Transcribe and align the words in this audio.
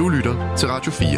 Du 0.00 0.08
lytter 0.08 0.56
til 0.56 0.68
Radio 0.68 0.92
4. 0.92 1.08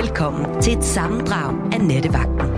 Velkommen 0.00 0.62
til 0.62 0.78
et 0.78 0.84
sammendrag 0.84 1.72
af 1.72 1.80
Nettevagten. 1.80 2.50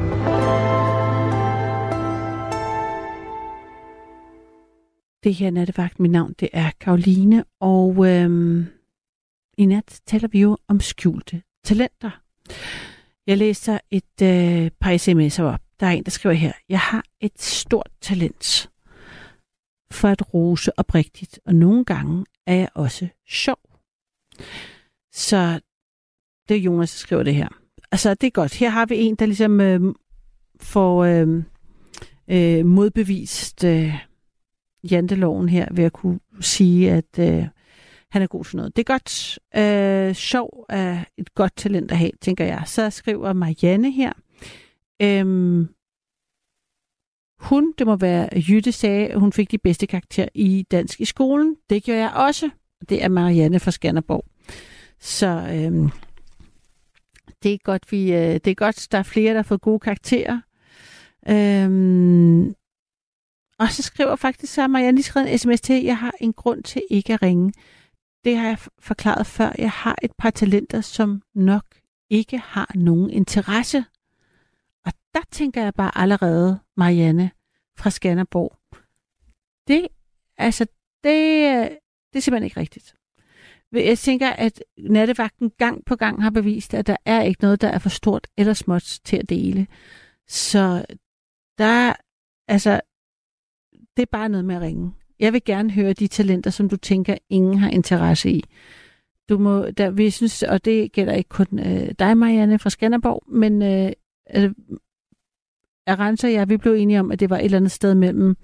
Det 5.24 5.34
her 5.34 5.50
nattevagt, 5.50 6.00
mit 6.00 6.10
navn 6.10 6.34
det 6.40 6.48
er 6.52 6.70
Karoline, 6.80 7.44
og 7.60 8.08
øhm, 8.08 8.66
i 9.58 9.66
nat 9.66 10.00
taler 10.06 10.28
vi 10.28 10.40
jo 10.40 10.56
om 10.68 10.80
skjulte 10.80 11.42
talenter. 11.64 12.20
Jeg 13.26 13.38
læser 13.38 13.78
et 13.90 14.22
øh, 14.22 14.70
par 14.80 14.96
sms'er 14.96 15.42
op. 15.42 15.60
Der 15.80 15.86
er 15.86 15.90
en, 15.90 16.04
der 16.04 16.10
skriver 16.10 16.34
her, 16.34 16.52
jeg 16.68 16.80
har 16.80 17.04
et 17.20 17.42
stort 17.42 17.88
talent 18.00 18.71
for 19.92 20.08
at 20.08 20.34
rose 20.34 20.78
oprigtigt, 20.78 21.40
og 21.46 21.54
nogle 21.54 21.84
gange 21.84 22.24
er 22.46 22.54
jeg 22.54 22.68
også 22.74 23.08
sjov. 23.28 23.58
Så 25.12 25.60
det 26.48 26.56
er 26.56 26.60
Jonas, 26.60 26.92
der 26.92 26.98
skriver 26.98 27.22
det 27.22 27.34
her. 27.34 27.48
Altså, 27.92 28.14
det 28.14 28.26
er 28.26 28.30
godt. 28.30 28.54
Her 28.54 28.68
har 28.68 28.86
vi 28.86 28.96
en, 28.96 29.14
der 29.14 29.26
ligesom 29.26 29.60
øh, 29.60 29.80
får 30.60 31.04
øh, 31.04 31.42
øh, 32.28 32.66
modbevist 32.66 33.64
øh, 33.64 33.94
janteloven 34.90 35.48
her 35.48 35.68
ved 35.70 35.84
at 35.84 35.92
kunne 35.92 36.20
sige, 36.40 36.90
at 36.92 37.18
øh, 37.18 37.46
han 38.10 38.22
er 38.22 38.26
god 38.26 38.44
til 38.44 38.56
noget. 38.56 38.76
Det 38.76 38.88
er 38.88 38.92
godt. 38.92 39.38
Øh, 39.56 40.14
sjov 40.14 40.66
er 40.68 41.04
et 41.18 41.34
godt 41.34 41.56
talent 41.56 41.90
at 41.90 41.98
have, 41.98 42.10
tænker 42.20 42.44
jeg. 42.44 42.62
Så 42.66 42.90
skriver 42.90 43.32
Marianne 43.32 43.90
her. 43.90 44.12
Øhm, 45.02 45.68
hun, 47.42 47.74
det 47.78 47.86
må 47.86 47.96
være 47.96 48.28
Jytte, 48.48 48.72
sagde, 48.72 49.08
at 49.08 49.20
hun 49.20 49.32
fik 49.32 49.50
de 49.50 49.58
bedste 49.58 49.86
karakterer 49.86 50.28
i 50.34 50.66
dansk 50.70 51.00
i 51.00 51.04
skolen. 51.04 51.56
Det 51.70 51.82
gjorde 51.84 52.00
jeg 52.00 52.10
også. 52.10 52.50
Det 52.88 53.04
er 53.04 53.08
Marianne 53.08 53.60
fra 53.60 53.70
Skanderborg. 53.70 54.24
Så 55.00 55.26
øhm, 55.26 55.90
det 57.42 57.52
er 57.54 57.58
godt, 57.64 57.92
vi, 57.92 58.12
øh, 58.12 58.34
det 58.34 58.46
er 58.46 58.54
godt, 58.54 58.88
der 58.92 58.98
er 58.98 59.02
flere, 59.02 59.30
der 59.30 59.38
har 59.38 59.42
fået 59.42 59.60
gode 59.60 59.80
karakterer. 59.80 60.40
Øhm, 61.28 62.54
og 63.58 63.68
så 63.68 63.82
skriver 63.82 64.16
faktisk 64.16 64.54
så 64.54 64.68
Marianne 64.68 64.96
lige 64.96 65.04
skrevet 65.04 65.32
en 65.32 65.38
sms 65.38 65.60
til, 65.60 65.82
jeg 65.82 65.98
har 65.98 66.12
en 66.20 66.32
grund 66.32 66.62
til 66.62 66.82
ikke 66.90 67.14
at 67.14 67.22
ringe. 67.22 67.52
Det 68.24 68.36
har 68.36 68.46
jeg 68.46 68.58
forklaret 68.78 69.26
før. 69.26 69.52
Jeg 69.58 69.70
har 69.70 69.98
et 70.02 70.12
par 70.18 70.30
talenter, 70.30 70.80
som 70.80 71.22
nok 71.34 71.64
ikke 72.10 72.38
har 72.38 72.70
nogen 72.74 73.10
interesse. 73.10 73.84
Der 75.14 75.20
tænker 75.30 75.62
jeg 75.62 75.74
bare 75.74 75.98
allerede, 75.98 76.60
Marianne 76.76 77.30
fra 77.78 77.90
Skanderborg. 77.90 78.58
Det, 79.68 79.88
altså, 80.38 80.64
det, 81.04 81.12
det 82.12 82.18
er 82.18 82.20
simpelthen 82.20 82.44
ikke 82.44 82.60
rigtigt. 82.60 82.94
Jeg 83.72 83.98
tænker, 83.98 84.30
at 84.30 84.64
nattevagten 84.78 85.50
gang 85.50 85.84
på 85.84 85.96
gang 85.96 86.22
har 86.22 86.30
bevist, 86.30 86.74
at 86.74 86.86
der 86.86 86.96
er 87.04 87.22
ikke 87.22 87.42
noget, 87.42 87.60
der 87.60 87.68
er 87.68 87.78
for 87.78 87.88
stort 87.88 88.26
eller 88.36 88.52
småt 88.52 89.00
til 89.04 89.16
at 89.16 89.28
dele. 89.28 89.66
Så 90.28 90.84
der, 91.58 91.92
altså, 92.48 92.80
det 93.96 94.02
er 94.02 94.06
bare 94.12 94.28
noget 94.28 94.44
med 94.44 94.54
at 94.54 94.60
ringe. 94.62 94.92
Jeg 95.18 95.32
vil 95.32 95.44
gerne 95.44 95.70
høre 95.70 95.92
de 95.92 96.06
talenter, 96.06 96.50
som 96.50 96.68
du 96.68 96.76
tænker, 96.76 97.16
ingen 97.28 97.58
har 97.58 97.70
interesse 97.70 98.30
i. 98.30 98.44
Du 99.28 99.38
må, 99.38 99.70
der, 99.70 99.90
vi 99.90 100.10
synes, 100.10 100.42
og 100.42 100.64
det 100.64 100.92
gælder 100.92 101.14
ikke 101.14 101.28
kun 101.28 101.58
øh, 101.58 101.94
dig, 101.98 102.16
Marianne 102.16 102.58
fra 102.58 102.70
Skanderborg, 102.70 103.22
men 103.28 103.62
øh, 103.62 103.92
altså, 104.26 104.54
Arantxa 105.86 106.26
og 106.26 106.32
jeg, 106.32 106.48
vi 106.48 106.56
blev 106.56 106.72
enige 106.72 107.00
om, 107.00 107.12
at 107.12 107.20
det 107.20 107.30
var 107.30 107.36
et 107.36 107.44
eller 107.44 107.56
andet 107.56 107.70
sted 107.70 107.94
mellem, 107.94 108.36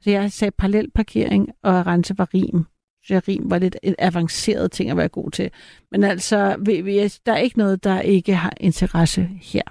så 0.00 0.10
jeg 0.10 0.32
sagde 0.32 0.50
parallel 0.50 0.90
parkering, 0.90 1.48
og 1.62 1.72
Arantxa 1.72 2.14
var 2.18 2.34
rim. 2.34 2.64
Så 3.04 3.14
jeg 3.14 3.28
rim 3.28 3.50
var 3.50 3.58
lidt 3.58 3.76
en 3.82 3.94
avanceret 3.98 4.72
ting 4.72 4.90
at 4.90 4.96
være 4.96 5.08
god 5.08 5.30
til. 5.30 5.50
Men 5.90 6.04
altså, 6.04 6.56
vi, 6.66 6.80
vi, 6.80 7.08
der 7.26 7.32
er 7.32 7.36
ikke 7.36 7.58
noget, 7.58 7.84
der 7.84 8.00
ikke 8.00 8.34
har 8.34 8.52
interesse 8.60 9.22
her. 9.24 9.62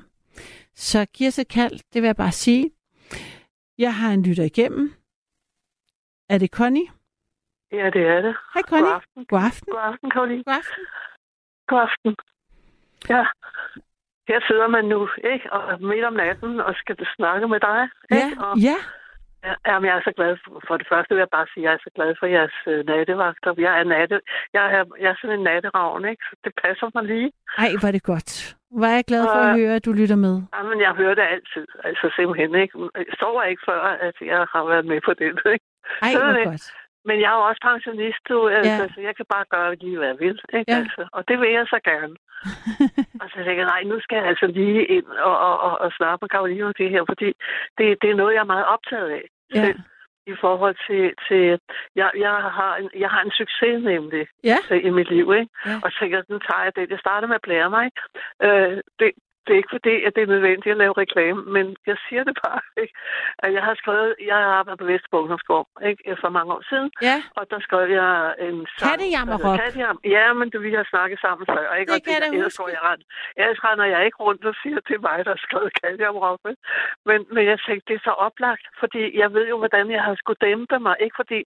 Så 0.75 1.05
giv 1.05 1.27
os 1.27 1.39
et 1.39 1.47
kald, 1.47 1.79
det 1.93 2.01
vil 2.01 2.07
jeg 2.07 2.15
bare 2.15 2.31
sige. 2.31 2.71
Jeg 3.77 3.95
har 3.95 4.11
en 4.13 4.23
lytter 4.23 4.43
igennem. 4.43 4.93
Er 6.29 6.37
det 6.37 6.49
Connie? 6.49 6.87
Ja, 7.71 7.89
det 7.93 8.01
er 8.01 8.21
det. 8.21 8.35
Hej 8.53 8.61
Connie. 8.61 8.85
God 8.85 8.95
aften. 8.95 9.25
God 9.25 9.39
aften. 9.39 9.71
God 9.71 9.81
aften, 9.81 10.09
Karoline. 10.09 10.43
God 10.43 10.53
aften. 10.53 10.83
God 11.67 11.79
aften. 11.79 12.15
Ja. 13.09 13.23
Her 14.31 14.39
sidder 14.49 14.67
man 14.67 14.85
nu, 14.93 14.99
ikke? 15.33 15.45
Og 15.53 15.61
midt 15.91 16.05
om 16.09 16.13
natten 16.13 16.59
og 16.67 16.73
skal 16.81 16.95
snakke 17.15 17.47
med 17.53 17.59
dig, 17.69 17.81
ikke? 18.11 18.33
Ja, 18.39 18.45
og, 18.45 18.57
ja. 18.69 18.77
Ja, 19.47 19.53
jamen, 19.67 19.87
jeg 19.89 19.95
er 19.97 20.03
så 20.09 20.13
glad 20.19 20.33
for, 20.43 20.61
for 20.67 20.75
det 20.77 20.87
første 20.91 21.11
vil 21.13 21.23
jeg 21.25 21.33
bare 21.37 21.47
sige, 21.53 21.63
at 21.63 21.67
jeg 21.67 21.73
er 21.73 21.83
så 21.87 21.91
glad 21.97 22.09
for 22.19 22.27
jeres 22.35 22.57
uh, 22.71 22.79
nattevagter. 22.91 23.51
Jeg 23.67 23.73
er, 23.79 23.83
natte, 23.83 24.17
jeg, 24.53 24.65
er, 24.77 24.83
jeg 25.01 25.09
er 25.11 25.17
sådan 25.21 25.37
en 25.39 25.43
natteravn, 25.49 26.05
ikke? 26.11 26.23
Så 26.29 26.35
det 26.43 26.53
passer 26.63 26.87
mig 26.95 27.03
lige. 27.03 27.31
Ej, 27.57 27.69
hvor 27.79 27.87
er 27.87 27.95
det 27.97 28.03
godt. 28.13 28.31
Er 28.83 28.95
jeg 28.99 29.05
glad 29.11 29.23
for 29.33 29.41
at 29.47 29.55
høre, 29.59 29.75
at 29.75 29.85
du 29.85 29.91
lytter 29.91 30.15
med. 30.15 30.35
Jamen, 30.55 30.79
jeg 30.85 30.93
hører 31.01 31.15
det 31.15 31.25
altid. 31.35 31.65
Altså 31.83 32.05
simpelthen, 32.17 32.55
ikke? 32.63 32.73
Jeg 32.95 33.15
sover 33.19 33.43
ikke 33.43 33.63
før, 33.69 33.81
at 34.07 34.17
jeg 34.31 34.41
har 34.53 34.63
været 34.71 34.85
med 34.91 34.99
på 35.07 35.13
det, 35.19 35.27
ikke? 35.53 35.65
Ej, 36.01 36.11
hvor 36.17 36.31
det. 36.37 36.45
godt. 36.45 36.65
Men 37.07 37.16
jeg 37.22 37.29
er 37.31 37.38
jo 37.39 37.44
også 37.50 37.62
pensionist, 37.72 38.22
du. 38.29 38.47
Altså, 38.47 38.84
Ja. 38.84 38.89
så 38.94 39.01
jeg 39.07 39.16
kan 39.16 39.25
bare 39.35 39.45
gøre 39.53 39.75
lige, 39.75 39.97
hvad 39.97 40.07
jeg 40.07 40.19
vil. 40.19 40.39
Ikke? 40.57 40.72
Ja. 40.72 40.78
Altså, 40.78 41.01
og 41.12 41.22
det 41.28 41.39
vil 41.39 41.50
jeg 41.51 41.66
så 41.73 41.79
gerne. 41.91 42.16
og 43.22 43.25
så 43.29 43.35
tænker 43.35 43.62
jeg, 43.63 43.72
nej, 43.73 43.84
nu 43.91 44.00
skal 44.00 44.16
jeg 44.17 44.25
altså 44.31 44.47
lige 44.47 44.85
ind 44.85 45.06
og, 45.29 45.35
og, 45.47 45.56
og, 45.67 45.73
og 45.84 45.91
snakke 45.97 46.17
med 46.22 46.29
Karoline 46.29 46.66
om 46.66 46.73
det 46.78 46.90
her, 46.90 47.03
fordi 47.11 47.29
det, 47.78 47.85
det 48.01 48.09
er 48.09 48.16
noget, 48.22 48.34
jeg 48.34 48.40
er 48.45 48.53
meget 48.56 48.66
optaget 48.66 49.09
af. 49.09 49.25
Ja. 49.56 49.63
selv, 49.66 49.79
I 50.28 50.34
forhold 50.41 50.75
til, 50.88 51.13
til 51.28 51.59
jeg, 51.95 52.11
jeg, 52.17 52.31
har 52.59 52.75
en, 52.75 52.90
jeg 53.03 53.09
har 53.09 53.22
en 53.22 53.31
succes 53.31 53.84
nemlig 53.84 54.28
Ja. 54.44 54.57
i 54.88 54.90
mit 54.90 55.09
liv, 55.09 55.34
ikke? 55.40 55.51
Ja. 55.66 55.75
Og 55.84 55.91
så 55.91 55.97
tænker 56.00 56.17
jeg, 56.17 56.25
nu 56.29 56.40
tager 56.40 56.63
jeg 56.63 56.75
det. 56.75 56.90
Jeg 56.90 57.00
starter 57.00 57.28
med 57.28 57.35
at 57.35 57.41
blære 57.47 57.69
mig? 57.69 57.85
Øh, 58.44 58.78
det, 59.00 59.11
det 59.46 59.52
er 59.53 59.59
ikke 59.62 59.75
fordi, 59.78 59.96
at 60.07 60.12
det 60.16 60.22
er 60.24 60.34
nødvendigt 60.35 60.74
at 60.75 60.81
lave 60.84 60.94
reklame, 61.03 61.40
men 61.56 61.66
jeg 61.90 61.97
siger 62.06 62.24
det 62.28 62.35
bare, 62.46 62.62
ikke? 62.84 62.94
At 63.46 63.53
jeg 63.57 63.63
har 63.68 63.75
skrevet, 63.81 64.16
jeg 64.31 64.35
har 64.44 64.52
arbejdet 64.59 64.79
på 64.79 64.85
Vesterbro 64.91 65.18
Ungdomsgård, 65.22 65.68
ikke? 65.90 66.18
For 66.22 66.29
mange 66.38 66.52
år 66.56 66.63
siden. 66.72 66.90
Ja, 67.09 67.18
Og 67.38 67.44
der 67.52 67.59
skrev 67.68 67.85
jeg 68.00 68.12
en 68.47 68.57
sang. 68.78 68.90
Kattejammerrock. 68.91 69.57
Kattejam. 69.62 69.97
Ja, 70.16 70.25
men 70.40 70.47
du, 70.52 70.57
vi 70.68 70.72
har 70.79 70.85
snakket 70.94 71.19
sammen 71.25 71.46
før, 71.56 71.68
ikke? 71.79 71.90
Det 71.91 72.00
Og 72.00 72.03
kan 72.06 72.13
jeg 72.16 72.22
da 72.22 72.28
ellers 72.38 72.57
huske. 72.57 72.72
Jeg, 72.75 72.81
rent. 72.90 73.03
ellers 73.41 73.59
render 73.68 73.85
jeg 73.94 74.02
ikke 74.07 74.19
rundt 74.28 74.46
og 74.52 74.56
siger, 74.62 74.78
det 74.88 74.96
er 75.00 75.03
mig, 75.09 75.18
der 75.25 75.31
har 75.35 75.41
skrevet 75.47 75.72
Kattejammerrock. 75.81 76.40
Men, 77.09 77.19
men 77.35 77.44
jeg 77.52 77.58
tænkte, 77.68 77.85
det 77.90 77.96
er 78.00 78.03
så 78.09 78.13
oplagt, 78.28 78.66
fordi 78.81 79.02
jeg 79.22 79.29
ved 79.35 79.46
jo, 79.52 79.58
hvordan 79.58 79.85
jeg 79.96 80.03
har 80.08 80.16
skulle 80.22 80.41
dæmpe 80.47 80.79
mig. 80.88 80.96
Ikke 81.06 81.16
fordi 81.22 81.40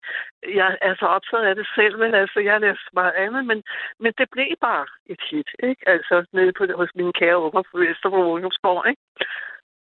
jeg 0.60 0.78
er 0.88 0.94
så 1.02 1.06
optaget 1.18 1.46
af 1.50 1.56
det 1.56 1.68
selv, 1.78 1.96
men 2.04 2.12
altså, 2.22 2.40
jeg 2.40 2.54
har 2.54 2.60
læst 2.60 2.88
meget 2.94 3.16
andet, 3.26 3.46
men, 3.50 3.64
men 4.04 4.12
det 4.20 4.28
blev 4.36 4.52
bare 4.62 4.86
et 5.14 5.22
hit, 5.30 5.50
ikke? 5.70 5.82
Altså, 5.94 6.16
nede 6.34 6.52
på, 6.58 6.64
hos 6.82 6.90
mine 6.96 7.14
kære 7.14 7.52
på 7.52 7.78
Vesterbro 7.88 8.22
Ungdomsgård, 8.34 8.88
ikke? 8.92 9.02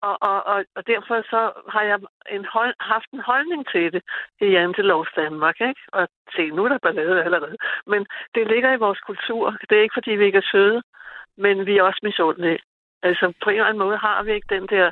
Og, 0.07 0.15
og, 0.29 0.37
og, 0.51 0.59
og 0.77 0.81
derfor 0.87 1.15
så 1.33 1.41
har 1.73 1.83
jeg 1.89 1.97
en 2.37 2.45
hold, 2.55 2.73
haft 2.79 3.09
en 3.13 3.19
holdning 3.31 3.61
til 3.73 3.93
det 3.93 4.01
i 4.41 4.45
Jantelovs 4.55 5.09
Danmark, 5.15 5.57
ikke? 5.61 5.81
Og 5.97 6.07
se, 6.35 6.43
nu 6.55 6.63
er 6.65 6.69
der 6.69 6.77
ballade 6.85 7.23
allerede. 7.23 7.57
Men 7.87 8.05
det 8.35 8.47
ligger 8.53 8.69
i 8.73 8.77
vores 8.85 8.99
kultur. 8.99 9.43
Det 9.69 9.77
er 9.77 9.81
ikke, 9.83 9.97
fordi 9.99 10.11
vi 10.11 10.25
ikke 10.25 10.37
er 10.37 10.49
søde, 10.51 10.81
men 11.37 11.65
vi 11.65 11.77
er 11.77 11.83
også 11.83 11.99
misundelige. 12.03 12.59
Altså, 13.03 13.33
på 13.43 13.49
en 13.49 13.55
eller 13.55 13.65
anden 13.69 13.83
måde 13.85 13.97
har 13.97 14.23
vi 14.23 14.31
ikke 14.33 14.55
den 14.55 14.67
der 14.75 14.85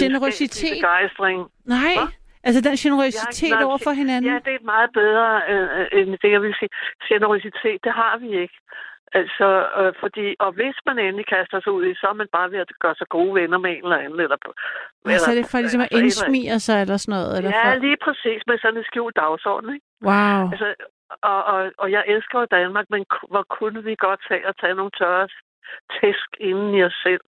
Generøsitet. 0.00 0.60
videnskabelige 0.60 0.80
begejstring. 0.80 1.38
nej. 1.64 1.94
Hva? 1.98 2.06
Altså 2.48 2.60
den 2.68 2.76
generøsitet 2.84 3.42
Jeg 3.48 3.56
har 3.56 3.60
ikke- 3.60 3.66
over 3.70 3.78
for 3.86 3.90
hinanden. 4.02 4.30
Ja, 4.32 4.38
det 4.46 4.54
er 4.54 4.64
meget 4.74 4.90
bedre 5.00 5.28
øh, 5.52 5.86
end 5.98 6.10
det, 6.22 6.30
jeg 6.34 6.42
vil 6.42 6.54
sige. 6.60 6.70
Generositet, 7.08 7.78
det 7.86 7.92
har 7.92 8.14
vi 8.18 8.28
ikke. 8.44 8.58
Altså, 9.20 9.48
øh, 9.80 9.92
fordi, 10.02 10.26
og 10.44 10.50
hvis 10.58 10.76
man 10.86 10.98
endelig 10.98 11.26
kaster 11.34 11.60
sig 11.60 11.72
ud 11.78 11.84
i, 11.90 11.94
så 12.00 12.06
er 12.12 12.16
man 12.22 12.28
bare 12.36 12.50
ved 12.50 12.58
at 12.58 12.70
gøre 12.84 12.96
sig 13.00 13.08
gode 13.16 13.34
venner 13.40 13.58
med 13.64 13.70
en 13.70 13.84
eller 13.86 13.96
anden. 14.04 14.20
Eller, 14.20 14.38
Og 15.04 15.20
så 15.24 15.30
er 15.30 15.34
det 15.40 15.50
for 15.50 15.58
ligesom 15.58 15.80
at 15.80 15.88
altså, 15.90 15.96
eller 15.96 16.04
andet. 16.04 16.20
indsmire 16.26 16.58
sig 16.66 16.76
eller 16.82 16.96
sådan 16.96 17.12
noget? 17.18 17.32
Eller 17.38 17.50
Ja, 17.50 17.66
for... 17.72 17.78
lige 17.86 17.98
præcis 18.06 18.40
med 18.48 18.56
sådan 18.58 18.78
en 18.80 18.88
skjult 18.90 19.16
dagsorden, 19.16 19.68
ikke? 19.74 19.86
Wow. 20.08 20.42
Altså, 20.52 20.68
og, 21.32 21.40
og, 21.52 21.60
og 21.82 21.88
jeg 21.96 22.02
elsker 22.14 22.36
jo 22.40 22.46
Danmark, 22.58 22.86
men 22.94 23.02
hvor 23.32 23.44
kunne 23.56 23.80
vi 23.88 23.94
godt 24.06 24.20
tage 24.28 24.48
og 24.48 24.54
tage 24.60 24.74
nogle 24.74 24.94
tørre 25.00 25.28
tæsk 25.96 26.28
inden 26.48 26.74
i 26.78 26.80
os 26.88 26.96
selv, 27.06 27.24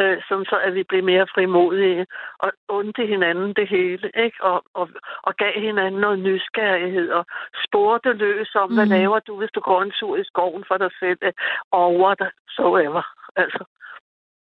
øh, 0.00 0.22
sådan 0.28 0.44
så 0.44 0.56
at 0.66 0.74
vi 0.74 0.82
blev 0.82 1.04
mere 1.04 1.26
frimodige 1.34 2.06
og 2.38 2.52
undte 2.68 3.06
hinanden 3.06 3.52
det 3.54 3.68
hele, 3.68 4.10
ikke? 4.24 4.44
Og, 4.44 4.62
og, 4.74 4.88
og 5.22 5.36
gav 5.36 5.52
hinanden 5.60 6.00
noget 6.00 6.18
nysgerrighed 6.18 7.10
og 7.10 7.24
spurgte 7.66 8.12
løs 8.12 8.54
om, 8.54 8.68
mm. 8.70 8.74
hvad 8.76 8.86
Mhm. 8.86 8.94
laver 8.94 9.18
du, 9.18 9.36
hvis 9.38 9.50
du 9.54 9.60
går 9.60 9.82
en 9.82 9.92
tur 10.00 10.16
i 10.16 10.24
skoven 10.24 10.64
for 10.68 10.76
dig 10.76 10.90
selv, 11.00 11.18
øh, 11.22 11.32
over 11.72 12.14
dig, 12.14 12.30
so 12.48 12.76
ever. 12.76 13.02
Altså, 13.36 13.64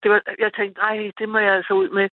det 0.03 0.11
var, 0.11 0.21
jeg 0.39 0.53
tænkte, 0.55 0.81
nej, 0.81 1.11
det 1.19 1.29
må 1.29 1.39
jeg 1.39 1.55
altså 1.55 1.73
ud 1.75 1.89
med. 1.89 2.09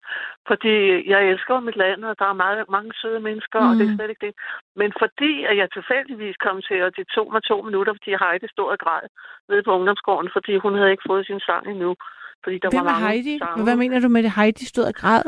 Fordi 0.49 0.75
jeg 1.11 1.29
elsker 1.31 1.61
mit 1.61 1.77
land, 1.77 2.05
og 2.05 2.19
der 2.19 2.25
er 2.25 2.32
meget, 2.44 2.69
mange 2.71 2.93
søde 2.94 3.21
mennesker, 3.21 3.61
mm. 3.61 3.69
og 3.71 3.75
det 3.77 3.85
er 3.87 3.91
Mm. 3.91 3.97
slet 3.97 4.11
ikke 4.11 4.27
det. 4.27 4.35
Men 4.77 4.93
fordi 4.99 5.44
at 5.44 5.56
jeg 5.56 5.69
tilfældigvis 5.73 6.37
kom 6.37 6.62
til, 6.62 6.82
og 6.82 6.97
det 6.97 7.09
tog 7.09 7.32
mig 7.32 7.43
to 7.43 7.62
minutter, 7.62 7.93
fordi 7.93 8.11
Heidi 8.23 8.47
stod 8.49 8.69
og 8.75 8.79
græd 8.79 9.06
nede 9.49 9.62
på 9.62 9.73
ungdomsgården, 9.79 10.31
fordi 10.32 10.56
hun 10.56 10.75
havde 10.75 10.91
ikke 10.91 11.09
fået 11.11 11.27
sin 11.27 11.41
sang 11.41 11.67
endnu. 11.67 11.97
Fordi 12.45 12.59
der 12.59 12.71
Hvem 12.71 12.85
var 12.85 12.93
mange 12.93 13.07
Heidi? 13.09 13.39
sange. 13.39 13.65
Hvad 13.65 13.77
mener 13.77 14.01
du 14.01 14.09
med 14.09 14.23
det? 14.23 14.33
Heidi 14.37 14.65
stod 14.67 14.85
og 14.85 14.95
græd. 14.95 15.23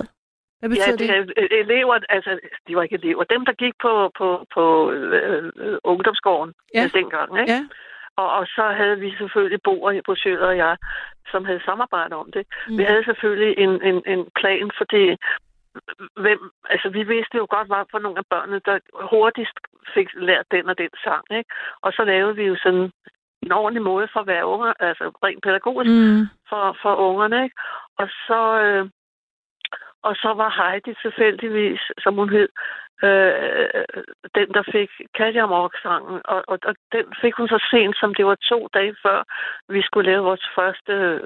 Hvad 0.58 0.70
betyder 0.70 1.04
ja, 1.06 1.16
det? 1.16 1.28
det? 1.36 1.60
Elever, 1.64 1.98
altså, 2.08 2.38
de 2.68 2.76
var 2.76 2.82
ikke 2.82 2.94
elever. 2.94 3.24
Dem, 3.24 3.44
der 3.44 3.52
gik 3.52 3.74
på, 3.82 4.10
på, 4.18 4.46
på 4.54 4.90
øh, 4.90 5.52
øh, 5.56 5.78
ungdomsgården 5.84 6.54
Ja. 6.74 6.80
ja. 6.82 6.88
dengang, 6.98 7.40
ikke? 7.40 7.52
Ja. 7.52 7.62
Og, 8.16 8.28
og 8.38 8.46
så 8.46 8.64
havde 8.80 8.98
vi 9.04 9.10
selvfølgelig 9.18 9.60
Boer 9.64 10.00
på 10.06 10.14
Sjøler 10.14 10.46
og 10.46 10.56
jeg, 10.56 10.76
som 11.30 11.44
havde 11.44 11.62
samarbejdet 11.64 12.12
om 12.12 12.32
det. 12.32 12.46
Mm. 12.68 12.78
Vi 12.78 12.84
havde 12.84 13.04
selvfølgelig 13.04 13.58
en, 13.58 13.82
en, 13.82 14.02
en 14.06 14.28
plan, 14.40 14.70
fordi 14.78 15.16
hvem, 16.24 16.40
altså 16.70 16.88
vi 16.88 17.02
vidste 17.02 17.36
jo 17.36 17.46
godt, 17.50 17.66
hvad 17.68 17.84
for 17.90 17.98
nogle 17.98 18.18
af 18.18 18.26
børnene, 18.30 18.60
der 18.64 18.78
hurtigst 19.12 19.58
fik 19.94 20.08
lært 20.14 20.46
den 20.50 20.68
og 20.68 20.78
den 20.78 20.92
sang. 21.04 21.24
Ikke? 21.30 21.50
Og 21.82 21.92
så 21.92 22.04
lavede 22.04 22.36
vi 22.36 22.44
jo 22.44 22.56
sådan 22.56 22.90
en 23.42 23.52
ordentlig 23.52 23.82
måde 23.82 24.08
for 24.12 24.22
hver 24.22 24.42
unge, 24.44 24.74
altså 24.80 25.04
rent 25.24 25.42
pædagogisk 25.42 25.90
Mm. 25.90 26.26
for, 26.48 26.76
for 26.82 26.94
ungerne. 26.94 27.44
Ikke? 27.44 27.56
Og 27.98 28.08
så... 28.26 28.40
Øh, 28.62 28.88
og 30.08 30.16
så 30.16 30.30
var 30.34 30.50
Heidi 30.58 30.94
tilfældigvis, 31.02 31.80
som 31.98 32.14
hun 32.14 32.28
hed, 32.30 32.48
øh, 33.04 33.84
den, 34.36 34.48
der 34.56 34.62
fik 34.72 34.90
Katja 35.14 35.44
sangen 35.82 36.20
og, 36.24 36.42
og, 36.48 36.58
og 36.62 36.74
den 36.92 37.04
fik 37.22 37.34
hun 37.34 37.48
så 37.48 37.58
sent, 37.70 37.96
som 38.00 38.14
det 38.14 38.26
var 38.26 38.36
to 38.50 38.68
dage 38.74 38.96
før, 39.02 39.18
vi 39.68 39.82
skulle 39.82 40.10
lave 40.10 40.24
vores 40.24 40.46
første 40.54 40.92
øh, 40.92 41.20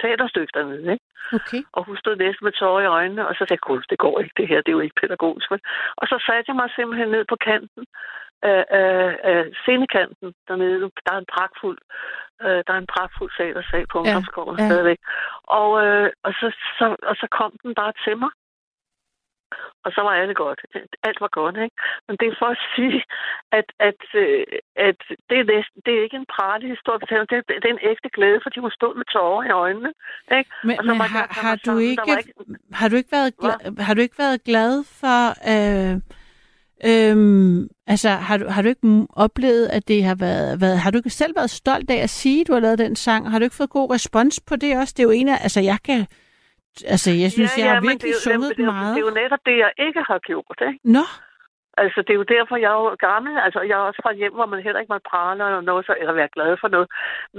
teaterstykke 0.00 0.52
dernede. 0.54 0.92
Ikke? 0.92 1.04
Okay. 1.38 1.62
Og 1.72 1.84
hun 1.84 1.96
stod 1.96 2.16
næsten 2.16 2.44
med 2.44 2.52
tårer 2.52 2.82
i 2.82 2.86
øjnene, 2.98 3.28
og 3.28 3.34
så 3.34 3.38
sagde 3.38 3.52
jeg, 3.52 3.66
"Gud, 3.68 3.82
det 3.90 3.98
går 3.98 4.20
ikke 4.20 4.34
det 4.36 4.48
her, 4.48 4.60
det 4.60 4.68
er 4.68 4.78
jo 4.78 4.86
ikke 4.86 5.00
pædagogisk. 5.00 5.50
vel?" 5.50 5.60
Og 5.96 6.06
så 6.08 6.16
satte 6.26 6.48
jeg 6.48 6.56
mig 6.56 6.68
simpelthen 6.76 7.08
ned 7.10 7.24
på 7.28 7.36
kanten 7.36 7.84
af, 8.52 8.60
af, 8.80 9.18
af 9.30 9.38
scenekanten 9.62 10.28
dernede. 10.48 10.80
Der 11.06 11.12
er 11.14 11.18
en 11.24 11.32
pragtfuld, 11.36 11.78
øh, 12.44 12.60
der 12.66 12.72
er 12.74 12.80
en 12.84 12.92
pragtfuld 12.94 13.30
teatersal 13.38 13.86
på 13.92 13.98
Ja, 13.98 14.00
ungdomsgården 14.00 14.58
ja. 14.60 14.66
stadigvæk. 14.68 15.00
Og, 15.60 15.68
øh, 15.86 16.08
og, 16.26 16.32
så, 16.40 16.46
så, 16.78 16.86
og 17.10 17.14
så 17.20 17.26
kom 17.38 17.52
den 17.62 17.74
bare 17.74 17.92
til 18.04 18.16
mig. 18.22 18.30
Og 19.84 19.90
så 19.94 20.00
var 20.06 20.10
alt 20.22 20.36
godt. 20.36 20.60
Alt 21.08 21.20
var 21.20 21.28
godt, 21.40 21.56
ikke? 21.64 21.76
Men 22.08 22.16
det 22.20 22.26
er 22.28 22.36
for 22.38 22.50
at 22.56 22.60
sige, 22.76 23.02
at, 23.58 23.68
at, 23.88 24.00
øh, 24.22 24.44
at 24.88 24.98
det, 25.30 25.36
er 25.40 25.44
næsten, 25.54 25.78
det 25.86 25.92
er 25.98 26.02
ikke 26.02 26.16
en 26.22 26.32
prale 26.36 26.68
historie, 26.74 27.00
det 27.00 27.36
er, 27.38 27.42
det 27.62 27.68
er 27.68 27.74
en 27.78 27.88
ægte 27.92 28.08
glæde, 28.16 28.40
fordi 28.42 28.58
hun 28.60 28.70
stod 28.70 28.94
med 28.96 29.04
tårer 29.12 29.42
i 29.48 29.50
øjnene. 29.50 29.92
Ikke? 30.38 30.50
Men, 30.64 30.78
Og 30.78 30.84
så 30.84 30.90
men 30.90 30.98
var 30.98 31.08
har, 31.16 31.26
der- 31.26 31.32
der 31.34 31.40
har, 31.46 31.56
du 31.56 31.60
sammen, 31.64 31.82
ikke, 31.90 32.02
der 32.06 32.12
var 32.12 32.18
ikke- 32.18 32.34
har 32.80 32.88
du 32.88 32.96
ikke 33.00 33.12
været 33.18 33.32
glad, 33.42 33.56
har 33.86 33.94
du 33.94 34.00
ikke 34.00 34.18
været 34.18 34.44
glad 34.50 34.72
for 35.00 35.20
øh, 35.52 35.92
øhm, 36.86 37.68
altså 37.86 38.08
har 38.08 38.36
du, 38.36 38.48
har 38.48 38.62
du 38.62 38.68
ikke 38.68 39.06
oplevet 39.16 39.66
at 39.66 39.88
det 39.88 40.04
har 40.04 40.14
været, 40.14 40.60
været 40.60 40.78
har 40.78 40.90
du 40.90 40.98
ikke 40.98 41.10
selv 41.10 41.36
været 41.36 41.50
stolt 41.50 41.90
af 41.90 41.96
at 41.96 42.10
sige 42.10 42.40
at 42.40 42.46
du 42.46 42.52
har 42.52 42.60
lavet 42.60 42.78
den 42.78 42.96
sang? 42.96 43.30
Har 43.30 43.38
du 43.38 43.44
ikke 43.44 43.56
fået 43.56 43.70
god 43.70 43.90
respons 43.90 44.40
på 44.40 44.56
det 44.56 44.76
også? 44.78 44.94
Det 44.96 45.02
er 45.02 45.04
jo 45.04 45.10
en 45.10 45.28
af 45.28 45.38
altså 45.42 45.60
jeg 45.60 45.78
kan 45.84 46.06
altså 46.86 47.10
jeg 47.10 47.32
synes 47.32 47.58
jeg 47.58 47.70
har 47.70 47.80
virkelig 47.80 48.00
det, 48.00 48.10
er 48.10 48.32
sunget 48.32 48.52
det, 48.56 48.64
jo- 48.64 48.70
meget. 48.72 48.96
Det 48.96 49.02
er 49.02 49.06
jo 49.08 49.14
netop 49.14 49.38
det, 49.46 49.56
jeg 49.58 49.86
ikke 49.86 50.00
har 50.06 50.18
gjort, 50.18 50.58
ikke? 50.68 50.78
nå 50.84 51.04
Altså, 51.76 51.98
det 52.02 52.10
er 52.12 52.20
jo 52.22 52.32
derfor, 52.36 52.56
jeg 52.56 52.70
er 52.72 52.80
jo 52.82 52.96
gammel. 53.08 53.32
Altså, 53.46 53.60
jeg 53.60 53.76
er 53.78 53.86
også 53.88 54.00
fra 54.02 54.12
hjem, 54.12 54.34
hvor 54.34 54.46
man 54.46 54.62
heller 54.62 54.80
ikke 54.80 54.92
må 54.92 54.98
prale 55.10 55.44
eller 55.44 55.60
noget, 55.60 55.86
så, 55.86 55.94
eller 56.00 56.12
være 56.12 56.34
glad 56.36 56.56
for 56.60 56.68
noget. 56.68 56.88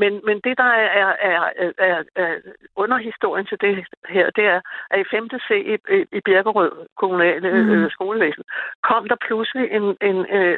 Men, 0.01 0.21
men 0.27 0.37
det, 0.45 0.57
der 0.57 0.69
er, 0.83 0.89
er, 1.01 1.11
er, 1.29 1.41
er, 1.77 2.03
er 2.15 2.31
underhistorien 2.75 3.45
til 3.45 3.61
det 3.61 3.73
her, 4.09 4.29
det 4.29 4.45
er, 4.45 4.61
at 4.91 4.99
i 4.99 5.03
5. 5.11 5.29
C 5.47 5.49
i, 5.51 5.75
i, 5.97 5.99
i 6.17 6.19
Birkerød 6.25 6.71
kommunale 6.97 7.49
mm. 7.51 7.71
øh, 7.71 7.91
skolevæsen, 7.91 8.43
kom 8.83 9.07
der 9.07 9.15
pludselig 9.27 9.65
en, 9.71 9.85
en 10.09 10.17
øh, 10.37 10.57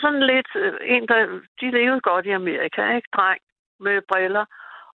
sådan 0.00 0.22
lidt, 0.32 0.50
øh, 0.56 0.72
en, 0.82 1.08
der, 1.08 1.40
de 1.60 1.70
levede 1.70 2.00
godt 2.00 2.26
i 2.26 2.30
Amerika, 2.30 2.96
ikke? 2.96 3.08
Dreng 3.16 3.40
med 3.80 4.00
briller, 4.08 4.44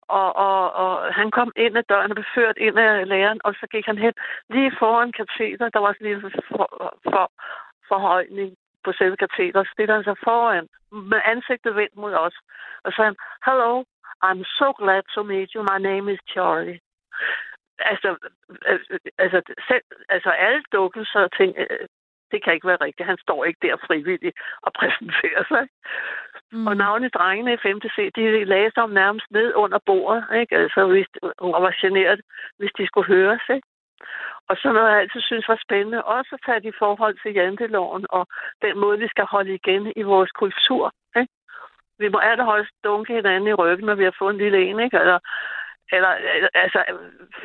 og, 0.09 0.29
og, 0.35 0.73
og 0.81 1.13
han 1.13 1.31
kom 1.31 1.51
ind 1.55 1.77
ad 1.77 1.83
døren 1.89 2.11
og 2.11 2.15
blev 2.15 2.29
ført 2.35 2.57
ind 2.57 2.79
af 2.79 3.07
læreren, 3.07 3.41
og 3.43 3.53
så 3.59 3.65
gik 3.71 3.85
han 3.85 3.97
hen 3.97 4.13
lige 4.49 4.71
foran 4.79 5.11
kateder. 5.11 5.69
Der 5.69 5.79
var 5.79 5.93
sådan 5.93 6.11
en 6.11 6.21
for, 6.21 6.67
for, 7.03 7.31
forhøjning 7.91 8.49
på 8.83 8.91
selve 8.91 9.17
kateder. 9.17 9.63
Så 9.63 9.71
stillede 9.73 9.97
han 9.97 10.03
sig 10.03 10.17
foran 10.23 10.67
med 10.91 11.21
ansigtet 11.25 11.75
vendt 11.75 11.95
mod 11.95 12.13
os. 12.13 12.37
Og 12.83 12.91
så 12.91 13.03
han, 13.03 13.15
Hello, 13.45 13.83
I'm 14.27 14.43
so 14.59 14.67
glad 14.81 15.01
to 15.15 15.23
meet 15.23 15.49
you. 15.55 15.61
My 15.71 15.79
name 15.89 16.13
is 16.13 16.19
Charlie. 16.31 16.79
Altså, 17.79 18.09
øh, 18.69 18.79
altså, 19.17 19.41
selv, 19.67 19.85
altså 20.09 20.29
alle 20.29 20.63
dukken 20.71 21.05
så 21.05 21.29
tænkte, 21.37 21.61
øh, 21.61 21.87
det 22.31 22.43
kan 22.43 22.53
ikke 22.53 22.67
være 22.67 22.83
rigtigt. 22.85 23.07
Han 23.07 23.17
står 23.17 23.45
ikke 23.45 23.59
der 23.61 23.77
frivilligt 23.87 24.37
og 24.61 24.73
præsenterer 24.79 25.43
sig. 25.47 25.67
Mm. 26.51 26.67
Og 26.67 26.77
navnene 26.77 27.09
drengene 27.09 27.53
i 27.53 27.57
5. 27.57 27.81
C, 27.81 28.11
de 28.15 28.45
lagde 28.45 28.71
sig 28.71 28.83
om 28.83 28.89
nærmest 28.89 29.25
ned 29.31 29.53
under 29.55 29.79
bordet, 29.85 30.23
ikke? 30.41 30.55
Altså, 30.55 30.85
hvis, 30.85 31.07
og 31.37 31.61
var 31.61 31.75
generet, 31.81 32.21
hvis 32.57 32.71
de 32.77 32.87
skulle 32.87 33.07
høres, 33.07 33.41
ikke? 33.49 33.67
Og 34.49 34.55
så 34.57 34.71
noget, 34.71 34.91
jeg 34.91 34.99
altid 34.99 35.21
synes 35.21 35.47
var 35.47 35.59
spændende, 35.65 36.03
også 36.03 36.37
fat 36.45 36.65
i 36.65 36.71
forhold 36.79 37.15
til 37.23 37.33
janteloven 37.33 38.05
og 38.09 38.27
den 38.61 38.79
måde, 38.79 38.99
vi 38.99 39.07
skal 39.07 39.25
holde 39.25 39.53
igen 39.53 39.93
i 39.95 40.01
vores 40.01 40.31
kultur. 40.31 40.93
Ikke? 41.19 41.33
Vi 41.99 42.07
må 42.09 42.17
allerhøjst 42.17 42.73
dunke 42.83 43.13
hinanden 43.13 43.47
i 43.49 43.53
ryggen, 43.53 43.85
når 43.85 43.95
vi 43.95 44.03
har 44.03 44.15
fået 44.19 44.33
en 44.33 44.41
lille 44.43 44.59
en, 44.65 44.79
ikke? 44.79 44.97
Eller, 44.97 45.19
eller 45.91 46.09
altså, 46.53 46.83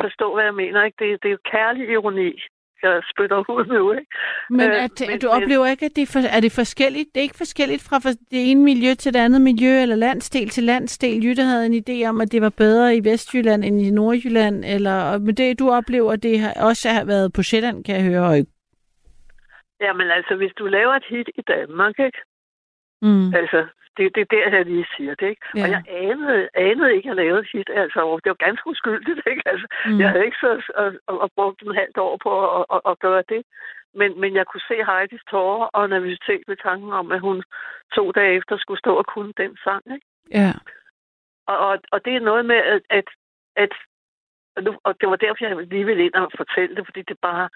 forstå, 0.00 0.34
hvad 0.34 0.44
jeg 0.44 0.54
mener. 0.54 0.84
Ikke? 0.84 1.04
Det, 1.04 1.22
det 1.22 1.28
er 1.28 1.32
jo 1.32 1.50
kærlig 1.54 1.88
ironi, 1.88 2.42
jeg 2.88 3.02
spytter 3.12 3.36
ud 3.56 3.64
nu, 3.76 3.92
ikke? 3.92 4.10
Men, 4.50 4.60
Øh, 4.70 4.84
at, 4.84 4.90
men- 5.08 5.18
du 5.20 5.28
oplever 5.28 5.66
ikke, 5.66 5.86
at 5.86 5.92
det 5.96 6.02
er, 6.02 6.06
for, 6.14 6.20
er 6.36 6.40
det 6.40 6.52
forskelligt? 6.52 7.08
Det 7.14 7.20
er 7.20 7.22
ikke 7.28 7.42
forskelligt 7.44 7.82
fra 7.88 7.98
det 8.32 8.50
ene 8.50 8.62
miljø 8.70 8.94
til 8.94 9.14
det 9.14 9.20
andet 9.20 9.40
miljø, 9.40 9.72
eller 9.82 9.96
landsdel 9.96 10.48
til 10.48 10.64
landsdel. 10.64 11.24
Jytte 11.24 11.42
havde 11.42 11.66
en 11.66 11.84
idé 11.84 12.08
om, 12.08 12.20
at 12.20 12.32
det 12.32 12.42
var 12.42 12.52
bedre 12.64 12.96
i 12.96 13.04
Vestjylland 13.04 13.64
end 13.64 13.80
i 13.80 13.90
Nordjylland, 13.90 14.64
eller 14.64 15.18
men 15.18 15.34
det, 15.34 15.58
du 15.58 15.70
oplever, 15.70 16.16
det 16.16 16.38
har 16.40 16.52
også 16.68 16.88
har 16.88 17.04
været 17.04 17.32
på 17.32 17.42
Sjælland, 17.42 17.84
kan 17.84 17.94
jeg 17.96 18.04
høre. 18.04 18.26
Og, 18.26 18.36
Jamen 19.80 20.10
altså, 20.10 20.34
hvis 20.36 20.52
du 20.58 20.64
laver 20.66 20.92
et 20.94 21.04
hit 21.08 21.28
i 21.34 21.42
Danmark, 21.54 21.94
ikke? 21.98 22.18
mm, 23.02 23.26
Altså, 23.40 23.60
det, 23.96 24.14
det 24.14 24.22
er 24.22 24.30
der, 24.30 24.56
jeg 24.56 24.66
lige 24.66 24.86
siger 24.96 25.14
det, 25.14 25.28
ikke? 25.28 25.42
Ja. 25.56 25.62
Og 25.62 25.68
jeg 25.70 25.82
anede, 25.88 26.48
anede 26.54 26.94
ikke, 26.96 27.10
at 27.10 27.16
jeg 27.16 27.24
lavede 27.24 27.46
hit. 27.52 27.70
Altså, 27.82 28.20
det 28.24 28.30
var 28.30 28.44
ganske 28.46 28.66
uskyldigt, 28.70 29.20
ikke? 29.32 29.42
Altså, 29.46 29.66
mm, 29.86 30.00
Jeg 30.00 30.10
havde 30.10 30.24
ikke 30.24 30.36
så 30.40 30.62
og, 30.74 30.92
og, 31.06 31.20
og 31.20 31.30
brugt 31.36 31.62
en 31.62 31.74
halvt 31.74 31.98
år 31.98 32.16
på 32.24 32.30
at, 32.58 32.64
at, 32.74 32.80
at 32.90 32.98
gøre 32.98 33.22
det. 33.28 33.42
Men, 33.94 34.20
men 34.20 34.34
jeg 34.34 34.46
kunne 34.46 34.68
se 34.68 34.84
Heidis 34.84 35.24
tårer 35.30 35.66
og 35.66 35.88
nervøsitet 35.88 36.42
ved 36.46 36.56
tanken 36.56 36.92
om, 36.92 37.12
at 37.12 37.20
hun 37.20 37.42
to 37.94 38.10
dage 38.10 38.36
efter 38.36 38.56
skulle 38.58 38.78
stå 38.78 38.92
og 38.96 39.06
kunne 39.06 39.32
den 39.36 39.56
sang. 39.64 39.82
Ikke? 39.94 40.06
ja. 40.30 40.52
Og, 41.46 41.58
og, 41.58 41.78
og 41.92 42.04
det 42.04 42.16
er 42.16 42.20
noget 42.20 42.46
med, 42.46 42.56
at, 42.56 42.82
at, 42.90 43.08
at 43.56 43.72
og, 44.56 44.62
nu, 44.62 44.72
og 44.84 45.00
det 45.00 45.08
var 45.08 45.16
derfor, 45.16 45.44
jeg 45.44 45.66
lige 45.66 45.86
ville 45.86 46.04
ind 46.04 46.14
og 46.14 46.30
fortælle 46.36 46.76
det, 46.76 46.86
fordi 46.86 47.02
det 47.02 47.18
bare, 47.22 47.48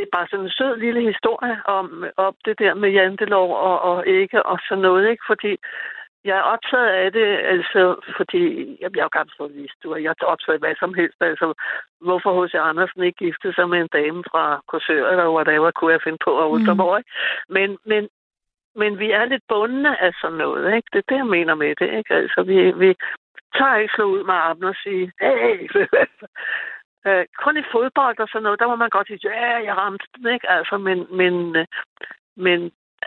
det 0.00 0.08
er 0.08 0.16
bare 0.18 0.28
sådan 0.30 0.44
en 0.44 0.56
sød 0.58 0.76
lille 0.76 1.02
historie 1.10 1.58
om, 1.64 2.04
om 2.16 2.34
det 2.44 2.58
der 2.58 2.74
med 2.74 2.90
jantelov 2.90 3.48
og, 3.68 3.80
og 3.90 4.06
ikke 4.06 4.42
og 4.42 4.58
sådan 4.68 4.82
noget, 4.82 5.10
ikke? 5.10 5.24
Fordi 5.26 5.56
jeg 6.24 6.36
er 6.38 6.50
optaget 6.54 6.90
af 7.02 7.12
det, 7.12 7.28
altså, 7.54 7.82
fordi 8.16 8.42
jeg, 8.80 8.90
jeg 8.96 9.00
er 9.00 9.08
jo 9.08 9.16
gammel 9.18 9.34
journalist, 9.38 9.86
og 9.86 10.02
jeg 10.02 10.14
er 10.20 10.24
optaget 10.32 10.56
af 10.56 10.60
hvad 10.60 10.74
som 10.78 10.94
helst. 10.94 11.20
Altså, 11.20 11.54
hvorfor 12.00 12.30
H.C. 12.36 12.54
Andersen 12.54 13.02
ikke 13.02 13.24
giftede 13.24 13.54
sig 13.54 13.68
med 13.68 13.80
en 13.80 13.88
dame 13.92 14.22
fra 14.30 14.60
Korsør, 14.68 15.10
eller 15.10 15.34
whatever, 15.36 15.70
kunne 15.70 15.92
jeg 15.92 16.02
finde 16.04 16.18
på 16.24 16.32
at 16.42 16.48
undre 16.54 16.74
Mm. 16.74 16.80
mig? 16.80 17.02
Men, 17.48 17.78
men, 17.84 18.08
men 18.74 18.98
vi 18.98 19.10
er 19.10 19.24
lidt 19.24 19.42
bundne 19.48 20.02
af 20.02 20.12
sådan 20.20 20.36
noget, 20.36 20.74
ikke? 20.76 20.88
Det 20.92 20.98
er 20.98 21.08
det, 21.08 21.16
jeg 21.16 21.26
mener 21.36 21.54
med 21.54 21.74
det, 21.80 21.90
ikke? 21.98 22.14
Altså, 22.14 22.42
vi, 22.42 22.56
vi 22.82 22.90
tør 23.56 23.74
ikke 23.74 23.94
slå 23.94 24.04
ud 24.04 24.22
med 24.24 24.34
armen 24.34 24.64
og 24.64 24.76
sige, 24.84 25.12
hey, 25.20 25.70
Øh, 27.06 27.24
kun 27.42 27.56
i 27.56 27.64
fodbold 27.72 28.18
og 28.20 28.28
sådan 28.28 28.42
noget, 28.42 28.60
der 28.60 28.66
må 28.66 28.76
man 28.76 28.90
godt 28.96 29.06
sige, 29.06 29.20
ja, 29.24 29.56
jeg 29.68 29.76
ramte 29.76 30.06
den, 30.16 30.26
ikke? 30.34 30.50
Altså, 30.50 30.78
men, 30.78 31.06
men, 31.20 31.56
øh, 31.56 31.66
men 32.36 32.60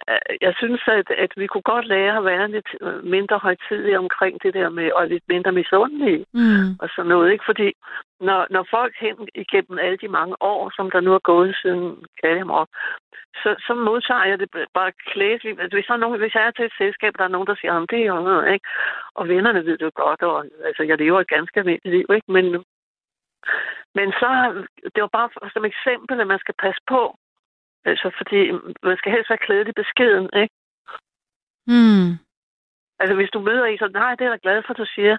øh, 0.10 0.36
jeg 0.42 0.54
synes, 0.58 0.82
at, 0.88 1.10
at 1.24 1.32
vi 1.38 1.48
kunne 1.48 1.72
godt 1.74 1.88
lære 1.88 2.18
at 2.18 2.26
være 2.26 2.52
lidt 2.52 2.70
øh, 2.82 3.04
mindre 3.06 3.38
højtidige 3.38 4.00
omkring 4.00 4.44
det 4.44 4.54
der 4.54 4.70
med, 4.70 4.92
og 4.92 5.08
lidt 5.08 5.24
mindre 5.28 5.52
misundelige 5.52 6.26
Mm, 6.34 6.70
og 6.82 6.90
sådan 6.96 7.10
noget, 7.10 7.32
ikke? 7.32 7.46
Fordi 7.46 7.74
når, 8.20 8.48
når 8.50 8.68
folk 8.70 8.94
hen 9.00 9.18
igennem 9.36 9.80
alle 9.80 9.98
de 9.98 10.08
mange 10.08 10.36
år, 10.42 10.72
som 10.76 10.92
der 10.92 11.00
nu 11.00 11.14
er 11.14 11.30
gået 11.32 11.56
siden 11.62 12.06
Kalimor, 12.24 12.68
så, 13.42 13.56
så 13.68 13.74
modtager 13.74 14.26
jeg 14.26 14.40
det 14.40 14.50
bare 14.74 14.92
klædeligt. 15.12 15.60
Altså, 15.62 15.76
Hvis, 15.76 15.86
der 15.86 15.94
er 15.94 15.98
nogen, 15.98 16.20
hvis 16.20 16.36
jeg 16.36 16.46
er 16.48 16.52
til 16.52 16.66
et 16.66 16.78
selskab, 16.78 17.14
der 17.18 17.24
er 17.24 17.36
nogen, 17.36 17.48
der 17.48 17.56
siger, 17.56 17.74
om 17.74 17.88
det 17.88 18.06
er 18.06 18.14
noget, 18.14 18.54
ikke? 18.54 18.68
Og 19.16 19.28
vennerne 19.28 19.66
ved 19.66 19.78
det 19.78 19.86
jo 19.86 19.92
godt, 19.96 20.22
og 20.22 20.46
altså, 20.66 20.84
jeg 20.84 20.98
lever 20.98 21.20
et 21.20 21.28
ganske 21.28 21.60
almindeligt 21.60 21.96
liv, 21.96 22.08
ikke? 22.16 22.32
Men, 22.32 22.64
men 23.98 24.08
så, 24.22 24.30
det 24.94 25.02
var 25.06 25.12
bare 25.20 25.30
for- 25.34 25.50
som 25.54 25.66
eksempel, 25.72 26.22
at 26.22 26.28
man 26.28 26.40
skal 26.40 26.56
passe 26.66 26.82
på. 26.94 27.02
Altså, 27.86 28.08
fordi 28.20 28.42
man 28.90 28.98
skal 28.98 29.12
helst 29.12 29.30
være 29.30 29.46
klædeligt 29.48 29.76
beskeden, 29.82 30.30
ikke? 30.44 30.56
mm, 31.74 32.10
Altså, 33.02 33.16
hvis 33.16 33.30
du 33.34 33.40
møder 33.40 33.66
en, 33.66 33.78
så 33.78 33.88
nej, 33.94 34.12
det 34.16 34.22
er 34.22 34.30
jeg 34.30 34.38
da 34.38 34.40
glad 34.48 34.64
for, 34.66 34.74
at 34.74 34.78
du 34.84 34.86
siger. 34.96 35.16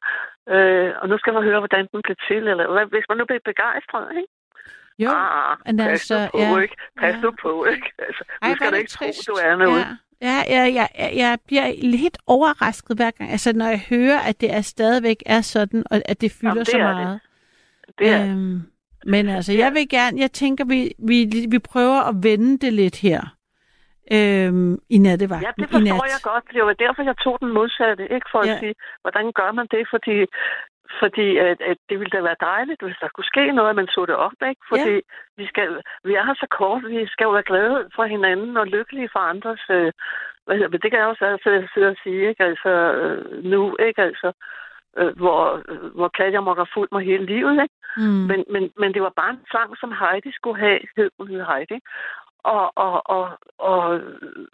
Øh, 0.55 0.93
og 1.03 1.09
nu 1.09 1.19
skal 1.19 1.33
man 1.35 1.43
høre, 1.43 1.59
hvordan 1.59 1.87
den 1.93 2.01
blev 2.05 2.17
til. 2.29 2.43
Eller 2.53 2.73
hvad, 2.73 2.87
hvis 2.87 3.05
man 3.09 3.19
nu 3.19 3.25
bliver 3.25 3.41
begejstret, 3.45 4.09
ikke? 4.17 4.33
jo, 4.99 5.11
ah, 5.11 5.57
men 5.67 5.77
pas 5.77 5.87
altså, 5.89 6.29
på, 6.33 6.39
ja. 6.39 6.59
ikke? 6.59 6.77
Pas 7.01 7.15
Ja. 7.15 7.21
nu 7.21 7.31
på, 7.43 7.65
ikke? 7.65 7.89
Altså, 7.99 8.25
Ej, 8.43 8.49
nu 8.49 8.55
skal 8.57 8.71
du 8.71 8.77
ikke 8.77 8.89
det 8.89 8.99
tro, 8.99 9.05
trist. 9.05 9.27
du 9.29 9.33
er 9.33 9.57
noget. 9.57 9.81
Ja. 9.81 9.97
Ja, 10.31 10.39
ja, 10.57 10.65
ja, 10.79 10.87
ja, 10.99 11.09
jeg 11.17 11.39
bliver 11.47 11.67
lidt 11.97 12.19
overrasket 12.27 12.97
hver 12.97 13.11
gang, 13.11 13.31
altså 13.31 13.53
når 13.53 13.67
jeg 13.67 13.81
hører, 13.91 14.19
at 14.29 14.41
det 14.41 14.55
er 14.55 14.61
stadigvæk 14.61 15.17
er 15.27 15.41
sådan, 15.41 15.85
og 15.91 15.97
at 16.05 16.21
det 16.21 16.33
fylder 16.33 16.51
Jamen, 16.51 16.61
det 16.65 16.69
så 16.69 16.79
er 16.79 16.93
det. 16.95 17.21
Det 17.99 18.09
er, 18.09 18.23
Øhm, 18.31 18.61
Men 19.07 19.29
altså, 19.29 19.53
Ja. 19.53 19.59
jeg 19.65 19.73
vil 19.73 19.89
gerne, 19.89 20.21
jeg 20.21 20.33
tænker, 20.33 20.65
vi, 20.65 20.81
vi, 21.11 21.19
vi 21.55 21.59
prøver 21.59 22.01
at 22.11 22.15
vende 22.23 22.59
det 22.59 22.73
lidt 22.73 22.97
her 23.01 23.21
øhm, 24.13 24.73
i 24.97 24.99
nattevagten 24.99 25.47
Ja, 25.47 25.53
det 25.63 25.69
forstår 25.75 26.07
jeg 26.15 26.23
godt. 26.31 26.45
Det 26.57 26.63
var 26.69 26.73
derfor, 26.85 27.03
jeg 27.11 27.17
tog 27.25 27.37
den 27.41 27.53
modsatte. 27.59 28.03
Ikke 28.17 28.29
for 28.33 28.39
at 28.39 28.49
Ja. 28.49 28.59
sige, 28.59 28.75
hvordan 29.03 29.33
gør 29.41 29.53
man 29.59 29.67
det? 29.75 29.83
Fordi, 29.95 30.17
fordi 31.01 31.27
at, 31.49 31.59
at 31.71 31.79
det 31.89 31.97
ville 32.01 32.15
da 32.17 32.21
være 32.29 32.45
dejligt, 32.51 32.81
hvis 32.85 33.01
der 33.03 33.09
kunne 33.15 33.31
ske 33.33 33.45
noget, 33.53 33.71
at 33.71 33.77
man 33.81 33.87
tog 33.95 34.07
det 34.11 34.17
op. 34.27 34.39
Ikke? 34.51 34.63
Fordi 34.71 34.95
vi, 35.39 35.45
skal, 35.51 35.69
vi 36.09 36.13
er 36.15 36.25
her 36.29 36.35
så 36.45 36.49
kort. 36.59 36.83
Vi 36.97 37.07
skal 37.15 37.25
jo 37.25 37.33
være 37.39 37.51
glade 37.53 37.77
for 37.97 38.05
hinanden 38.15 38.57
og 38.57 38.67
lykkelige 38.67 39.09
for 39.13 39.23
andres... 39.33 39.65
Øh, 39.71 39.93
hvad 40.47 40.57
hedder, 40.57 40.71
det? 40.71 40.83
det 40.83 40.91
kan 40.91 41.01
jeg 41.01 41.07
også 41.07 41.25
sidde 41.75 41.89
og 41.95 41.97
sige. 42.03 42.29
Ikke? 42.31 42.43
Altså, 42.51 42.71
øh, 43.03 43.45
nu, 43.53 43.77
ikke? 43.89 44.03
Altså, 44.03 44.29
øh, 44.99 45.17
hvor, 45.17 45.63
hvor 45.95 46.09
Katja 46.09 46.41
må 46.41 46.55
have 46.55 46.67
fulgt 46.75 46.93
mig 46.93 47.05
hele 47.05 47.27
livet. 47.27 47.53
Ikke? 47.63 47.75
Mm. 47.97 48.03
Men, 48.31 48.45
men, 48.51 48.71
men 48.79 48.95
det 48.95 49.03
var 49.03 49.13
bare 49.17 49.31
en 49.31 49.45
sang, 49.53 49.77
som 49.79 49.93
Heidi 50.01 50.33
skulle 50.35 50.59
have. 50.61 50.81
Hed, 50.97 51.11
hun 51.19 51.29
hed 51.29 51.45
Heidi. 51.51 51.79
Og, 52.45 52.73
og, 52.77 53.11
og, 53.11 53.39
og, 53.59 54.01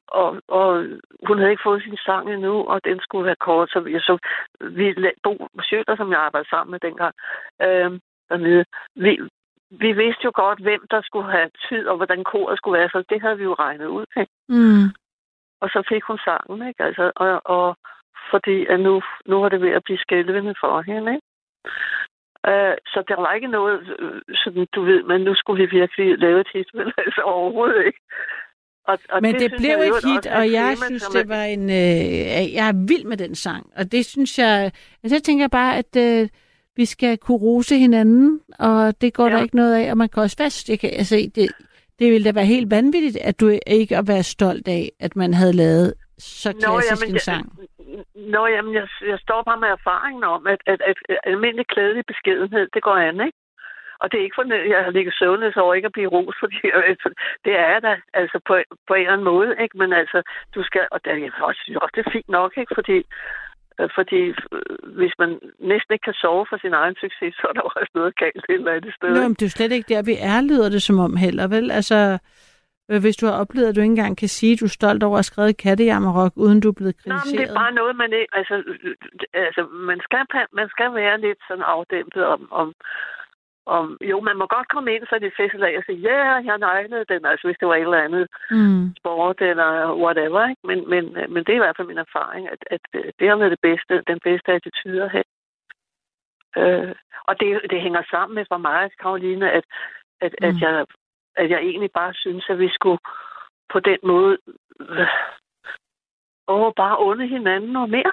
og, 0.08 0.40
og 0.48 0.86
hun 1.26 1.38
havde 1.38 1.50
ikke 1.50 1.62
fået 1.68 1.82
sin 1.82 1.96
sang 1.96 2.32
endnu, 2.32 2.64
og 2.72 2.84
den 2.84 3.00
skulle 3.00 3.26
være 3.26 3.44
kort. 3.46 3.70
Så, 3.70 3.80
vi- 3.80 4.00
så 4.00 4.18
vi, 4.60 4.94
Bo 5.22 5.48
Sjøler, 5.62 5.96
som 5.96 6.10
jeg 6.12 6.20
arbejdede 6.20 6.50
sammen 6.50 6.70
med 6.70 6.80
dengang, 6.80 7.14
øh, 7.62 7.90
dernede, 8.28 8.64
vi, 8.96 9.20
vi 9.70 9.92
vidste 9.92 10.24
jo 10.24 10.32
godt, 10.34 10.60
hvem 10.60 10.82
der 10.90 11.00
skulle 11.02 11.30
have 11.30 11.50
tid, 11.68 11.86
og 11.88 11.96
hvordan 11.96 12.24
koret 12.24 12.58
skulle 12.58 12.78
være, 12.78 12.88
så 12.88 13.04
det 13.10 13.20
havde 13.22 13.38
vi 13.38 13.44
jo 13.44 13.54
regnet 13.54 13.86
ud. 13.86 14.04
Ikke? 14.16 14.32
Mm. 14.48 14.84
Og 15.60 15.68
så 15.68 15.82
fik 15.88 16.02
hun 16.02 16.18
sangen, 16.24 16.68
ikke? 16.68 16.82
Altså, 16.84 17.12
og, 17.16 17.40
og 17.44 17.76
fordi 18.30 18.66
at 18.66 18.80
nu, 18.80 19.02
nu 19.26 19.40
var 19.40 19.48
det 19.48 19.60
ved 19.60 19.70
at 19.70 19.84
blive 19.84 19.98
skælvende 19.98 20.54
for 20.60 20.82
hende, 20.82 21.12
ikke? 21.14 21.26
Øh, 22.48 22.76
så 22.92 22.98
der 23.08 23.16
var 23.20 23.32
ikke 23.34 23.50
noget, 23.58 23.80
øh, 23.98 24.20
sådan, 24.34 24.66
du 24.74 24.82
ved, 24.84 25.02
men 25.02 25.20
nu 25.20 25.34
skulle 25.34 25.62
vi 25.62 25.78
virkelig 25.78 26.18
lave 26.18 26.40
et 26.40 26.50
hit, 26.54 26.68
men 26.78 26.86
altså 26.98 27.20
overhovedet 27.24 27.86
ikke. 27.86 28.00
Og, 28.84 28.98
og 29.10 29.22
Men 29.22 29.34
det, 29.34 29.50
det 29.50 29.52
blev 29.58 29.76
et 29.78 30.04
hit, 30.04 30.26
og 30.26 30.52
jeg 30.52 30.74
tema, 30.76 30.86
synes, 30.86 31.02
det 31.02 31.28
var 31.28 31.44
en... 31.44 31.64
Øh, 31.70 32.54
jeg 32.58 32.68
er 32.68 32.86
vild 32.88 33.04
med 33.04 33.16
den 33.16 33.34
sang, 33.34 33.72
og 33.76 33.92
det 33.92 34.06
synes 34.06 34.38
jeg... 34.38 34.72
Altså, 35.02 35.14
jeg 35.16 35.22
tænker 35.22 35.48
bare, 35.48 35.76
at 35.76 35.96
øh, 35.96 36.28
vi 36.76 36.84
skal 36.84 37.18
kunne 37.18 37.38
rose 37.38 37.78
hinanden, 37.78 38.40
og 38.58 39.00
det 39.00 39.14
går 39.14 39.26
ja. 39.28 39.34
Der 39.34 39.42
ikke 39.42 39.56
noget 39.56 39.74
af, 39.74 39.90
og 39.90 39.96
man 39.98 40.08
kan 40.08 40.22
også 40.22 40.36
fast... 40.36 40.68
Jeg 40.68 40.78
kan, 40.78 40.90
altså, 40.90 41.30
det, 41.34 41.50
det 41.98 42.12
ville 42.12 42.24
da 42.24 42.32
være 42.32 42.46
helt 42.46 42.70
vanvittigt, 42.70 43.16
at 43.16 43.40
du 43.40 43.58
ikke 43.66 43.96
at 43.96 44.08
være 44.08 44.22
stolt 44.22 44.68
af, 44.68 44.92
at 45.00 45.16
man 45.16 45.34
havde 45.34 45.52
lavet 45.52 45.94
så 46.18 46.52
klassisk 46.52 47.08
en 47.08 47.12
jeg, 47.12 47.20
sang. 47.20 47.52
Nå, 48.34 48.46
jamen, 48.46 48.74
jeg, 48.74 48.88
jeg 49.06 49.18
står 49.18 49.42
bare 49.42 49.60
med 49.60 49.68
erfaringen 49.68 50.24
om, 50.24 50.46
at, 50.46 50.60
at, 50.66 50.80
at, 50.90 50.96
at 51.08 51.18
almindelig 51.24 51.66
klædelig 51.66 52.04
beskedenhed, 52.06 52.68
det 52.74 52.82
går 52.82 52.96
an, 52.96 53.20
ikke? 53.26 53.38
Og 54.00 54.06
det 54.10 54.16
er 54.18 54.24
ikke 54.24 54.38
for, 54.38 54.42
at 54.42 54.70
jeg 54.74 54.84
har 54.84 54.90
ligget 54.90 55.14
søvnløs 55.18 55.56
over 55.56 55.74
ikke 55.74 55.90
at 55.90 55.96
blive 55.96 56.12
ros, 56.14 56.36
fordi 56.42 56.60
det 57.44 57.54
er 57.58 57.80
da, 57.86 57.92
altså 58.14 58.38
på, 58.48 58.54
på 58.88 58.94
en 58.94 59.00
eller 59.00 59.12
anden 59.12 59.30
måde, 59.32 59.50
ikke? 59.62 59.78
Men 59.78 59.92
altså, 59.92 60.18
du 60.54 60.60
skal, 60.68 60.82
og 60.90 60.98
det, 61.04 61.10
jeg 61.22 61.32
også, 61.48 61.60
synes 61.64 61.78
også, 61.82 61.94
det 61.96 62.06
er 62.06 62.10
fint 62.16 62.28
nok, 62.38 62.52
ikke? 62.56 62.74
Fordi, 62.78 62.98
øh, 63.80 63.88
fordi 63.98 64.22
øh, 64.56 64.76
hvis 64.98 65.14
man 65.18 65.30
næsten 65.72 65.92
ikke 65.92 66.06
kan 66.10 66.20
sove 66.22 66.46
for 66.50 66.58
sin 66.64 66.74
egen 66.82 66.96
succes, 67.02 67.34
så 67.40 67.44
er 67.48 67.52
der 67.52 67.60
også 67.60 67.92
noget 67.94 68.16
galt 68.16 68.44
et 68.48 68.54
eller 68.54 68.72
andet 68.72 68.94
sted. 68.94 69.10
Nå, 69.14 69.20
men 69.28 69.34
det 69.38 69.42
er 69.42 69.50
jo 69.50 69.58
slet 69.58 69.72
ikke 69.72 69.92
der, 69.94 70.02
vi 70.10 70.16
er, 70.32 70.40
lyder 70.50 70.68
det 70.68 70.82
som 70.82 70.98
om 70.98 71.16
heller, 71.16 71.46
vel? 71.56 71.70
Altså, 71.70 72.18
hvis 72.98 73.16
du 73.16 73.26
har 73.26 73.40
oplevet, 73.42 73.68
at 73.68 73.76
du 73.76 73.80
ikke 73.80 73.90
engang 73.96 74.16
kan 74.18 74.28
sige, 74.28 74.52
at 74.52 74.60
du 74.60 74.64
er 74.64 74.76
stolt 74.78 75.02
over 75.02 75.14
at 75.16 75.18
have 75.18 75.30
skrevet 75.32 75.56
kattejammerok, 75.56 76.32
uden 76.36 76.60
du 76.60 76.68
er 76.68 76.78
blevet 76.80 76.96
Nå, 77.06 77.12
men 77.12 77.20
kritiseret. 77.20 77.48
det 77.48 77.50
er 77.50 77.60
bare 77.62 77.72
noget, 77.72 77.96
man 77.96 78.12
ikke... 78.12 78.32
Altså, 78.32 78.54
øh, 78.84 78.96
altså 79.48 79.62
man, 79.90 80.00
skal, 80.06 80.20
man 80.52 80.68
skal 80.68 80.94
være 80.94 81.20
lidt 81.20 81.38
sådan 81.48 81.64
afdæmpet 81.74 82.24
om, 82.24 82.48
om, 82.50 82.68
om... 83.66 83.98
Jo, 84.10 84.20
man 84.20 84.36
må 84.36 84.46
godt 84.46 84.68
komme 84.68 84.94
ind 84.94 85.04
så 85.06 85.18
det 85.18 85.32
festival 85.40 85.76
og 85.78 85.84
sige, 85.86 85.98
ja, 86.08 86.18
yeah, 86.18 86.46
jeg 86.46 86.58
neglede 86.58 87.04
den, 87.12 87.22
altså 87.30 87.44
hvis 87.46 87.58
det 87.60 87.68
var 87.68 87.74
et 87.76 87.80
eller 87.80 88.06
andet 88.06 88.26
Mm. 88.50 88.94
sport 89.00 89.40
eller 89.40 89.70
whatever, 90.04 90.48
ikke? 90.48 90.62
Men, 90.70 90.78
men, 90.92 91.04
men 91.32 91.40
det 91.44 91.52
er 91.52 91.60
i 91.60 91.64
hvert 91.64 91.76
fald 91.76 91.88
min 91.92 92.04
erfaring, 92.08 92.48
at, 92.54 92.60
at 92.74 92.84
øh, 92.94 93.12
det 93.18 93.28
har 93.28 93.36
været 93.36 93.50
det 93.56 93.64
bedste, 93.68 93.94
den 94.12 94.20
bedste 94.28 94.52
attitude 94.52 95.02
at 95.06 95.10
have. 95.16 95.28
Øh, 96.60 96.94
og 97.28 97.40
det, 97.40 97.48
det 97.70 97.80
hænger 97.80 98.02
sammen 98.10 98.34
med 98.34 98.44
for 98.52 98.58
mig, 98.68 98.90
Karoline, 99.02 99.50
at, 99.58 99.64
at. 100.20 100.32
Mm. 100.40 100.46
at, 100.48 100.54
jeg, 100.60 100.86
at 101.40 101.50
jeg 101.50 101.60
egentlig 101.60 101.90
bare 102.00 102.14
synes, 102.14 102.44
at 102.50 102.58
vi 102.58 102.68
skulle 102.76 102.98
på 103.72 103.80
den 103.80 103.98
måde 104.02 104.38
øh, 104.80 105.08
åh, 106.48 106.72
bare 106.76 106.96
unde 107.08 107.26
hinanden 107.26 107.70
noget 107.72 107.90
mere. 107.90 108.12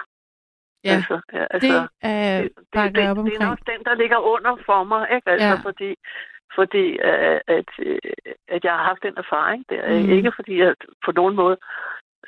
Ja, 0.84 0.94
altså, 0.94 1.20
ja, 1.32 1.44
altså, 1.50 1.68
det 1.68 1.74
er 2.02 2.40
det, 2.40 2.48
jeg 2.74 2.94
det, 2.94 3.10
op 3.10 3.16
det 3.26 3.34
er 3.34 3.48
nok 3.48 3.58
den, 3.66 3.84
der 3.84 3.94
ligger 3.94 4.18
under 4.18 4.56
for 4.66 4.84
mig, 4.84 5.08
ikke? 5.14 5.30
Altså, 5.30 5.54
Ja. 5.54 5.60
fordi, 5.68 5.94
fordi 6.54 6.86
uh, 7.10 7.38
at, 7.56 7.70
uh, 7.86 7.98
at 8.48 8.64
jeg 8.64 8.72
har 8.72 8.84
haft 8.90 9.02
den 9.02 9.16
erfaring 9.16 9.64
der. 9.70 9.82
Mm. 9.88 10.10
Ikke 10.16 10.32
fordi 10.36 10.58
jeg 10.58 10.74
på 11.04 11.12
nogen 11.12 11.36
måde 11.36 11.56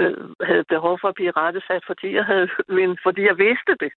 uh, 0.00 0.30
havde 0.48 0.64
behov 0.74 0.98
for 1.00 1.08
at 1.08 1.14
blive 1.14 1.30
rettesat, 1.30 1.82
fordi 1.86 2.14
jeg 2.14 2.24
havde, 2.24 2.48
men 2.78 2.98
fordi 3.02 3.22
jeg 3.22 3.38
vidste 3.38 3.72
det. 3.80 3.92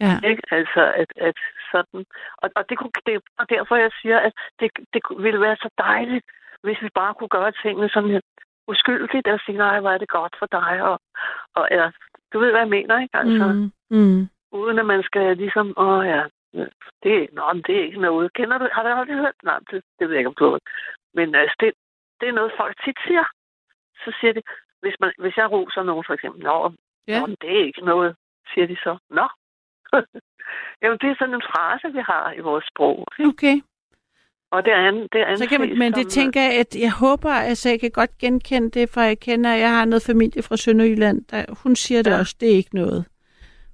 Ja. 0.00 0.14
Ikke? 0.30 0.42
Altså, 0.50 0.82
at, 1.02 1.10
at 1.16 1.36
sådan... 1.72 2.04
Og, 2.42 2.50
og 2.56 2.64
det, 2.68 2.78
kunne, 2.78 2.90
det 3.06 3.14
er 3.14 3.44
derfor, 3.44 3.76
jeg 3.76 3.90
siger, 4.02 4.18
at 4.18 4.32
det, 4.60 4.70
det 4.94 5.02
ville 5.18 5.40
være 5.40 5.56
så 5.56 5.68
dejligt, 5.78 6.26
hvis 6.62 6.82
vi 6.82 6.88
bare 6.94 7.14
kunne 7.14 7.28
gøre 7.38 7.52
tingene 7.62 7.88
sådan 7.88 8.22
uskyldigt, 8.68 9.28
og 9.28 9.40
sige, 9.46 9.58
nej, 9.58 9.80
hvor 9.80 9.90
er 9.90 9.98
det 9.98 10.08
godt 10.08 10.34
for 10.38 10.46
dig, 10.46 10.82
og, 10.82 11.00
og 11.54 11.68
eller, 11.70 11.90
du 12.32 12.38
ved, 12.38 12.50
hvad 12.50 12.60
jeg 12.60 12.68
mener, 12.68 13.00
ikke? 13.00 13.16
Altså, 13.18 13.46
mm. 13.52 13.72
Mm. 13.98 14.28
Uden 14.52 14.78
at 14.78 14.86
man 14.86 15.02
skal 15.02 15.36
ligesom, 15.36 15.74
åh 15.76 16.06
ja, 16.06 16.22
det, 17.02 17.28
nå, 17.32 17.42
det 17.66 17.76
er 17.76 17.84
ikke 17.84 18.00
noget. 18.00 18.32
Kender 18.32 18.58
du, 18.58 18.68
har 18.72 18.82
du 18.82 18.88
aldrig 18.88 19.16
hørt? 19.16 19.34
Nej, 19.42 19.58
det, 19.70 19.82
det 19.98 20.08
ved 20.08 20.14
jeg 20.14 20.20
ikke, 20.20 20.28
om 20.28 20.34
du 20.34 20.50
har. 20.50 20.58
Men 21.14 21.34
altså, 21.34 21.56
det, 21.60 21.72
det 22.20 22.28
er 22.28 22.32
noget, 22.32 22.52
folk 22.56 22.84
tit 22.84 22.96
siger. 23.06 23.24
Så 24.04 24.16
siger 24.20 24.32
de, 24.32 24.42
hvis, 24.80 24.94
man, 25.00 25.12
hvis 25.18 25.36
jeg 25.36 25.50
roser 25.52 25.82
nogen 25.82 26.04
for 26.06 26.14
eksempel, 26.14 26.42
nå, 26.42 26.72
Ja. 27.08 27.12
ja. 27.12 27.20
nå 27.20 27.26
det 27.26 27.50
er 27.60 27.64
ikke 27.64 27.84
noget, 27.84 28.16
siger 28.54 28.66
de 28.66 28.76
så. 28.76 28.98
Nå. 29.10 29.26
Jamen, 30.82 30.98
det 30.98 31.10
er 31.10 31.16
sådan 31.18 31.34
en 31.34 31.48
frase, 31.52 31.92
vi 31.92 32.00
har 32.00 32.32
i 32.32 32.40
vores 32.40 32.64
sprog. 32.64 33.06
ikke? 33.18 33.28
Okay. 33.28 33.56
Og 34.52 34.64
det 34.64 34.72
er 34.72 34.90
det 34.90 35.20
er 35.28 35.36
Så 35.36 35.46
kan 35.48 35.60
man, 35.60 35.78
men 35.78 35.92
det 35.92 36.08
tænker 36.08 36.40
jeg, 36.42 36.52
at 36.60 36.76
jeg 36.86 36.92
håber, 36.92 37.30
altså 37.30 37.68
jeg 37.68 37.80
kan 37.80 37.90
godt 37.90 38.18
genkende 38.18 38.70
det, 38.70 38.88
for 38.94 39.00
jeg 39.00 39.18
kender, 39.20 39.50
jeg 39.54 39.70
har 39.76 39.84
noget 39.84 40.02
familie 40.06 40.42
fra 40.42 40.56
Sønderjylland, 40.56 41.18
der, 41.30 41.44
hun 41.62 41.76
siger 41.76 42.02
det 42.02 42.10
Ja. 42.10 42.18
også, 42.18 42.34
det 42.40 42.52
er 42.52 42.56
ikke 42.56 42.74
noget. 42.74 43.04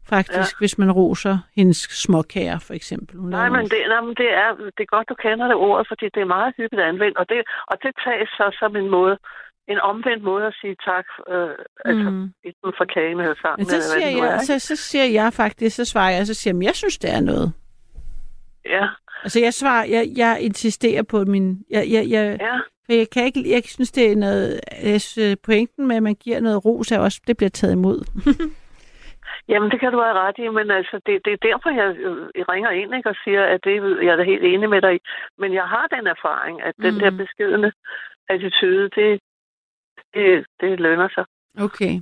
Faktisk, 0.08 0.52
ja. 0.54 0.58
hvis 0.58 0.78
man 0.78 0.92
roser 0.92 1.38
hendes 1.56 1.76
småkager, 1.76 2.58
for 2.58 2.74
eksempel. 2.74 3.16
Hun 3.18 3.30
Nej, 3.30 3.48
men 3.48 3.64
det, 3.72 3.78
nej, 3.88 4.00
men 4.00 4.14
det, 4.14 4.28
er, 4.42 4.48
det 4.76 4.82
er 4.86 4.90
godt, 4.96 5.08
du 5.08 5.14
kender 5.14 5.46
det 5.46 5.56
ord, 5.56 5.86
fordi 5.88 6.04
det 6.14 6.20
er 6.20 6.30
meget 6.36 6.54
hyppigt 6.56 6.82
anvendt, 6.82 7.16
og 7.18 7.26
det, 7.28 7.36
og 7.70 7.76
det 7.82 7.90
tages 8.06 8.28
så 8.28 8.56
som 8.60 8.76
en 8.76 8.90
måde, 8.90 9.18
en 9.68 9.80
omvendt 9.80 10.22
måde 10.24 10.44
at 10.46 10.54
sige 10.60 10.76
tak, 10.90 11.06
øh, 11.32 11.50
altså 11.84 12.10
Mm. 12.10 12.22
enten 12.48 12.70
for 12.78 12.84
kagen 12.94 13.20
eller 13.20 13.34
sangen, 13.42 13.58
Men 13.58 13.66
så 13.66 13.76
eller 13.76 13.88
siger, 13.94 14.24
er. 14.26 14.32
jeg, 14.32 14.40
så, 14.40 14.58
så 14.58 14.76
siger 14.76 15.04
jeg 15.04 15.32
faktisk, 15.32 15.76
så 15.76 15.84
svarer 15.84 16.10
jeg, 16.16 16.26
så 16.26 16.34
siger 16.34 16.52
jeg, 16.52 16.56
"Men 16.58 16.66
jeg 16.70 16.74
synes, 16.82 16.98
det 16.98 17.10
er 17.16 17.20
noget. 17.20 17.52
Ja, 18.64 18.88
Altså 19.22 19.40
jeg 19.40 19.54
svarer, 19.54 19.84
jeg, 19.84 20.04
jeg 20.16 20.38
insisterer 20.40 21.02
på 21.02 21.24
min, 21.24 21.64
jeg, 21.70 21.84
jeg, 21.90 22.04
jeg, 22.10 22.36
ja. 22.40 22.56
for 22.86 22.92
jeg 22.92 23.06
kan 23.10 23.24
ikke, 23.24 23.50
jeg 23.50 23.62
synes, 23.64 23.92
det 23.92 24.12
er 24.12 24.16
noget, 24.16 24.60
synes, 25.00 25.36
pointen 25.44 25.86
med, 25.88 25.96
at 25.96 26.02
man 26.02 26.14
giver 26.14 26.40
noget 26.40 26.64
ros, 26.64 26.92
er 26.92 26.98
også, 26.98 27.20
det 27.26 27.36
bliver 27.36 27.50
taget 27.50 27.72
imod. 27.72 27.98
Jamen, 29.48 29.70
det 29.70 29.80
kan 29.80 29.92
du 29.92 30.00
have 30.00 30.18
ret 30.24 30.38
i, 30.38 30.48
men 30.48 30.70
altså, 30.70 31.00
det, 31.06 31.24
det 31.24 31.32
er 31.32 31.46
derfor, 31.48 31.70
jeg, 31.70 31.96
øh, 31.96 32.28
jeg 32.38 32.48
ringer 32.48 32.70
ind 32.70 32.94
ikke, 32.94 33.08
og 33.08 33.16
siger, 33.24 33.44
at 33.44 33.60
det, 33.64 33.74
jeg 34.04 34.12
er 34.12 34.16
da 34.16 34.22
helt 34.22 34.44
enig 34.44 34.68
med 34.68 34.82
dig 34.82 34.94
i. 34.94 34.98
Men 35.38 35.54
jeg 35.54 35.64
har 35.64 35.86
den 35.86 36.06
erfaring, 36.06 36.62
at 36.62 36.74
den 36.76 36.94
Mm. 36.94 37.00
der 37.00 37.10
beskedende 37.10 37.72
attitude, 38.28 38.88
det, 38.88 39.20
det, 40.14 40.46
det 40.60 40.80
lønner 40.80 41.08
sig. 41.14 41.24
Okay. 41.66 41.94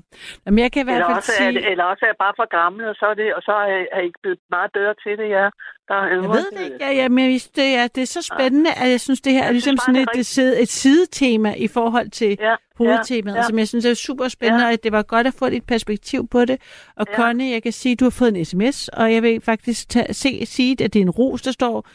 Jamen, 0.46 0.58
jeg 0.58 0.72
kan 0.72 0.80
i 0.82 0.84
hvert 0.84 0.94
Eller 0.96 1.06
fald 1.06 1.16
også, 1.16 1.32
er 1.32 1.36
sige... 1.36 1.52
det, 1.52 1.70
eller 1.70 1.84
også 1.84 2.04
er 2.04 2.08
jeg 2.08 2.16
bare 2.18 2.34
for 2.40 2.48
gammel, 2.60 2.84
og 2.88 2.94
så 2.94 3.06
er, 3.06 3.14
det, 3.14 3.34
og 3.34 3.42
så 3.42 3.52
er, 3.52 3.84
er 3.96 4.00
I 4.00 4.04
ikke 4.04 4.18
blevet 4.22 4.38
meget 4.50 4.70
bedre 4.72 4.94
til 5.02 5.12
det, 5.20 5.28
ja. 5.38 5.46
Der 5.88 5.94
er 5.94 6.06
Jeg 6.08 6.18
ved 6.38 6.46
det 6.58 6.64
ikke. 6.64 6.76
Ja, 6.80 6.90
ja, 6.92 7.08
men 7.08 7.30
det 7.32 7.68
er, 7.80 7.86
det 7.86 8.02
er 8.02 8.06
så 8.06 8.22
spændende, 8.22 8.70
at 8.82 8.90
jeg 8.90 9.00
synes, 9.00 9.20
det 9.20 9.32
her 9.32 9.44
er 9.44 9.52
ligesom 9.52 9.76
sådan 9.76 9.96
er 9.96 10.02
et, 10.14 10.18
et, 10.18 10.26
side- 10.26 10.60
et 10.62 10.68
sidetema 10.68 11.54
i 11.56 11.68
forhold 11.68 12.10
til 12.10 12.36
Ja, 12.40 12.54
hovedtemaet, 12.78 13.34
ja, 13.36 13.40
ja. 13.40 13.46
som 13.48 13.58
jeg 13.58 13.68
synes 13.68 13.84
er 13.84 13.94
super 13.94 14.28
spændende, 14.28 14.66
Ja. 14.66 14.72
og 14.72 14.82
det 14.82 14.92
var 14.92 15.02
godt 15.02 15.26
at 15.26 15.34
få 15.38 15.48
dit 15.50 15.64
perspektiv 15.66 16.28
på 16.28 16.44
det. 16.44 16.60
Og 16.96 17.06
Ja. 17.10 17.16
Connie, 17.16 17.52
jeg 17.52 17.62
kan 17.62 17.72
sige, 17.72 17.92
at 17.92 18.00
du 18.00 18.04
har 18.04 18.10
fået 18.10 18.36
en 18.36 18.44
sms, 18.44 18.88
og 18.88 19.12
jeg 19.14 19.22
vil 19.22 19.40
faktisk 19.40 19.88
tage, 19.88 20.14
se, 20.14 20.46
sige, 20.46 20.72
at 20.84 20.92
det 20.92 20.96
er 20.96 21.02
en 21.02 21.10
ros, 21.10 21.42
der 21.42 21.50
står, 21.52 21.88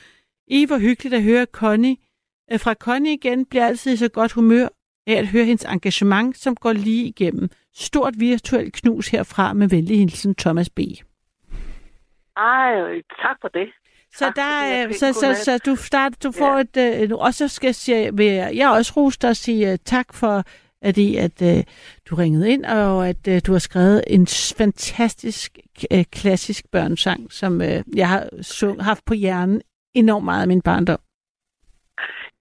I 0.48 0.66
hvor 0.66 0.78
hyggeligt 0.78 1.16
at 1.16 1.24
høre 1.24 1.46
Connie. 1.52 1.96
Øh, 2.52 2.60
Fra 2.60 2.74
Connie 2.74 3.14
igen 3.14 3.46
bliver 3.46 3.66
altid 3.66 3.98
så 3.98 4.10
godt 4.10 4.32
humør 4.32 4.68
af 5.08 5.14
at 5.14 5.28
høre 5.28 5.46
hendes 5.46 5.66
engagement, 5.66 6.38
som 6.38 6.56
går 6.56 6.74
lige 6.74 7.06
igennem. 7.06 7.50
Stort 7.76 8.14
virtuelt 8.18 8.74
knus 8.74 9.08
herfra 9.08 9.54
med 9.54 9.70
venlig 9.70 10.00
hilsen 10.00 10.36
Thomas 10.36 10.70
B. 10.70 10.80
Ej, 12.38 12.74
tak 13.22 13.38
for 13.42 13.48
det. 13.48 13.68
Så 14.14 14.26
Tak, 14.26 14.36
der 14.36 14.42
er, 14.42 14.88
fik 14.88 14.96
så, 14.96 15.14
så, 15.14 15.20
godnat. 15.22 15.38
så 15.38 15.58
du 15.66 15.76
starter, 15.76 16.18
du 16.24 16.32
får 16.32 16.58
et, 16.58 16.78
øh, 16.78 17.18
og 17.18 17.34
så 17.34 17.48
skal 17.48 17.68
jeg 17.68 17.76
sige, 17.76 18.12
jeg, 18.56 18.70
også 18.70 18.94
rose 18.98 19.20
dig 19.22 19.30
og 19.30 19.36
sige 19.36 19.72
uh, 19.72 19.78
tak 19.86 20.14
for, 20.14 20.44
at, 20.82 20.98
I, 20.98 21.16
at 21.16 21.42
uh, 21.42 21.64
du 22.10 22.16
ringede 22.16 22.52
ind, 22.52 22.66
og 22.66 23.10
at 23.10 23.28
uh, 23.28 23.38
du 23.48 23.52
har 23.52 23.60
skrevet 23.60 24.04
en 24.08 24.28
fantastisk 24.58 25.60
uh, 25.94 26.02
klassisk 26.12 26.66
børnesang, 26.72 27.32
som 27.32 27.54
uh, 27.62 27.96
jeg 27.98 28.10
har 28.10 28.30
sung, 28.42 28.84
haft 28.84 29.06
på 29.06 29.14
hjernen 29.14 29.62
enormt 29.94 30.26
meget 30.26 30.42
af 30.42 30.48
min 30.48 30.62
barndom. 30.62 31.00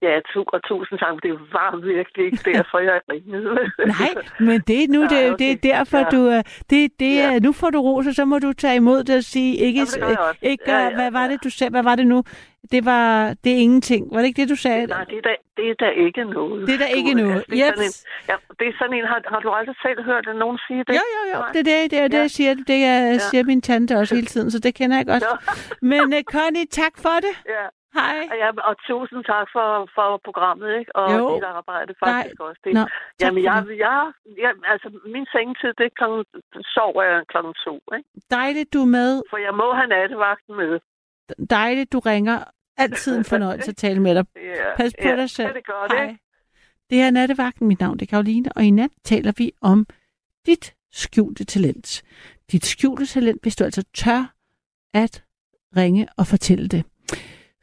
Ja, 0.01 0.19
tu- 0.33 0.45
og 0.53 0.63
tusind 0.63 0.99
tak. 0.99 1.13
Det 1.23 1.33
var 1.53 1.75
virkelig 1.93 2.25
ikke 2.25 2.37
derfor, 2.53 2.79
jeg 2.79 3.01
ringede. 3.11 3.55
Nej, 3.99 4.13
men 4.39 4.61
det, 4.67 4.89
nu, 4.89 5.01
det, 5.03 5.11
Ja, 5.11 5.33
okay. 5.33 5.37
det 5.45 5.51
er 5.51 5.75
derfor, 5.77 5.97
Ja. 5.97 6.03
du 6.11 6.25
er... 6.27 6.41
Det, 6.69 6.99
det 6.99 7.15
Ja. 7.15 7.35
er, 7.35 7.39
nu 7.39 7.51
får 7.51 7.69
du 7.69 7.79
ros, 7.81 8.07
og 8.07 8.13
så 8.13 8.25
må 8.25 8.39
du 8.39 8.53
tage 8.53 8.75
imod 8.75 9.03
det 9.03 9.15
og 9.17 9.23
sige, 9.23 9.55
ikke, 9.55 9.79
Jamen, 9.79 10.09
det 10.09 10.17
jeg 10.41 10.51
ikke 10.51 10.63
Ja, 10.67 10.77
ja, 10.83 10.93
hvad 10.95 11.11
var 11.11 11.23
ja. 11.25 11.31
det, 11.31 11.43
du 11.43 11.49
sagde? 11.49 11.71
Hvad 11.71 11.83
var 11.83 11.95
det 11.95 12.07
nu? 12.07 12.23
Det 12.71 12.85
var, 12.85 13.33
det 13.43 13.51
er 13.51 13.57
ingenting. 13.57 14.07
Var 14.13 14.19
det 14.19 14.27
ikke 14.27 14.41
det, 14.41 14.49
du 14.49 14.55
sagde? 14.55 14.85
Nej, 14.87 15.03
det 15.03 15.17
er, 15.17 15.21
da, 15.21 15.35
det 15.57 15.69
er 15.69 15.73
da 15.85 15.89
ikke 16.05 16.23
noget. 16.23 16.67
Det 16.67 16.73
er 16.73 16.77
da 16.77 16.85
ikke 16.85 17.11
Du, 17.11 17.17
noget. 17.17 17.43
Det 17.49 17.59
er, 17.61 17.65
sådan 17.65 17.79
en, 17.79 17.85
Yes. 17.85 18.05
ja, 18.29 18.35
det 18.59 18.67
er 18.67 18.73
sådan 18.79 18.93
en, 18.97 19.05
har, 19.05 19.21
har 19.33 19.39
du 19.39 19.49
aldrig 19.49 19.75
selv 19.81 20.03
hørt 20.03 20.27
at 20.27 20.35
nogen 20.35 20.57
sige 20.67 20.79
det? 20.79 20.89
Jo, 20.89 21.05
jo, 21.17 21.21
jo. 21.33 21.39
Nej. 21.39 21.51
Det 21.53 21.59
er 21.59 21.63
det, 21.63 21.91
det, 21.91 21.99
er 21.99 22.07
det 22.07 22.17
Ja. 22.17 22.21
jeg 22.21 22.31
siger. 22.31 22.53
Det 22.53 22.83
er, 22.85 22.99
ja. 23.07 23.17
siger 23.17 23.43
min 23.43 23.61
tante 23.61 23.97
også 23.97 24.15
hele 24.15 24.27
tiden, 24.27 24.51
så 24.51 24.59
det 24.59 24.75
kender 24.75 24.97
jeg 24.97 25.05
godt. 25.05 25.23
Ja. 25.23 25.35
Men 25.81 26.01
uh, 26.13 26.21
Connie, 26.33 26.65
tak 26.71 26.93
for 26.97 27.15
det. 27.25 27.33
Ja. 27.55 27.65
Hej. 27.99 28.17
Og, 28.31 28.37
ja, 28.43 28.49
og 28.69 28.75
tusind 28.87 29.23
tak 29.33 29.47
for, 29.55 29.67
for 29.95 30.21
programmet, 30.27 30.69
ikke? 30.79 30.95
Og 30.95 31.07
Jo. 31.17 31.35
dit 31.35 31.43
arbejde 31.43 31.93
faktisk 32.05 32.39
også. 32.39 32.61
Det, 32.63 32.73
Nå, 32.73 32.83
Jamen, 33.21 33.43
jeg, 33.43 33.63
det. 33.67 33.77
jeg, 33.77 34.11
jeg, 34.43 34.51
altså, 34.73 34.87
min 35.15 35.25
sengetid, 35.35 35.71
det 35.77 35.85
er 35.85 35.93
klokken, 35.99 36.25
sover 36.75 37.03
jeg 37.03 37.27
klokken 37.27 37.53
to, 37.65 37.73
ikke? 37.97 38.09
Dejligt, 38.31 38.73
du 38.73 38.81
er 38.81 38.91
med. 38.99 39.21
For 39.29 39.37
jeg 39.37 39.53
må 39.61 39.73
have 39.73 39.87
nattevagten 39.87 40.55
med. 40.61 40.79
Dejligt, 41.49 41.91
du 41.93 41.99
ringer. 41.99 42.37
Altid 42.77 43.17
en 43.17 43.25
fornøjelse 43.33 43.69
at 43.69 43.75
tale 43.77 43.99
med 43.99 44.15
dig. 44.15 44.25
Ja, 44.35 44.75
Pas 44.77 44.93
på 45.01 45.07
ja, 45.07 45.15
dig 45.15 45.29
selv. 45.29 45.47
Ja, 45.47 45.53
det 45.53 45.65
godt, 45.65 45.91
Hej. 45.93 46.03
ikke? 46.03 46.19
Det 46.89 46.97
her 46.97 47.05
er 47.07 47.11
Nattevagten. 47.11 47.67
Mit 47.67 47.79
navn 47.79 47.97
er 48.01 48.05
Karoline, 48.05 48.49
og 48.55 48.63
i 48.63 48.69
nat 48.69 48.91
taler 49.03 49.33
vi 49.37 49.51
om 49.61 49.85
dit 50.45 50.73
skjulte 50.91 51.43
talent. 51.45 52.03
Dit 52.51 52.65
skjulte 52.65 53.05
talent, 53.05 53.41
hvis 53.41 53.55
du 53.55 53.63
altså 53.63 53.83
tør 53.93 54.33
at 54.93 55.23
ringe 55.77 56.07
og 56.17 56.27
fortælle 56.27 56.67
det. 56.67 56.85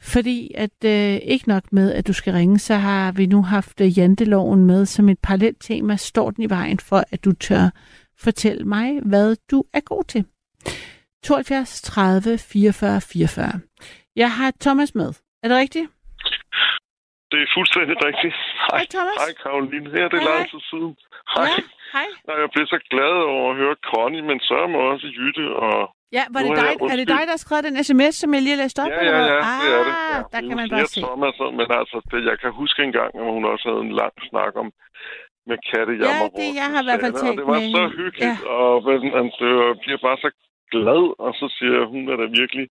Fordi 0.00 0.50
at 0.54 0.84
øh, 0.84 1.14
ikke 1.22 1.48
nok 1.48 1.72
med, 1.72 1.92
at 1.94 2.06
du 2.06 2.12
skal 2.12 2.32
ringe, 2.32 2.58
så 2.58 2.74
har 2.74 3.12
vi 3.12 3.26
nu 3.26 3.42
haft 3.42 3.80
øh, 3.80 3.98
janteloven 3.98 4.64
med 4.64 4.86
som 4.86 5.08
et 5.08 5.18
parallelt 5.22 5.60
tema. 5.60 5.96
Står 5.96 6.30
den 6.30 6.44
i 6.44 6.50
vejen 6.50 6.78
for, 6.78 7.04
at 7.12 7.24
du 7.24 7.32
tør 7.32 7.70
fortælle 8.20 8.64
mig, 8.64 9.00
hvad 9.02 9.36
du 9.50 9.64
er 9.74 9.80
god 9.80 10.04
til? 10.04 10.24
72 11.24 11.82
30 11.82 12.38
44 12.38 13.00
44. 13.00 13.60
Jeg 14.16 14.30
har 14.32 14.52
Thomas 14.60 14.94
med. 14.94 15.10
Er 15.42 15.48
det 15.48 15.56
rigtigt? 15.56 15.88
Det 17.30 17.38
er 17.44 17.48
fuldstændig 17.56 17.96
rigtigt. 18.08 18.36
Hej, 18.66 18.78
Hej, 18.78 18.86
Thomas. 18.94 19.18
Hej 19.22 19.32
Karoline. 19.42 19.90
Her 19.94 20.04
er 20.04 20.08
det 20.14 20.20
Hej, 20.20 20.28
lang 20.30 20.42
hej. 20.42 20.50
tid 20.52 20.62
siden. 20.70 20.92
Hej. 21.34 21.48
Ja, 21.48 21.56
hej. 21.96 22.08
Jeg 22.42 22.48
blev 22.54 22.66
så 22.74 22.78
glad 22.92 23.14
over 23.34 23.50
at 23.50 23.56
høre 23.62 23.76
Connie, 23.90 24.22
men 24.30 24.38
så 24.40 24.58
må 24.72 24.78
også 24.92 25.06
Jytte 25.18 25.46
og... 25.66 25.80
Ja, 26.16 26.22
var 26.34 26.40
det 26.44 26.50
er 26.50 26.60
dig, 26.64 26.72
er 26.92 26.96
det 27.00 27.08
dig, 27.14 27.22
der 27.28 27.34
har 27.36 27.42
skrevet 27.46 27.64
den 27.68 27.76
sms, 27.88 28.14
som 28.22 28.28
jeg 28.34 28.42
lige 28.42 28.54
har 28.56 28.62
læst 28.64 28.78
op? 28.82 28.88
Ja, 28.88 29.02
ja, 29.12 29.18
ja, 29.32 29.38
ah, 29.50 29.60
det 29.62 29.70
er 29.78 29.84
det. 29.88 29.94
Ja, 30.12 30.18
der 30.32 30.40
kan 30.42 30.50
er 30.52 30.56
man 30.60 30.68
bare 30.74 30.86
se. 30.94 31.00
Thomas, 31.06 31.36
men 31.58 31.66
altså, 31.80 31.96
det, 32.10 32.18
jeg 32.30 32.36
kan 32.42 32.50
huske 32.62 32.78
en 32.88 32.94
gang, 32.98 33.10
at 33.20 33.26
hun 33.36 33.44
også 33.52 33.64
havde 33.70 33.82
en 33.88 33.94
lang 34.02 34.14
snak 34.30 34.52
om 34.62 34.68
med 35.50 35.58
katte 35.70 35.92
Ja, 36.06 36.16
det 36.40 36.48
jeg 36.60 36.68
har 36.72 36.80
i 36.82 36.86
hvert 36.88 37.00
fald 37.04 37.14
talt 37.24 37.38
det 37.40 37.46
var 37.52 37.60
med 37.60 37.70
så 37.78 37.84
hyggeligt, 38.00 38.38
ja. 38.44 38.48
og 38.58 38.72
men, 38.86 39.00
altså, 39.22 39.44
jeg 39.66 39.74
bliver 39.84 40.00
bare 40.08 40.18
så 40.24 40.30
glad, 40.74 41.02
og 41.24 41.30
så 41.40 41.46
siger 41.56 41.72
jeg, 41.78 41.86
hun 41.94 42.02
er 42.12 42.16
da 42.22 42.26
virkelig 42.40 42.66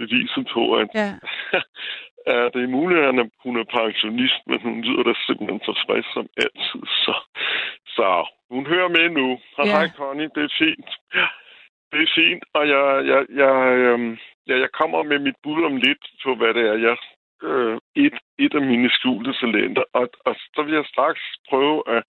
beviset 0.00 0.44
på, 0.54 0.62
at 0.80 0.88
Ja. 1.02 1.10
Ja, 2.32 2.42
det 2.54 2.60
er 2.66 2.76
muligt, 2.78 3.00
at 3.08 3.14
hun 3.44 3.54
er 3.62 3.66
pensionist, 3.78 4.40
men 4.50 4.58
hun 4.66 4.76
lyder 4.86 5.02
da 5.08 5.12
simpelthen 5.26 5.60
så 5.68 5.72
frisk 5.84 6.08
som 6.16 6.26
altid. 6.44 6.82
Så, 7.04 7.14
så 7.96 8.08
hun 8.54 8.64
hører 8.72 8.90
med 8.98 9.06
nu. 9.20 9.26
Og 9.58 9.64
Ja. 9.66 9.72
hej 9.76 9.86
Connie, 10.00 10.28
det 10.34 10.42
er 10.48 10.52
fint. 10.62 10.90
Ja, 11.18 11.26
det 11.92 12.00
er 12.02 12.12
fint, 12.14 12.44
og 12.54 12.68
jeg, 12.68 13.06
jeg, 13.10 13.20
jeg, 13.42 13.54
øh, 13.78 14.18
ja, 14.48 14.54
jeg 14.58 14.70
kommer 14.72 15.02
med 15.02 15.18
mit 15.18 15.38
bud 15.42 15.62
om 15.64 15.76
lidt 15.76 16.04
på, 16.24 16.34
hvad 16.34 16.54
det 16.54 16.64
er, 16.68 16.76
jeg 16.88 16.96
øh, 17.42 17.78
et, 17.94 18.18
et 18.38 18.54
af 18.54 18.62
mine 18.62 18.90
skjulte 18.90 19.32
talenter. 19.32 19.84
Og, 19.92 20.08
og 20.24 20.34
så 20.54 20.62
vil 20.62 20.74
jeg 20.74 20.84
straks 20.84 21.20
prøve 21.48 21.82
at 21.96 22.02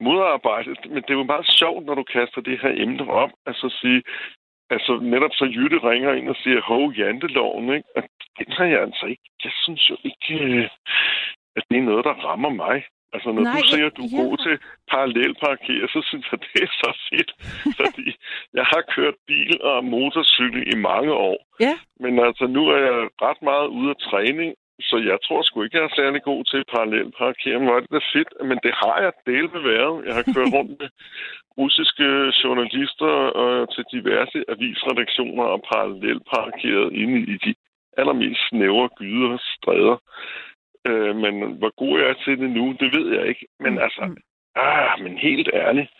modarbejde 0.00 0.74
det. 0.74 0.90
Men 0.90 1.02
det 1.02 1.10
er 1.10 1.20
jo 1.22 1.32
meget 1.32 1.46
sjovt, 1.58 1.86
når 1.86 1.94
du 1.94 2.02
kaster 2.02 2.40
det 2.40 2.60
her 2.62 2.72
emne 2.82 3.10
op. 3.10 3.30
Altså 3.46 3.68
sige, 3.80 4.02
altså 4.70 4.98
netop 5.02 5.34
så 5.34 5.44
Jytte 5.44 5.78
ringer 5.90 6.12
ind 6.12 6.28
og 6.28 6.36
siger, 6.36 6.60
hov, 6.60 6.92
janteloven, 6.92 7.74
ikke? 7.74 7.88
Og 7.96 8.02
den 8.38 8.52
har 8.52 8.64
jeg 8.64 8.80
altså 8.82 9.06
ikke. 9.06 9.22
Jeg 9.44 9.52
synes 9.64 9.90
jo 9.90 9.96
ikke, 10.04 10.44
øh, 10.44 10.68
at 11.56 11.62
det 11.70 11.78
er 11.78 11.82
noget, 11.82 12.04
der 12.04 12.14
rammer 12.28 12.50
mig. 12.50 12.84
Altså, 13.14 13.28
når 13.32 13.42
Nej, 13.42 13.60
du 13.60 13.66
siger, 13.72 13.86
at 13.90 13.96
du 13.98 14.04
er 14.06 14.12
ja. 14.16 14.22
god 14.22 14.36
til 14.46 14.56
parallelparkere, 14.92 15.86
så 15.94 16.00
synes 16.08 16.26
jeg, 16.30 16.38
det 16.46 16.62
er 16.66 16.72
så 16.82 16.90
fedt. 17.08 17.30
Fordi 17.80 18.08
jeg 18.58 18.66
har 18.72 18.82
kørt 18.96 19.16
bil 19.30 19.62
og 19.62 19.84
motorcykel 19.84 20.62
i 20.74 20.76
mange 20.90 21.12
år. 21.12 21.38
Ja. 21.66 21.74
Men 22.04 22.12
altså, 22.28 22.44
nu 22.56 22.62
er 22.74 22.80
jeg 22.88 22.98
ret 23.26 23.40
meget 23.50 23.68
ude 23.78 23.90
af 23.94 23.98
træning, 24.08 24.50
så 24.88 24.96
jeg 25.10 25.18
tror 25.26 25.42
sgu 25.42 25.62
ikke, 25.62 25.76
jeg 25.78 25.84
er 25.84 26.00
særlig 26.00 26.22
god 26.22 26.44
til 26.44 26.64
parallelparkere. 26.72 27.58
Men 27.60 27.68
er 27.68 27.80
det 27.80 27.90
da 27.90 28.00
fedt. 28.14 28.32
Men 28.48 28.58
det 28.64 28.72
har 28.82 28.96
jeg 29.04 29.12
del 29.26 29.46
med 29.54 29.62
været. 29.72 29.96
Jeg 30.06 30.14
har 30.18 30.24
kørt 30.34 30.54
rundt 30.56 30.72
med 30.80 30.88
russiske 31.58 32.08
journalister 32.42 33.12
og 33.42 33.74
til 33.74 33.84
diverse 33.94 34.38
avisredaktioner 34.54 35.44
og 35.54 35.60
parallelparkeret 35.72 36.92
inde 37.02 37.18
i 37.34 37.36
de 37.44 37.54
allermest 37.98 38.40
snævre 38.48 38.88
gyder 38.98 39.30
og 39.36 39.40
stræder. 39.54 39.96
Øh, 40.86 41.16
men 41.16 41.34
hvor 41.58 41.72
god 41.82 41.98
jeg 42.00 42.08
er 42.08 42.14
til 42.24 42.38
det 42.38 42.50
nu, 42.50 42.72
det 42.80 42.88
ved 42.96 43.06
jeg 43.18 43.26
ikke. 43.28 43.46
Men 43.60 43.78
altså, 43.78 44.02
ah, 44.56 45.02
men 45.02 45.18
helt 45.18 45.48
ærligt. 45.54 45.90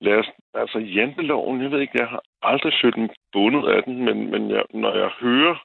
Lad 0.00 0.14
os, 0.18 0.30
altså, 0.54 0.78
janteloven, 0.78 1.62
jeg 1.62 1.70
ved 1.70 1.80
ikke, 1.80 1.98
jeg 2.00 2.08
har 2.08 2.22
aldrig 2.42 2.72
følt 2.82 2.96
mig 2.96 3.08
bundet 3.32 3.68
af 3.74 3.82
den, 3.82 4.04
men, 4.04 4.30
men 4.30 4.50
jeg, 4.50 4.62
når 4.74 4.92
jeg 4.98 5.10
hører, 5.20 5.56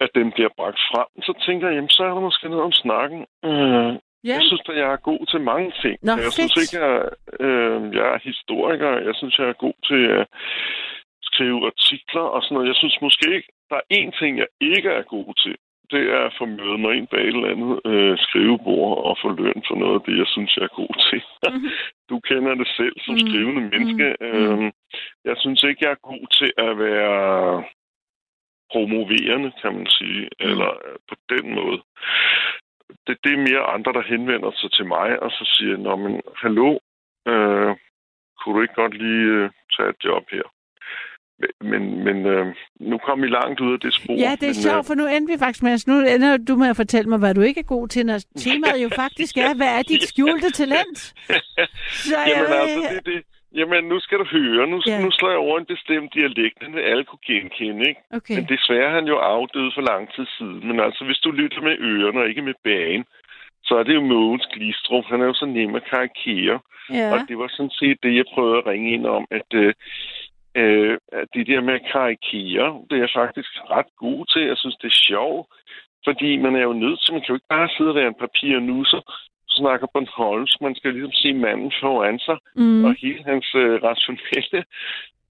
at 0.00 0.10
den 0.14 0.32
bliver 0.32 0.48
bragt 0.56 0.80
frem, 0.90 1.08
så 1.22 1.32
tænker 1.46 1.66
jeg, 1.68 1.74
jamen, 1.74 1.88
så 1.88 2.04
er 2.04 2.14
der 2.14 2.20
måske 2.20 2.48
noget 2.48 2.64
om 2.64 2.72
snakken. 2.72 3.26
Øh, 3.44 3.94
Ja. 4.24 4.32
jeg 4.34 4.42
synes, 4.42 4.62
at 4.68 4.76
jeg 4.76 4.92
er 4.92 4.96
god 5.10 5.26
til 5.26 5.40
mange 5.40 5.72
ting. 5.82 5.96
Nå, 6.02 6.12
jeg 6.12 6.18
fedt. 6.24 6.34
synes 6.38 6.56
ikke, 6.62 6.76
jeg, 6.84 6.94
øh, 7.40 7.94
jeg 7.98 8.06
er 8.14 8.18
historiker. 8.30 8.90
Jeg 9.08 9.14
synes, 9.14 9.38
jeg 9.38 9.48
er 9.48 9.62
god 9.66 9.76
til 9.90 10.02
at 10.18 10.26
skrive 11.22 11.66
artikler 11.70 12.26
og 12.34 12.42
sådan 12.42 12.54
noget. 12.54 12.68
Jeg 12.68 12.76
synes 12.76 12.96
måske 13.06 13.26
ikke, 13.36 13.48
der 13.70 13.76
er 13.76 13.86
én 14.00 14.10
ting, 14.20 14.38
jeg 14.38 14.46
ikke 14.60 14.88
er 14.98 15.02
god 15.02 15.34
til. 15.44 15.56
Det 15.90 16.02
er 16.16 16.20
at 16.26 16.34
få 16.38 16.44
møde 16.46 16.78
mig 16.78 16.92
ind 16.96 17.08
bag 17.08 17.20
et 17.20 17.26
eller 17.36 17.50
andet 17.54 17.80
øh, 17.90 18.18
skrivebord 18.18 19.04
og 19.08 19.18
få 19.22 19.28
løn 19.42 19.62
for 19.68 19.74
noget 19.82 19.94
af 19.94 20.04
det, 20.06 20.18
jeg 20.18 20.26
synes, 20.26 20.56
jeg 20.56 20.64
er 20.64 20.76
god 20.82 20.94
til. 21.10 21.22
Mhm. 21.52 21.68
du 22.10 22.20
kender 22.20 22.54
det 22.54 22.68
selv 22.78 22.96
som 23.04 23.14
Mhm. 23.14 23.20
skrivende 23.26 23.62
menneske. 23.72 24.06
Mhm. 24.20 24.64
Øh, 24.64 24.72
jeg 25.24 25.36
synes 25.42 25.62
ikke, 25.62 25.84
jeg 25.84 25.90
er 25.90 26.08
god 26.12 26.24
til 26.38 26.50
at 26.66 26.78
være 26.78 27.64
promoverende, 28.72 29.52
kan 29.62 29.72
man 29.78 29.86
sige, 29.86 30.22
Mhm. 30.22 30.48
eller 30.50 30.70
øh, 30.86 30.96
på 31.08 31.14
den 31.34 31.54
måde. 31.54 31.78
Det, 33.06 33.16
det 33.24 33.32
er 33.32 33.46
mere 33.50 33.62
andre, 33.74 33.92
der 33.92 34.02
henvender 34.02 34.50
sig 34.54 34.70
til 34.72 34.86
mig, 34.86 35.22
og 35.22 35.30
så 35.30 35.44
siger, 35.54 35.76
Nå, 35.76 35.96
men 35.96 36.22
hallo, 36.42 36.78
øh, 37.30 37.72
kunne 38.38 38.54
du 38.56 38.62
ikke 38.62 38.74
godt 38.82 38.94
lige 38.94 39.24
øh, 39.38 39.50
tage 39.76 39.88
et 39.88 40.04
job 40.04 40.24
her? 40.30 40.46
Men, 41.60 42.04
men 42.04 42.16
øh, 42.26 42.46
nu 42.80 42.98
kom 42.98 43.22
vi 43.22 43.28
langt 43.28 43.60
ud 43.60 43.72
af 43.72 43.80
det 43.80 43.94
spor. 43.94 44.14
Ja, 44.24 44.32
det 44.40 44.48
er 44.52 44.56
men, 44.56 44.64
sjovt, 44.66 44.86
for 44.86 44.94
nu 44.94 45.06
endte 45.06 45.32
vi 45.32 45.38
faktisk 45.38 45.62
med, 45.62 45.72
altså, 45.72 45.90
nu 45.90 45.96
ender 46.14 46.36
du 46.36 46.56
med 46.56 46.68
at 46.68 46.76
fortælle 46.76 47.08
mig, 47.10 47.18
hvad 47.18 47.34
du 47.34 47.40
ikke 47.40 47.60
er 47.60 47.70
god 47.76 47.88
til, 47.88 48.06
når 48.06 48.18
temaet 48.44 48.82
jo 48.82 48.90
faktisk 49.02 49.36
er, 49.36 49.54
hvad 49.54 49.72
er 49.78 49.82
dit 49.82 50.02
skjulte 50.02 50.50
talent? 50.50 50.98
Så 52.10 52.16
Jamen 52.30 52.52
altså, 52.62 52.80
det, 52.94 53.06
det, 53.06 53.22
jamen 53.58 53.84
nu 53.84 54.00
skal 54.00 54.18
du 54.18 54.26
høre. 54.38 54.66
Nu, 54.66 54.82
ja. 54.86 55.00
nu 55.04 55.10
slår 55.10 55.30
jeg 55.30 55.38
over 55.38 55.58
en 55.58 55.72
bestemt 55.74 56.14
dialekt, 56.14 56.56
den 56.64 56.74
vil 56.74 56.82
alle 56.90 57.04
kunne 57.04 57.26
genkende, 57.26 57.88
ikke? 57.88 58.00
Okay. 58.18 58.34
Men 58.36 58.44
desværre 58.54 58.88
er 58.90 58.94
han 58.98 59.06
jo 59.12 59.16
afdød 59.16 59.68
for 59.74 59.82
lang 59.92 60.02
tid 60.14 60.26
siden. 60.38 60.68
Men 60.68 60.80
altså, 60.80 61.04
hvis 61.04 61.18
du 61.24 61.30
lytter 61.30 61.60
med 61.60 61.76
ørerne 61.78 62.20
og 62.20 62.28
ikke 62.28 62.42
med 62.42 62.54
bagen, 62.64 63.04
så 63.64 63.74
er 63.80 63.82
det 63.82 63.94
jo 63.94 64.00
Mogens 64.00 64.46
Glistrup. 64.52 65.04
Han 65.04 65.20
er 65.20 65.26
jo 65.26 65.34
så 65.34 65.46
nem 65.46 65.74
at 65.74 65.88
karikere. 65.90 66.58
Ja. 66.90 67.12
Og 67.12 67.18
det 67.28 67.38
var 67.38 67.48
sådan 67.48 67.76
set 67.80 67.98
det, 68.02 68.16
jeg 68.16 68.24
prøvede 68.34 68.58
at 68.58 68.66
ringe 68.66 68.92
ind 68.92 69.06
om, 69.06 69.26
at, 69.30 69.48
øh, 69.54 69.74
øh, 70.60 70.98
det 71.34 71.46
der 71.46 71.60
med 71.60 71.78
karikere, 71.92 72.68
det 72.88 72.94
er 72.96 73.04
jeg 73.06 73.16
faktisk 73.22 73.50
ret 73.74 73.90
god 73.96 74.20
til. 74.32 74.42
Jeg 74.42 74.56
synes, 74.58 74.76
det 74.82 74.88
er 74.90 75.02
sjovt, 75.10 75.46
fordi 76.06 76.30
man 76.36 76.56
er 76.56 76.64
jo 76.70 76.72
nødt 76.72 76.98
til, 77.00 77.12
man 77.14 77.22
kan 77.22 77.28
jo 77.32 77.38
ikke 77.38 77.54
bare 77.56 77.68
sidde 77.76 77.90
og 77.90 77.96
være 78.00 78.08
en 78.12 78.22
papirnusser, 78.24 79.00
snakker 79.48 79.86
Bornholms. 79.92 80.56
Man 80.60 80.74
skal 80.74 80.92
ligesom 80.92 81.12
se 81.12 81.32
manden 81.32 81.72
foran 81.82 82.18
sig, 82.18 82.38
Mm. 82.54 82.84
og 82.84 82.94
hele 83.02 83.22
hans 83.24 83.48
øh, 83.54 83.74
rationelle. 83.88 84.64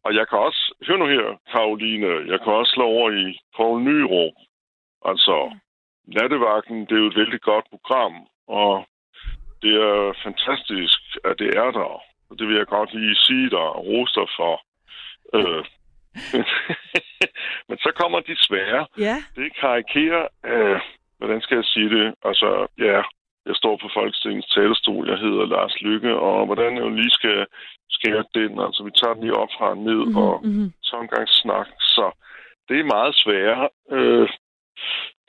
Og 0.05 0.15
jeg 0.15 0.29
kan 0.29 0.39
også, 0.39 0.63
hør 0.87 0.97
nu 0.97 1.07
her, 1.07 1.27
Karoline, 1.53 2.07
jeg 2.33 2.39
kan 2.41 2.53
også 2.53 2.73
slå 2.75 2.85
over 2.85 3.11
i 3.11 3.39
Poul 3.57 3.83
Nyrup. 3.83 4.35
Altså, 5.11 5.37
Nattevagten, 6.07 6.81
det 6.87 6.93
er 6.93 7.03
jo 7.05 7.07
et 7.07 7.17
vældig 7.17 7.41
godt 7.41 7.67
program, 7.71 8.15
og 8.49 8.87
det 9.63 9.75
er 9.91 10.13
fantastisk, 10.25 11.01
at 11.25 11.39
det 11.39 11.51
er 11.57 11.71
der. 11.71 11.93
Og 12.31 12.39
det 12.39 12.49
vil 12.49 12.57
jeg 12.57 12.67
godt 12.67 12.95
lige 12.95 13.15
sige 13.15 13.51
dig 13.51 13.59
og 13.77 13.87
rose 13.87 14.15
dig 14.21 14.29
for. 14.37 14.55
Øh. 15.35 15.65
Men 17.69 17.79
så 17.79 17.91
kommer 18.01 18.21
de 18.21 18.37
svære. 18.37 18.87
Ja. 18.99 19.17
Det 19.37 19.57
karikerer, 19.61 20.27
øh, 20.45 20.81
hvordan 21.19 21.41
skal 21.41 21.57
jeg 21.57 21.65
sige 21.65 21.91
det? 21.91 22.15
Altså, 22.25 22.67
ja, 22.79 23.03
jeg 23.47 23.57
står 23.57 23.77
på 23.83 23.89
Folketingets 23.95 24.49
talerstol, 24.55 25.09
jeg 25.09 25.19
hedder 25.19 25.47
Lars 25.47 25.81
Lykke, 25.81 26.15
og 26.17 26.47
hvordan 26.47 26.77
jeg 26.77 26.91
lige 26.91 27.11
skal 27.11 27.47
skære 27.91 28.25
den, 28.35 28.61
altså 28.67 28.81
vi 28.85 28.91
tager 28.91 29.15
den 29.15 29.23
lige 29.23 29.41
op 29.43 29.53
fra 29.59 29.75
ned, 29.75 30.03
mm-hmm. 30.05 30.17
og 30.17 30.41
Mm-hmm. 30.45 30.73
så 30.83 30.97
en 31.01 31.09
gang 31.09 31.29
snak. 31.29 31.69
Så 31.81 32.07
det 32.69 32.81
er 32.81 32.93
meget 32.97 33.15
sværere. 33.23 33.69
Øh, 33.97 34.29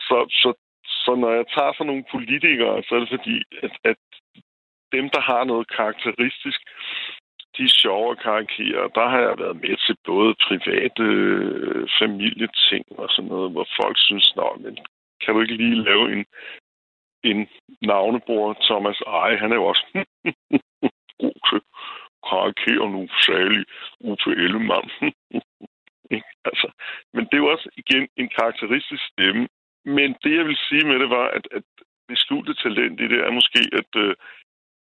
så, 0.08 0.18
så, 0.42 0.50
så 0.86 1.16
når 1.16 1.32
jeg 1.40 1.46
tager 1.56 1.74
sådan 1.74 1.88
nogle 1.88 2.06
politikere, 2.12 2.84
så 2.84 2.96
er 2.96 3.00
det 3.00 3.10
fordi, 3.10 3.38
at, 3.64 3.74
at 3.84 3.98
dem, 4.92 5.10
der 5.10 5.22
har 5.22 5.44
noget 5.44 5.66
karakteristisk, 5.78 6.62
de 7.58 7.70
sjove 7.70 8.16
karakterer. 8.16 8.88
Der 8.88 9.08
har 9.10 9.20
jeg 9.20 9.36
været 9.38 9.56
med 9.56 9.76
til 9.86 9.96
både 10.06 10.36
private 10.48 11.04
øh, 11.04 11.88
familieting 12.00 12.86
og 13.02 13.08
sådan 13.10 13.30
noget, 13.30 13.52
hvor 13.52 13.68
folk 13.82 13.98
synes, 14.00 14.36
Nå, 14.36 14.58
men 14.64 14.78
kan 15.22 15.34
du 15.34 15.42
ikke 15.42 15.58
lige 15.58 15.84
lave 15.84 16.06
en, 16.14 16.26
en 17.24 17.48
navnebror, 17.82 18.58
Thomas 18.68 19.00
Eje, 19.08 19.38
han 19.38 19.52
er 19.52 19.56
jo 19.56 19.66
også 19.66 19.86
god 21.22 21.38
til 21.50 21.62
karakterer 22.30 22.88
nu, 22.96 23.02
særlig 23.28 23.66
Uffe 24.00 24.32
Ellemann. 24.44 24.90
altså, 26.50 26.68
men 27.14 27.24
det 27.26 27.34
er 27.34 27.44
jo 27.46 27.54
også 27.56 27.70
igen 27.78 28.08
en 28.18 28.30
karakteristisk 28.38 29.04
stemme. 29.12 29.48
Men 29.86 30.10
det, 30.24 30.34
jeg 30.40 30.46
vil 30.46 30.58
sige 30.70 30.86
med 30.88 31.00
det, 31.00 31.10
var, 31.10 31.28
at, 31.38 31.48
at 31.52 31.64
det 32.10 32.18
skjulte 32.18 32.54
talent 32.54 33.02
i 33.02 33.08
det 33.14 33.20
er 33.28 33.32
måske, 33.32 33.62
at 33.82 33.92
øh, 34.04 34.16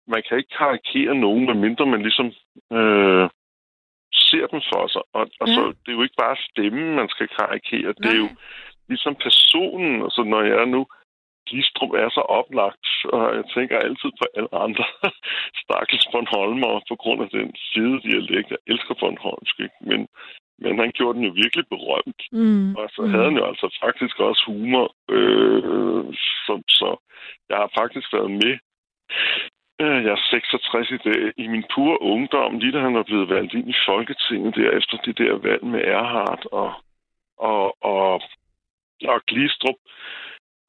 man 0.07 0.23
kan 0.27 0.37
ikke 0.37 0.57
karikere 0.57 1.15
nogen, 1.15 1.45
medmindre 1.45 1.85
man 1.85 2.01
ligesom 2.01 2.27
øh, 2.77 3.29
ser 4.29 4.45
dem 4.53 4.61
for 4.71 4.87
sig. 4.93 5.03
Og, 5.17 5.25
og 5.41 5.47
ja. 5.47 5.55
så 5.55 5.61
det 5.81 5.89
er 5.91 5.97
jo 5.97 6.03
ikke 6.03 6.21
bare 6.25 6.37
stemmen, 6.49 6.95
man 6.95 7.09
skal 7.09 7.27
karikere. 7.39 7.93
Det 8.01 8.09
er 8.15 8.19
jo 8.25 8.29
ligesom 8.89 9.15
personen. 9.15 10.03
Altså, 10.05 10.23
når 10.23 10.41
jeg 10.41 10.65
nu 10.65 10.87
Glistrup 11.49 11.91
er 12.03 12.09
så 12.09 12.23
oplagt, 12.39 12.87
og 13.15 13.35
jeg 13.37 13.45
tænker 13.55 13.77
altid 13.77 14.09
på 14.19 14.25
alle 14.37 14.53
andre 14.65 14.85
stakkels 15.61 16.07
Bornholmer 16.11 16.73
på 16.89 16.95
grund 17.01 17.19
af 17.25 17.29
den 17.29 17.49
fede 17.71 17.97
dialekt. 18.07 18.49
Jeg 18.51 18.61
elsker 18.67 18.93
Bornholmsk, 18.99 19.55
ikke? 19.59 19.79
Men, 19.89 19.99
men 20.63 20.79
han 20.83 20.91
gjorde 20.97 21.15
den 21.17 21.27
jo 21.27 21.33
virkelig 21.43 21.65
berømt. 21.75 22.21
Mm. 22.31 22.75
Og 22.75 22.85
så 22.95 23.01
mm. 23.01 23.11
havde 23.11 23.27
han 23.29 23.37
jo 23.39 23.45
altså 23.51 23.67
faktisk 23.83 24.19
også 24.19 24.43
humor. 24.47 24.87
Øh, 25.15 26.05
så, 26.45 26.53
så 26.79 26.89
jeg 27.49 27.57
har 27.57 27.71
faktisk 27.79 28.13
været 28.13 28.31
med 28.31 28.53
jeg 29.79 30.13
er 30.17 30.21
66 30.29 30.91
i 30.91 30.97
dag. 30.97 31.33
I 31.37 31.47
min 31.47 31.65
pure 31.75 32.01
ungdom, 32.01 32.59
lige 32.59 32.71
da 32.71 32.79
han 32.79 32.93
var 32.93 33.03
blevet 33.03 33.29
valgt 33.29 33.53
ind 33.53 33.69
i 33.69 33.77
Folketinget, 33.85 34.55
der 34.55 34.71
efter 34.71 34.97
det 34.97 35.17
der 35.17 35.33
valg 35.37 35.63
med 35.65 35.81
Erhardt 35.85 36.45
og, 36.45 36.71
og, 37.37 37.83
og, 37.83 38.21
og 39.11 39.21
Glistrup, 39.27 39.79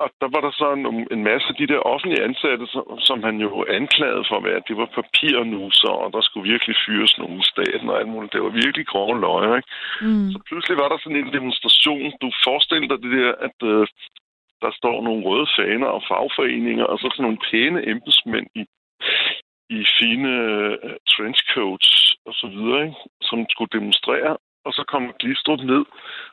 og 0.03 0.09
der 0.21 0.29
var 0.35 0.41
der 0.47 0.53
så 0.61 0.67
en, 0.73 0.85
en 1.17 1.23
masse 1.31 1.47
af 1.53 1.57
de 1.61 1.71
der 1.73 1.81
offentlige 1.93 2.25
ansatte, 2.29 2.67
som, 2.75 2.85
som 3.09 3.19
han 3.23 3.37
jo 3.47 3.51
anklagede 3.79 4.25
for 4.29 4.37
at 4.39 4.47
være, 4.49 4.67
det 4.69 4.77
var 4.77 4.95
papirnuser, 4.99 5.95
og 6.03 6.09
der 6.13 6.23
skulle 6.25 6.51
virkelig 6.53 6.77
fyres 6.87 7.19
nogen 7.19 7.39
i 7.41 7.51
staten 7.53 7.89
og 7.91 7.99
alt 7.99 8.13
muligt. 8.15 8.33
Det 8.33 8.43
var 8.43 8.61
virkelig 8.65 8.87
grove 8.87 9.21
løje, 9.21 9.57
ikke? 9.59 9.71
Mm. 10.07 10.31
Så 10.33 10.39
pludselig 10.49 10.77
var 10.83 10.89
der 10.89 10.99
sådan 10.99 11.21
en 11.21 11.33
demonstration. 11.39 12.13
Du 12.23 12.29
forestiller 12.47 12.89
dig 12.89 12.99
det 13.05 13.13
der, 13.19 13.33
at 13.47 13.59
øh, 13.73 13.87
der 14.65 14.71
står 14.81 14.97
nogle 15.07 15.25
røde 15.29 15.49
faner 15.57 15.89
og 15.97 16.03
fagforeninger, 16.11 16.85
og 16.85 16.99
så 16.99 17.07
sådan 17.11 17.23
nogle 17.27 17.45
pæne 17.51 17.81
embedsmænd 17.93 18.47
i 18.61 18.63
i 19.71 19.85
fine 19.99 20.31
uh, 20.85 20.91
trenchcoats 21.13 22.17
og 22.27 22.35
så 22.35 22.47
videre, 22.55 22.83
ikke? 22.87 23.03
som 23.23 23.47
skulle 23.51 23.75
demonstrere. 23.79 24.37
Og 24.67 24.73
så 24.73 24.85
kommer 24.93 25.13
Glistrup 25.21 25.61
ned 25.61 25.85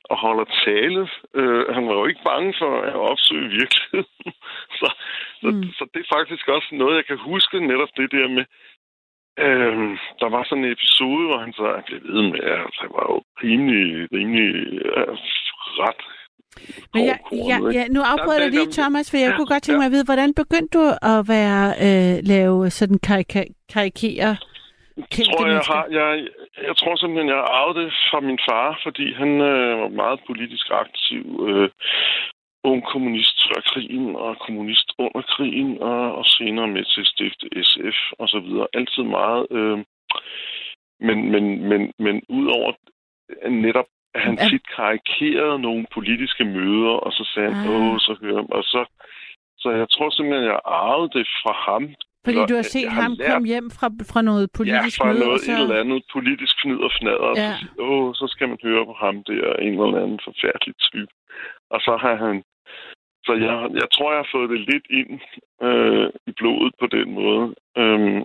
og 0.04 0.18
holder 0.26 0.46
tale. 0.66 1.02
Uh, 1.40 1.66
han 1.76 1.88
var 1.88 1.94
jo 1.94 2.06
ikke 2.06 2.28
bange 2.32 2.54
for 2.60 2.82
at 2.82 2.96
opsøge 2.96 3.50
virkeligheden. 3.60 4.34
så, 4.80 4.88
så, 5.42 5.50
mm. 5.52 5.64
så 5.78 5.84
det 5.94 6.00
er 6.02 6.16
faktisk 6.18 6.48
også 6.48 6.70
noget, 6.72 6.96
jeg 6.96 7.06
kan 7.06 7.18
huske 7.18 7.60
netop 7.60 7.90
det 7.98 8.12
der 8.12 8.28
med, 8.38 8.46
uh, 9.46 9.92
der 10.22 10.30
var 10.36 10.44
sådan 10.44 10.64
en 10.64 10.72
episode, 10.72 11.26
hvor 11.28 11.40
han 11.46 11.54
så 11.54 11.82
blev 11.86 12.00
ved 12.04 12.24
med, 12.32 12.40
at 12.40 12.76
han 12.82 12.90
var 12.98 13.06
jo 13.14 13.18
rimelig, 13.44 14.08
rimelig 14.18 14.50
uh, 14.98 15.18
ret 15.84 16.02
men 16.94 17.06
jeg, 17.06 17.18
jeg, 17.32 17.60
jeg, 17.74 17.86
nu 17.90 18.02
afbryder 18.02 18.42
jeg 18.42 18.52
lige, 18.52 18.72
Thomas, 18.72 19.12
for 19.12 19.18
jeg 19.18 19.30
ja, 19.32 19.36
kunne 19.36 19.52
godt 19.54 19.64
tænke 19.64 19.80
mig 19.80 19.86
at 19.86 19.92
vide, 19.92 20.10
hvordan 20.12 20.34
begyndte 20.34 20.78
du 20.78 20.84
at 21.14 21.20
være 21.36 21.64
øh, 21.86 22.16
lave 22.34 22.70
sådan 22.70 23.00
karika- 23.08 23.54
karikere? 23.74 24.32
Jeg 24.98 25.26
tror, 25.28 25.48
jeg, 25.48 25.64
har, 25.72 25.86
jeg, 26.00 26.28
jeg 26.68 26.76
tror 26.78 26.96
simpelthen, 26.96 27.30
jeg 27.30 27.40
har 27.44 27.52
arvet 27.60 27.76
det 27.76 27.94
fra 28.12 28.20
min 28.20 28.40
far, 28.50 28.80
fordi 28.86 29.14
han 29.14 29.32
øh, 29.42 29.80
var 29.82 29.90
meget 30.04 30.20
politisk 30.28 30.68
aktiv. 30.72 31.24
Øh, 31.50 31.70
ung 32.64 32.84
kommunist 32.92 33.38
før 33.48 33.62
krigen 33.72 34.16
og 34.16 34.38
kommunist 34.46 34.88
under 34.98 35.22
krigen, 35.22 35.82
og, 35.82 36.16
og 36.20 36.26
senere 36.26 36.68
med 36.68 36.84
til 36.94 37.06
stifte 37.06 37.46
SF 37.70 38.00
og 38.20 38.28
så 38.30 38.40
videre. 38.40 38.68
Altid 38.74 39.04
meget. 39.04 39.48
Øh, 39.52 39.78
men, 41.08 41.18
men, 41.32 41.44
men, 41.70 41.82
men 42.00 42.16
udover 42.30 42.72
netop 43.50 43.86
at 44.16 44.22
han 44.22 44.38
tit 44.38 44.66
karikerede 44.76 45.60
nogle 45.60 45.86
politiske 45.94 46.46
møder, 46.46 46.96
og 47.06 47.12
så 47.12 47.24
sagde 47.34 47.54
han, 47.54 47.70
ah. 47.70 47.76
åh, 47.76 47.98
så 48.00 48.18
hører 48.22 48.44
og 48.58 48.64
så, 48.64 48.82
så 49.58 49.70
jeg 49.70 49.88
tror 49.90 50.10
simpelthen, 50.10 50.48
jeg 50.54 50.60
arvede 50.66 51.12
det 51.18 51.28
fra 51.42 51.54
ham. 51.68 51.84
Fordi 52.26 52.42
du 52.50 52.56
har 52.60 52.68
set 52.76 52.92
ham 53.00 53.12
lært, 53.20 53.32
komme 53.32 53.48
hjem 53.48 53.70
fra, 53.78 53.88
fra 54.12 54.22
noget 54.22 54.50
politisk 54.58 54.98
møde? 55.04 55.18
Ja, 55.18 55.22
fra 55.22 55.26
noget 55.26 55.42
så... 55.42 55.52
et 55.52 55.62
eller 55.62 55.80
andet 55.84 56.04
politisk 56.14 56.56
fnid 56.62 56.80
og 56.88 56.92
fnader. 57.00 57.32
Ja. 57.36 57.54
Så, 57.60 57.66
åh, 57.80 58.14
så 58.20 58.26
skal 58.34 58.48
man 58.50 58.58
høre 58.64 58.86
på 58.86 58.96
ham 59.04 59.16
der, 59.24 59.54
en 59.68 59.74
eller 59.82 60.02
anden 60.04 60.20
forfærdelig 60.28 60.76
type. 60.88 61.14
Og 61.74 61.80
så 61.86 61.94
har 62.04 62.16
han... 62.26 62.44
Så 63.26 63.34
jeg, 63.46 63.56
jeg 63.82 63.88
tror, 63.94 64.12
jeg 64.12 64.22
har 64.24 64.30
fået 64.36 64.50
det 64.50 64.60
lidt 64.72 64.88
ind 65.00 65.12
øh, 65.68 66.10
i 66.30 66.32
blodet 66.40 66.74
på 66.82 66.88
den 66.88 67.08
måde. 67.20 67.46
Øhm, 67.78 68.22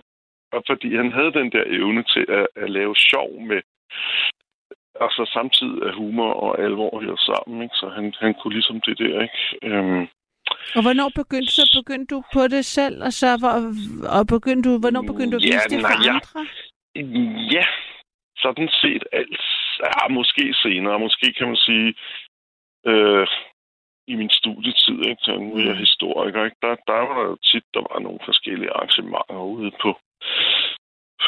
og 0.55 0.61
fordi 0.69 0.95
han 0.95 1.11
havde 1.11 1.33
den 1.39 1.51
der 1.51 1.63
evne 1.67 2.03
til 2.13 2.25
at, 2.29 2.47
at 2.55 2.69
lave 2.69 2.95
sjov 2.95 3.29
med, 3.49 3.61
og 5.03 5.09
så 5.11 5.23
samtidig 5.33 5.79
er 5.87 5.93
humor 5.93 6.33
og 6.45 6.51
alvor 6.65 7.01
her 7.05 7.15
sammen, 7.29 7.61
ikke? 7.65 7.75
Så 7.75 7.89
han, 7.95 8.13
han 8.19 8.33
kunne 8.33 8.53
ligesom 8.53 8.81
det 8.81 8.97
der, 8.97 9.21
ikke? 9.21 9.41
Øhm, 9.63 10.07
og 10.75 10.81
hvornår 10.81 11.09
begyndte, 11.21 11.51
så 11.51 11.65
begyndte 11.79 12.15
du 12.15 12.23
på 12.33 12.47
det 12.47 12.65
selv, 12.65 13.03
og 13.03 13.13
så 13.13 13.27
hvor, 13.41 13.55
og 14.17 14.27
begyndte 14.27 14.69
du, 14.69 14.79
hvornår 14.79 15.03
begyndte 15.11 15.33
du 15.33 15.39
at 15.41 15.47
vise 15.47 15.65
ja, 15.65 15.69
det 15.71 15.81
for 15.81 15.87
nej, 15.87 16.15
andre? 16.15 16.41
Ja, 16.95 17.01
ja, 17.55 17.65
sådan 18.37 18.69
set 18.81 19.03
alt. 19.11 19.43
Ja, 19.85 20.07
måske 20.07 20.53
senere, 20.63 20.99
måske 20.99 21.33
kan 21.37 21.47
man 21.47 21.55
sige, 21.55 21.93
øh, 22.87 23.27
i 24.07 24.15
min 24.15 24.29
studietid, 24.29 24.99
ikke? 25.09 25.31
Nu 25.45 25.55
er 25.55 25.65
jeg 25.69 25.77
mm. 25.77 25.85
historiker, 25.85 26.45
ikke? 26.45 26.57
Der, 26.61 26.75
der 26.87 26.99
var 27.07 27.15
der 27.19 27.25
jo 27.31 27.37
tit, 27.49 27.65
der 27.73 27.81
var 27.89 27.99
nogle 27.99 28.19
forskellige 28.25 28.73
arrangementer 28.75 29.41
ude 29.57 29.71
på 29.81 29.89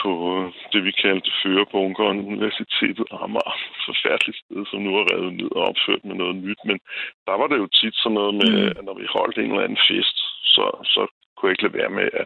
på 0.02 0.12
det, 0.72 0.82
vi 0.88 0.92
kaldte 1.04 1.32
førerbunkeren, 1.42 2.20
Universitetet 2.34 3.08
Amager. 3.24 3.56
Forfærdeligt 3.88 4.40
sted, 4.44 4.62
som 4.70 4.80
nu 4.82 4.92
er 5.00 5.06
revet 5.12 5.34
ned 5.34 5.52
og 5.58 5.64
opført 5.70 6.04
med 6.06 6.16
noget 6.16 6.36
nyt. 6.36 6.62
Men 6.70 6.78
der 7.28 7.36
var 7.40 7.48
det 7.48 7.58
jo 7.64 7.68
tit 7.80 7.96
sådan 7.96 8.18
noget 8.20 8.34
med, 8.42 8.54
mm. 8.62 8.74
at 8.78 8.84
når 8.88 8.96
vi 9.02 9.06
holdt 9.18 9.38
en 9.38 9.52
eller 9.52 9.68
anden 9.68 9.84
fest, 9.90 10.18
så, 10.54 10.66
så 10.94 11.02
kunne 11.34 11.48
jeg 11.48 11.54
ikke 11.56 11.66
lade 11.68 11.80
være 11.82 11.94
med 12.00 12.10
at 12.22 12.26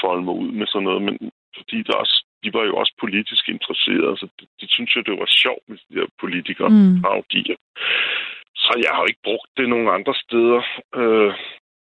folde 0.00 0.22
mig 0.26 0.34
ud 0.42 0.50
med 0.58 0.66
sådan 0.66 0.88
noget. 0.88 1.02
Men 1.02 1.16
fordi 1.56 1.78
der 1.88 1.94
også, 2.02 2.16
de 2.44 2.50
var 2.56 2.64
jo 2.64 2.74
også 2.76 2.94
politisk 3.04 3.44
interesserede, 3.48 4.16
så 4.20 4.26
de, 4.40 4.44
de 4.60 4.66
synes 4.74 4.96
jo, 4.96 5.00
det 5.08 5.14
var 5.22 5.30
sjovt 5.42 5.64
med 5.68 5.78
de 5.84 5.94
der 5.98 6.06
politikere, 6.20 6.68
mm. 6.68 7.02
parodier. 7.02 7.58
Så 8.64 8.72
jeg 8.84 8.90
har 8.92 9.00
jo 9.02 9.10
ikke 9.10 9.26
brugt 9.28 9.50
det 9.56 9.68
nogen 9.68 9.88
andre 9.96 10.14
steder. 10.24 10.62
Øh, 11.00 11.32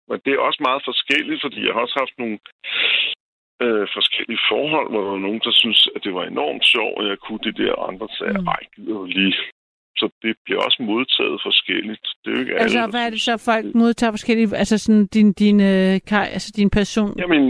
men 0.10 0.19
det 0.25 0.31
er 0.34 0.47
også 0.47 0.62
meget 0.67 0.81
forskelligt, 0.89 1.41
fordi 1.41 1.60
jeg 1.65 1.73
har 1.73 1.81
også 1.86 1.97
haft 2.03 2.15
nogle 2.21 2.38
øh, 3.63 3.86
forskellige 3.97 4.41
forhold, 4.52 4.88
hvor 4.91 5.02
der 5.04 5.12
var 5.15 5.24
nogen, 5.28 5.41
der 5.47 5.54
synes, 5.62 5.80
at 5.95 6.04
det 6.06 6.13
var 6.17 6.26
enormt 6.26 6.65
sjovt, 6.74 6.97
og 7.00 7.06
jeg 7.12 7.17
kunne 7.26 7.43
det 7.47 7.58
der, 7.58 7.74
andre 7.89 8.08
sagde, 8.17 8.39
mm. 8.41 8.47
ej, 8.56 8.62
gider 8.76 9.06
lige. 9.06 9.36
Så 10.00 10.06
det 10.24 10.36
bliver 10.45 10.62
også 10.67 10.80
modtaget 10.91 11.38
forskelligt. 11.47 12.06
Det 12.21 12.28
er 12.30 12.36
jo 12.36 12.41
ikke 12.43 12.60
altså, 12.60 12.80
alle, 12.80 12.91
hvad 12.91 13.06
er 13.06 13.10
det 13.10 13.21
så, 13.21 13.34
folk 13.52 13.65
modtager 13.76 14.12
forskelligt? 14.12 14.54
Altså 14.54 14.78
sådan 14.78 15.06
din, 15.15 15.34
din, 15.34 15.60
øh, 15.71 16.00
altså 16.36 16.50
din 16.60 16.69
person? 16.69 17.13
Jamen, 17.21 17.43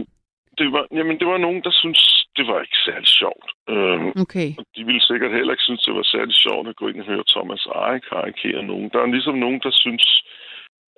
det 0.60 0.67
var, 0.76 0.84
jamen, 0.97 1.19
det 1.19 1.28
var 1.28 1.38
nogen, 1.38 1.62
der 1.67 1.74
synes, 1.82 2.02
det 2.38 2.45
var 2.47 2.60
ikke 2.62 2.80
særlig 2.88 3.08
sjovt. 3.21 3.50
Øhm, 3.74 4.10
okay. 4.24 4.50
Og 4.60 4.65
de 4.76 4.84
ville 4.89 5.04
sikkert 5.10 5.32
heller 5.38 5.54
ikke 5.54 5.67
synes, 5.67 5.84
det 5.88 5.93
var 6.00 6.04
særlig 6.15 6.36
sjovt 6.45 6.67
at 6.67 6.76
gå 6.76 6.88
ind 6.88 7.00
og 7.00 7.06
høre 7.12 7.24
Thomas 7.34 7.65
Eje 7.65 8.00
karikere 8.00 8.63
nogen. 8.63 8.89
Der 8.93 9.00
er 9.00 9.06
ligesom 9.06 9.38
nogen, 9.45 9.60
der 9.65 9.71
synes, 9.84 10.06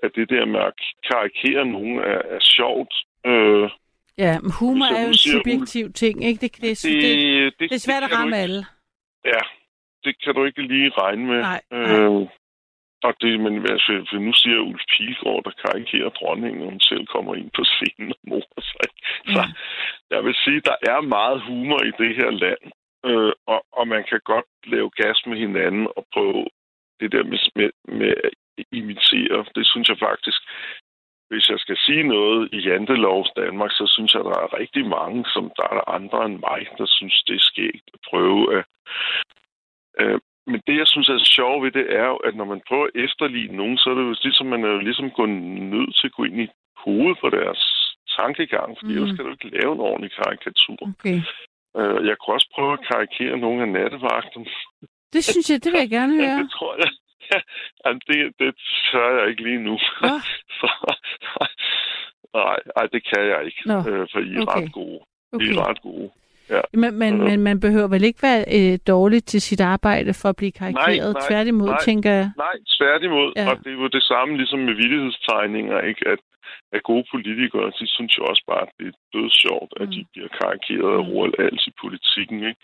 at 0.04 0.12
det 0.16 0.30
der 0.30 0.46
med 0.46 0.60
at 0.60 0.80
karikere 1.10 1.66
nogen 1.66 1.98
er, 2.00 2.22
er 2.36 2.42
sjovt. 2.58 2.94
Øh, 3.32 3.70
Ja, 4.18 4.40
men 4.40 4.52
humor 4.60 4.86
er 4.86 5.02
jo 5.02 5.08
en 5.08 5.24
subjektiv 5.32 5.86
Ulf, 5.86 5.94
ting, 5.94 6.24
ikke? 6.24 6.42
Det, 6.42 6.56
det, 6.56 6.62
det, 6.62 6.84
det, 6.84 7.60
det, 7.60 7.70
det 7.70 7.76
er 7.76 7.86
svært 7.90 8.04
at 8.04 8.12
ramme 8.18 8.38
alle. 8.38 8.66
Ja, 9.26 9.42
det 10.04 10.14
kan 10.24 10.34
du 10.36 10.46
ikke 10.46 10.62
lige 10.62 10.90
regne 10.90 11.26
med. 11.26 11.42
Nej, 11.42 11.62
øh, 11.74 12.28
Og 13.08 13.14
det, 13.22 13.40
men 13.40 13.54
altså, 13.74 13.92
for 14.10 14.18
nu 14.28 14.34
siger 14.34 14.60
Ulf 14.70 14.84
Pilgaard, 14.94 15.44
der 15.44 15.54
karikerer 15.64 16.10
dronningen, 16.10 16.70
hun 16.70 16.80
selv 16.80 17.06
kommer 17.06 17.36
ind 17.36 17.52
på 17.58 17.64
scenen 17.64 18.10
og 18.18 18.20
morer 18.30 18.62
sig. 18.72 18.88
Så 19.34 19.42
ja. 19.42 19.46
jeg 20.16 20.22
vil 20.26 20.36
sige, 20.44 20.62
der 20.70 20.78
er 20.92 21.02
meget 21.18 21.42
humor 21.48 21.82
i 21.90 21.94
det 22.02 22.12
her 22.20 22.32
land. 22.44 22.64
Øh, 23.10 23.34
og, 23.48 23.60
og 23.80 23.88
man 23.88 24.04
kan 24.10 24.20
godt 24.34 24.50
lave 24.74 24.90
gas 25.02 25.20
med 25.30 25.38
hinanden 25.38 25.88
og 25.98 26.06
prøve 26.14 26.46
det 27.00 27.12
der 27.12 27.24
med, 27.32 27.40
med, 27.56 27.70
med 28.00 28.14
at 28.28 28.34
imitere. 28.72 29.46
Det 29.56 29.66
synes 29.72 29.88
jeg 29.90 29.98
faktisk, 30.10 30.42
hvis 31.34 31.50
jeg 31.50 31.60
skal 31.60 31.78
sige 31.86 32.04
noget 32.16 32.50
i 32.58 32.60
Jantelovs 32.68 33.32
Danmark, 33.42 33.72
så 33.72 33.86
synes 33.94 34.12
jeg, 34.14 34.24
der 34.30 34.38
er 34.44 34.58
rigtig 34.60 34.84
mange, 34.98 35.20
som 35.34 35.44
der 35.60 35.68
er 35.78 35.90
andre 35.98 36.20
end 36.26 36.38
mig, 36.50 36.62
der 36.78 36.88
synes, 36.98 37.24
det 37.28 37.36
er 37.36 37.48
skægt 37.52 37.88
at 37.96 38.00
prøve 38.10 38.40
at... 38.58 38.64
Øh, 40.02 40.20
men 40.52 40.60
det, 40.68 40.76
jeg 40.82 40.88
synes 40.88 41.10
er 41.10 41.32
sjovt 41.38 41.64
ved 41.64 41.72
det, 41.80 41.86
er 42.02 42.08
jo, 42.14 42.18
at 42.28 42.36
når 42.36 42.48
man 42.54 42.62
prøver 42.68 42.86
at 42.88 42.98
efterligne 43.06 43.58
nogen, 43.62 43.78
så 43.78 43.86
er 43.90 43.96
det 43.96 44.04
jo 44.10 44.16
ligesom, 44.24 44.48
man 44.48 44.64
er 44.64 44.72
jo 44.78 44.82
ligesom 44.90 45.10
gået 45.18 45.30
nødt 45.74 45.94
til 45.96 46.08
at 46.08 46.16
gå 46.18 46.24
ind 46.24 46.40
i 46.46 46.48
hovedet 46.84 47.18
på 47.22 47.30
deres 47.38 47.62
tankegang, 48.18 48.70
fordi 48.78 48.92
mm. 48.92 48.98
ellers 48.98 49.16
kan 49.16 49.26
du 49.26 49.32
ikke 49.32 49.54
lave 49.58 49.72
en 49.74 49.86
ordentlig 49.90 50.12
karikatur. 50.22 50.80
Okay. 50.92 51.18
Uh, 51.80 52.00
jeg 52.10 52.16
kunne 52.18 52.36
også 52.38 52.50
prøve 52.56 52.74
at 52.78 52.86
karikere 52.92 53.38
nogle 53.46 53.62
af 53.66 53.70
nattevagterne. 53.78 54.46
Det 55.14 55.24
synes 55.24 55.50
jeg, 55.50 55.64
det 55.64 55.70
vil 55.72 55.80
jeg 55.86 55.94
gerne 56.00 56.14
høre. 56.22 56.38
det 56.44 56.52
tror 56.58 56.74
jeg. 56.82 56.90
Ja, 57.32 57.40
altså, 57.86 58.02
det, 58.08 58.18
det 58.40 58.56
tør 58.92 59.20
jeg 59.20 59.30
ikke 59.30 59.44
lige 59.44 59.60
nu. 59.68 59.78
Så, 60.60 60.68
nej, 62.34 62.58
nej, 62.76 62.86
det 62.94 63.02
kan 63.14 63.24
jeg 63.34 63.46
ikke, 63.46 63.62
Nå, 63.66 63.78
øh, 63.78 64.08
for 64.12 64.20
I 64.20 64.36
er 64.36 64.42
okay. 64.42 64.62
ret 64.64 64.72
gode. 64.74 65.00
I 65.34 65.36
Okay. 65.36 65.46
er 65.46 65.70
ret 65.70 65.82
gode. 65.82 66.10
Men, 66.74 66.92
men, 67.00 67.14
Øh. 67.22 67.26
men 67.30 67.40
man 67.44 67.60
behøver 67.60 67.88
vel 67.88 68.04
ikke 68.04 68.22
være 68.30 68.42
øh, 68.58 68.80
dårlig 68.88 69.24
til 69.24 69.42
sit 69.42 69.62
arbejde 69.62 70.14
for 70.22 70.30
at 70.30 70.36
blive 70.36 70.52
karikeret? 70.52 71.14
nej, 71.14 71.22
Tværtimod, 71.30 71.68
nej. 71.70 71.80
tænker 71.90 72.12
jeg. 72.12 72.30
Nej, 72.38 72.56
tværtimod. 72.78 73.34
Ja. 73.36 73.42
Ja. 73.44 73.50
Og 73.52 73.58
det 73.64 73.68
er 73.74 73.78
jo 73.84 73.88
det 73.88 74.04
samme 74.04 74.38
ligesom 74.38 74.60
med 74.60 74.74
vittighedstegninger, 74.74 75.80
ikke? 75.82 76.08
At, 76.08 76.20
at 76.76 76.84
gode 76.84 77.06
politikere, 77.14 77.68
de 77.80 77.88
synes 77.96 78.18
jo 78.18 78.24
også 78.32 78.44
bare, 78.48 78.62
at 78.62 78.72
det 78.80 78.88
er 78.88 78.98
døds 79.14 79.36
sjovt, 79.46 79.72
at 79.82 79.88
Mm. 79.88 79.92
de 79.94 80.06
bliver 80.14 80.28
karikeret 80.42 80.92
af 81.00 81.04
Mm. 81.06 81.34
Als 81.46 81.68
i 81.68 81.74
politikken, 81.84 82.38
ikke? 82.50 82.62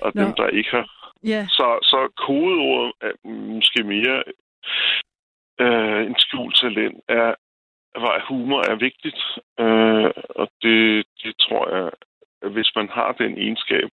Og 0.00 0.12
Nå. 0.14 0.22
dem, 0.22 0.32
der 0.40 0.46
ikke 0.58 0.70
har... 0.70 0.86
Ja, 1.24 1.46
Så, 1.48 1.78
så 1.82 2.08
kodeordet 2.26 2.92
er 3.00 3.28
måske 3.28 3.82
mere 3.82 4.22
øh, 5.60 6.06
en 6.06 6.14
skjult 6.18 6.56
talent, 6.56 7.00
er, 7.08 7.34
var 8.04 8.24
humor 8.28 8.62
er 8.72 8.76
vigtigt. 8.88 9.20
Øh, 9.60 10.10
og 10.40 10.48
det, 10.62 11.06
det 11.22 11.34
tror 11.40 11.64
jeg, 11.76 11.90
at 12.42 12.50
hvis 12.52 12.70
man 12.76 12.88
har 12.88 13.12
den 13.12 13.38
egenskab, 13.38 13.88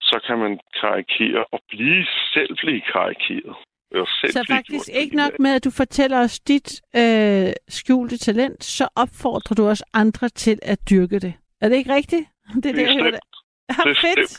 så 0.00 0.20
kan 0.26 0.38
man 0.38 0.60
karikere 0.80 1.44
og 1.52 1.60
blive 1.68 2.06
selv 2.34 2.56
blive 2.56 2.82
karikeret. 2.92 3.56
Selv 3.92 4.32
så 4.32 4.42
blive 4.46 4.56
faktisk 4.56 4.88
ikke 4.94 5.16
nok 5.16 5.38
med, 5.38 5.50
at 5.54 5.64
du 5.64 5.70
fortæller 5.70 6.18
os 6.20 6.40
dit 6.40 6.82
øh, 6.96 7.52
skjulte 7.68 8.18
talent, 8.18 8.64
så 8.64 8.88
opfordrer 8.96 9.54
du 9.54 9.68
også 9.68 9.84
andre 9.94 10.28
til 10.28 10.58
at 10.62 10.78
dyrke 10.90 11.18
det. 11.18 11.34
Er 11.60 11.68
det 11.68 11.76
ikke 11.76 11.94
rigtigt? 11.94 12.24
Det 12.54 12.66
er 12.66 12.72
det, 12.72 12.86
hører. 12.92 13.04
Bestemt. 13.04 13.27
Ja, 13.78 13.82
fedt. 14.06 14.32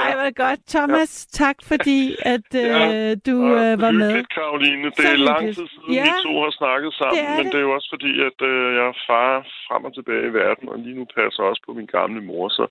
Ej, 0.00 0.10
hvor 0.18 0.32
godt. 0.44 0.60
Thomas, 0.74 1.12
tak 1.42 1.56
fordi, 1.70 2.00
at 2.34 2.48
øh, 2.64 2.70
Ja, 2.76 3.14
du 3.28 3.36
øh, 3.60 3.74
var 3.84 3.90
med. 4.00 4.06
hyggeligt, 4.10 4.28
Karoline. 4.38 4.86
Det 4.96 5.04
er 5.14 5.16
lang 5.32 5.44
tid 5.56 5.66
siden, 5.72 5.92
Ja, 5.98 6.04
vi 6.04 6.10
to 6.26 6.32
har 6.44 6.52
snakket 6.60 6.90
sammen, 7.00 7.16
det 7.18 7.24
er 7.30 7.36
men 7.36 7.44
det. 7.44 7.52
det 7.52 7.58
er 7.60 7.66
jo 7.68 7.72
også 7.78 7.88
fordi, 7.94 8.12
at 8.28 8.38
øh, 8.50 8.66
jeg 8.78 8.84
er 8.92 8.96
far 9.10 9.30
frem 9.66 9.82
og 9.88 9.92
tilbage 9.98 10.24
i 10.30 10.34
verden, 10.42 10.64
og 10.72 10.76
lige 10.84 10.96
nu 11.00 11.04
passer 11.18 11.42
også 11.50 11.62
på 11.66 11.72
min 11.78 11.88
gamle 11.96 12.20
mor, 12.30 12.44
så 12.58 12.64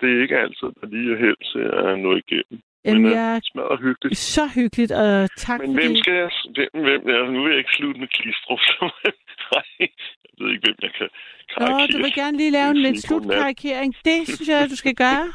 det 0.00 0.06
er 0.14 0.18
ikke 0.24 0.36
altid, 0.44 0.68
der 0.80 0.86
lige 0.94 1.08
er 1.14 1.18
held 1.24 1.40
til 1.52 1.64
at 1.88 1.92
nå 2.04 2.10
igennem. 2.24 2.56
Jamen, 2.84 3.02
men, 3.02 3.10
øh, 3.12 3.16
jeg 3.18 3.40
Smadret 3.50 3.80
hyggeligt. 3.86 4.18
så 4.36 4.44
hyggeligt, 4.58 4.92
og 5.02 5.10
tak 5.46 5.58
Men 5.60 5.68
fordi... 5.68 5.80
hvem 5.86 5.96
skal 6.02 6.14
jeg... 6.22 6.30
Hvem, 6.56 6.70
hvem, 6.86 7.00
ja, 7.14 7.18
nu 7.34 7.38
vil 7.42 7.50
jeg 7.54 7.58
ikke 7.62 7.74
slutte 7.78 7.98
med 8.02 8.08
Klistrup. 8.16 8.60
så- 8.70 9.00
Nej, 9.54 9.88
ved 10.38 10.48
ikke, 10.52 10.64
hvem 10.66 10.78
jeg 10.86 10.92
kan 10.98 11.08
Nå, 11.60 11.66
karikere. 11.66 11.92
du 11.92 11.96
vil 12.04 12.14
gerne 12.22 12.36
lige 12.36 12.56
lave 12.58 12.70
en 12.70 12.82
lidt 12.86 13.00
slutkarikering. 13.06 13.90
Det 14.08 14.18
synes 14.34 14.48
jeg, 14.48 14.70
du 14.72 14.76
skal 14.82 14.94
gøre. 15.04 15.26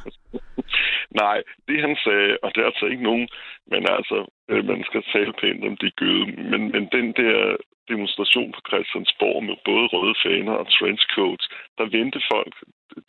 Nej, 1.24 1.38
det 1.68 1.78
han 1.86 1.96
sagde, 2.06 2.38
og 2.44 2.50
det 2.54 2.62
er 2.62 2.70
altså 2.72 2.86
ikke 2.86 3.04
nogen, 3.10 3.28
men 3.72 3.82
altså, 3.98 4.18
øh, 4.52 4.66
man 4.72 4.84
skal 4.90 5.04
tale 5.14 5.34
pænt 5.42 5.64
om 5.70 5.78
de 5.78 5.92
gøde, 6.02 6.26
men, 6.52 6.62
men 6.74 6.84
den 6.98 7.08
der 7.22 7.58
demonstration 7.94 8.52
på 8.56 8.62
Christiansborg 8.68 9.44
med 9.50 9.58
både 9.70 9.86
røde 9.94 10.16
faner 10.26 10.56
og 10.62 10.68
trenchcoats, 10.76 11.46
der 11.78 11.86
vendte 11.98 12.22
folk, 12.34 12.54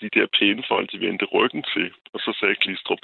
de 0.01 0.09
der 0.17 0.27
pæne 0.39 0.63
folk, 0.69 0.87
de 0.93 1.01
vendte 1.07 1.27
ryggen 1.37 1.65
til, 1.75 1.89
og 2.13 2.19
så 2.25 2.31
sagde 2.41 2.61
Klistrup, 2.63 3.03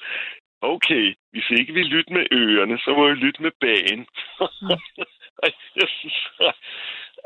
okay, 0.61 1.05
hvis 1.33 1.49
ikke 1.59 1.73
vi 1.79 1.83
lytter 1.83 2.13
med 2.19 2.27
ørerne, 2.33 2.79
så 2.79 2.91
må 2.97 3.03
vi 3.09 3.15
lytte 3.15 3.43
med 3.43 3.55
bagen. 3.61 4.03
Jeg 5.81 5.89
synes, 5.99 6.19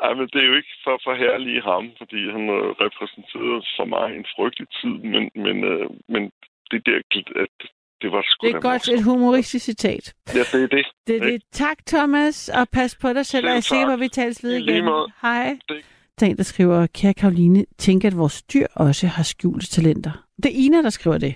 ej, 0.07 0.13
men 0.19 0.27
det 0.33 0.39
er 0.43 0.49
jo 0.51 0.57
ikke 0.61 0.75
for 0.85 0.93
at 0.95 1.03
forherlige 1.09 1.63
ham, 1.71 1.85
fordi 2.01 2.21
han 2.35 2.45
øh, 2.57 2.65
repræsenterede 2.85 3.63
for 3.77 3.85
mig 3.95 4.07
en 4.19 4.27
frygtelig 4.37 4.69
tid, 4.81 4.95
men, 5.13 5.23
men, 5.45 5.57
øh, 5.73 5.87
men 6.13 6.23
det 6.71 6.81
der, 6.87 6.99
at 7.45 7.57
det 8.03 8.13
var 8.13 8.23
sgu 8.27 8.47
Det 8.47 8.55
er 8.57 8.61
godt 8.61 8.83
morsomt. 8.89 8.99
et 8.99 9.05
humoristisk 9.05 9.65
citat. 9.65 10.15
Ja, 10.35 10.43
det 10.53 10.63
er 10.67 10.71
det. 10.77 10.87
Det 11.07 11.17
er 11.17 11.21
det. 11.31 11.43
Tak, 11.53 11.79
Thomas, 11.87 12.49
og 12.49 12.69
pas 12.73 12.97
på 13.03 13.09
dig 13.13 13.27
selv, 13.27 13.45
og 13.47 13.51
jeg 13.51 13.57
er 13.57 13.61
tak. 13.61 13.93
at 13.93 14.01
vi 14.01 14.09
tales 14.09 14.45
ved 14.45 14.53
igen. 14.57 14.85
Hej. 15.23 15.59
Det- 15.69 15.85
Der 16.21 16.27
er 16.27 16.31
en, 16.31 16.37
der 16.37 16.43
skriver, 16.43 16.87
kære 16.87 17.15
Karoline, 17.15 17.65
tænk, 17.79 18.05
at 18.05 18.17
vores 18.19 18.43
dyr 18.43 18.67
også 18.75 19.07
har 19.07 19.23
skjulte 19.23 19.67
talenter. 19.67 20.13
Det 20.43 20.47
er 20.47 20.57
Ina, 20.67 20.83
der 20.83 20.91
skriver 20.91 21.19
det. 21.19 21.35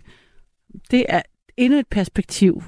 Det 0.91 1.07
er 1.09 1.23
endnu 1.57 1.79
et 1.79 1.87
perspektiv. 1.91 2.63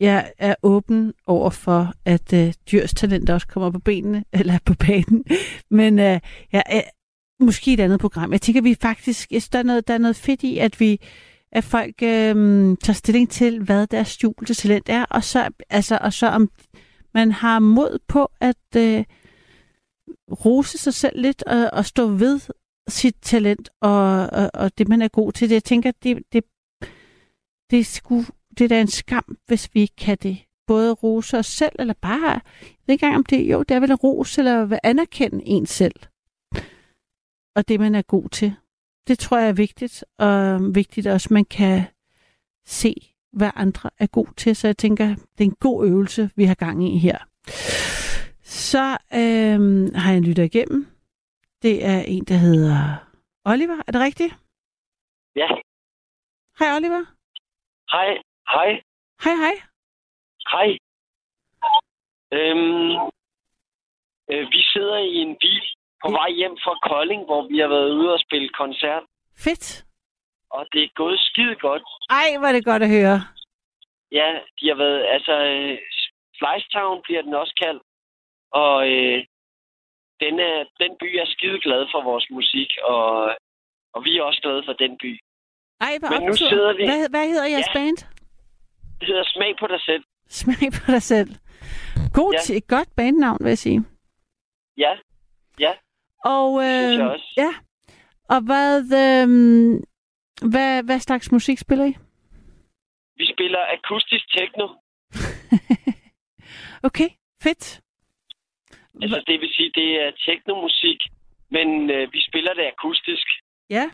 Jeg 0.00 0.32
er 0.38 0.54
åben 0.62 1.12
over 1.26 1.50
for, 1.50 1.92
at 2.04 2.32
øh, 2.32 2.54
dyrs 2.72 2.94
talenter 2.94 3.34
også 3.34 3.46
kommer 3.46 3.70
på 3.70 3.78
benene, 3.78 4.24
eller 4.38 4.58
på 4.64 4.74
banen. 4.74 5.24
Men 5.70 5.98
øh, 5.98 6.20
jeg 6.52 6.62
er 6.66 6.82
måske 7.40 7.72
et 7.72 7.80
andet 7.80 8.00
program. 8.00 8.32
Jeg 8.32 8.40
tænker, 8.40 8.62
vi 8.62 8.76
faktisk, 8.80 9.32
jeg 9.32 9.42
synes, 9.42 9.48
der 9.48 9.58
er 9.58 9.62
noget, 9.62 9.88
der 9.88 9.94
er 9.94 9.98
noget 9.98 10.16
fedt 10.16 10.42
i, 10.42 10.58
at 10.58 10.80
vi 10.80 11.00
at 11.52 11.64
folk 11.64 12.02
øh, 12.02 12.76
tager 12.82 12.92
stilling 12.92 13.30
til, 13.30 13.62
hvad 13.62 13.86
deres 13.86 14.08
skjulte 14.08 14.54
talent 14.54 14.88
er, 14.88 15.04
og 15.04 15.24
så, 15.24 15.50
altså, 15.70 15.98
og 16.00 16.12
så 16.12 16.26
om 16.26 16.50
man 17.14 17.32
har 17.32 17.58
mod 17.58 17.98
på 18.08 18.30
at 18.40 18.76
øh, 18.76 19.04
rose 20.44 20.78
sig 20.78 20.94
selv 20.94 21.20
lidt 21.20 21.42
og, 21.42 21.70
og 21.72 21.84
stå 21.84 22.06
ved 22.06 22.40
sit 22.88 23.16
talent 23.22 23.68
og, 23.80 24.26
og, 24.32 24.50
og 24.54 24.78
det, 24.78 24.88
man 24.88 25.02
er 25.02 25.08
god 25.08 25.32
til. 25.32 25.50
Jeg 25.50 25.64
tænker, 25.64 25.92
det, 26.02 26.22
det, 26.32 26.44
det, 27.70 27.86
skulle 27.86 28.26
det 28.58 28.64
er 28.64 28.68
da 28.68 28.80
en 28.80 28.88
skam, 28.88 29.38
hvis 29.46 29.70
vi 29.74 29.80
ikke 29.80 29.96
kan 29.96 30.18
det. 30.22 30.38
Både 30.66 30.92
rose 30.92 31.38
os 31.38 31.46
selv, 31.46 31.72
eller 31.78 31.94
bare, 31.94 32.30
jeg 32.30 32.40
ved 32.86 32.92
ikke 32.94 33.06
engang 33.06 33.16
om 33.16 33.24
det, 33.24 33.50
jo, 33.50 33.62
det 33.62 33.74
er 33.74 33.80
vel 33.80 33.90
en 33.90 33.96
ros, 33.96 34.38
eller 34.38 34.72
at 34.72 34.80
anerkende 34.82 35.42
en 35.46 35.66
selv. 35.66 35.94
Og 37.56 37.68
det, 37.68 37.80
man 37.80 37.94
er 37.94 38.02
god 38.02 38.28
til. 38.28 38.54
Det 39.06 39.18
tror 39.18 39.38
jeg 39.38 39.48
er 39.48 39.52
vigtigt, 39.52 40.04
og 40.18 40.60
vigtigt 40.74 41.06
også, 41.06 41.26
at 41.26 41.30
man 41.30 41.44
kan 41.44 41.82
se, 42.66 42.94
hvad 43.32 43.50
andre 43.54 43.90
er 43.98 44.06
god 44.06 44.26
til. 44.36 44.56
Så 44.56 44.68
jeg 44.68 44.76
tænker, 44.76 45.06
det 45.06 45.44
er 45.44 45.50
en 45.50 45.56
god 45.60 45.86
øvelse, 45.86 46.30
vi 46.36 46.44
har 46.44 46.54
gang 46.54 46.94
i 46.94 46.98
her. 46.98 47.18
Så 48.42 48.98
øhm, 49.14 49.94
har 49.94 50.10
jeg 50.10 50.18
en 50.18 50.24
lytter 50.24 50.42
igennem. 50.42 50.86
Det 51.62 51.84
er 51.84 52.00
en, 52.00 52.24
der 52.24 52.34
hedder 52.34 53.08
Oliver. 53.44 53.82
Er 53.86 53.92
det 53.92 54.00
rigtigt? 54.00 54.34
Ja. 55.36 55.48
Hej 56.58 56.76
Oliver. 56.76 57.04
Hej. 57.92 58.27
Hej. 58.54 58.70
Hej 59.24 59.34
hej. 59.44 59.56
Hej. 60.52 60.68
Øhm, 62.38 62.90
øh, 64.30 64.44
vi 64.54 64.60
sidder 64.72 64.96
i 64.98 65.14
en 65.26 65.36
bil 65.40 65.62
på 66.02 66.08
vej 66.10 66.30
hjem 66.30 66.56
fra 66.64 66.74
Kolding, 66.88 67.24
hvor 67.24 67.42
vi 67.50 67.58
har 67.58 67.68
været 67.68 67.90
ude 67.90 68.12
og 68.12 68.20
spille 68.20 68.48
koncert. 68.48 69.02
Fedt. 69.44 69.84
Og 70.50 70.66
det 70.72 70.82
er 70.82 70.88
gået 70.94 71.18
skide 71.20 71.54
godt. 71.66 71.82
Ej, 72.10 72.26
er 72.48 72.52
det 72.52 72.64
godt 72.64 72.82
at 72.82 72.90
høre. 72.96 73.18
Ja, 74.12 74.28
de 74.60 74.64
har 74.70 74.74
været... 74.84 75.00
Altså, 75.14 75.34
øh, 75.52 75.78
Fleischtown 76.38 77.02
bliver 77.06 77.22
den 77.22 77.34
også 77.34 77.54
kaldt. 77.64 77.82
Og 78.52 78.76
øh, 78.92 79.18
den, 80.22 80.34
er, 80.50 80.56
den 80.82 80.92
by 81.00 81.08
er 81.22 81.26
skide 81.34 81.60
glad 81.60 81.82
for 81.92 82.02
vores 82.10 82.26
musik, 82.30 82.70
og, 82.82 83.06
og 83.94 84.04
vi 84.04 84.18
er 84.18 84.22
også 84.22 84.40
glade 84.40 84.62
for 84.66 84.72
den 84.72 84.98
by. 85.02 85.12
Ej, 85.80 85.94
hvor 86.00 86.08
Men 86.10 86.20
nu 86.22 86.32
optur. 86.32 86.48
sidder 86.48 86.72
vi- 86.76 86.86
Hvad, 86.90 87.10
hvad 87.10 87.26
hedder 87.32 87.46
jeres 87.54 87.70
Ja. 87.74 87.78
band? 87.78 87.98
Det 89.00 89.06
hedder 89.08 89.24
Smag 89.26 89.56
på 89.60 89.66
dig 89.66 89.80
selv. 89.80 90.04
Smag 90.28 90.72
på 90.72 90.92
dig 90.92 91.02
selv. 91.02 91.30
God 92.14 92.34
Ja. 92.48 92.54
et 92.56 92.66
godt 92.66 92.88
bandnavn, 92.96 93.38
vil 93.40 93.48
jeg 93.50 93.58
sige. 93.58 93.84
Ja, 94.76 94.92
ja. 95.60 95.72
Og, 96.24 96.62
Det 96.62 96.70
synes 96.70 96.92
øh, 96.92 96.98
jeg 96.98 97.08
også. 97.10 97.32
ja. 97.36 97.52
Og 98.34 98.40
hvad, 98.40 98.78
øh, 99.04 99.28
hvad, 100.50 100.82
hvad 100.82 101.00
slags 101.00 101.32
musik 101.32 101.58
spiller 101.58 101.84
I? 101.84 101.94
Vi 103.16 103.26
spiller 103.34 103.58
akustisk 103.78 104.24
techno. 104.36 104.66
okay, 106.88 107.08
fedt. 107.42 107.80
Altså, 109.02 109.22
det 109.26 109.40
vil 109.40 109.48
sige, 109.56 109.70
det 109.74 109.88
er 110.02 110.10
teknomusik, 110.26 111.00
men 111.50 111.90
øh, 111.90 112.12
vi 112.12 112.20
spiller 112.28 112.54
det 112.54 112.64
akustisk. 112.76 113.26
Ja, 113.70 113.90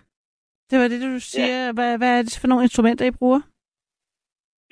det 0.70 0.78
var 0.78 0.88
det, 0.88 1.00
du 1.02 1.20
siger. 1.20 1.64
Ja. 1.66 1.72
Hvad, 1.72 1.98
hvad 1.98 2.18
er 2.18 2.22
det 2.22 2.38
for 2.40 2.46
nogle 2.48 2.64
instrumenter, 2.64 3.04
I 3.06 3.10
bruger? 3.10 3.40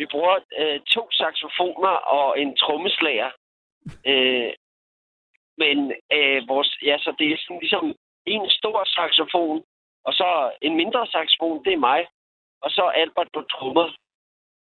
Vi 0.02 0.06
bruger 0.14 0.36
øh, 0.60 0.78
to 0.94 1.02
saxofoner 1.20 1.94
og 2.18 2.28
en 2.42 2.50
trommeslager. 2.62 3.30
Øh, 4.10 4.50
men 5.62 5.76
øh, 6.16 6.38
vores, 6.52 6.70
ja, 6.88 6.96
så 7.04 7.10
det 7.18 7.26
er 7.28 7.36
sådan 7.40 7.62
ligesom 7.64 7.86
en 8.34 8.44
stor 8.58 8.78
saxofon, 8.96 9.58
og 10.06 10.12
så 10.20 10.28
en 10.66 10.74
mindre 10.82 11.02
saxofon, 11.14 11.64
det 11.64 11.72
er 11.72 11.86
mig, 11.90 12.00
og 12.64 12.70
så 12.70 12.84
Albert 13.02 13.30
på 13.34 13.42
trommer. 13.52 13.88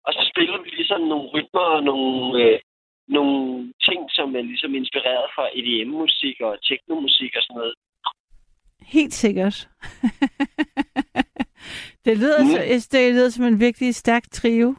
Og 0.06 0.12
så 0.16 0.22
spiller 0.30 0.58
vi 0.62 0.70
ligesom 0.70 1.00
nogle 1.00 1.26
rytmer 1.34 1.66
og 1.76 1.82
nogle, 1.90 2.42
øh, 2.42 2.60
nogle 3.08 3.72
ting, 3.88 4.00
som 4.16 4.36
er 4.36 4.42
ligesom 4.50 4.74
inspireret 4.74 5.26
fra 5.34 5.44
EDM-musik 5.58 6.36
og 6.40 6.52
teknomusik 6.68 7.32
og 7.36 7.42
sådan 7.42 7.56
noget. 7.60 7.74
Helt 8.96 9.14
sikkert. 9.14 9.56
det, 12.04 12.18
lyder, 12.18 12.38
Mm. 12.42 12.80
så, 12.80 12.88
det 12.92 13.14
lyder 13.14 13.30
som 13.30 13.44
en 13.44 13.60
virkelig 13.60 13.94
stærk 13.94 14.22
trio. 14.30 14.74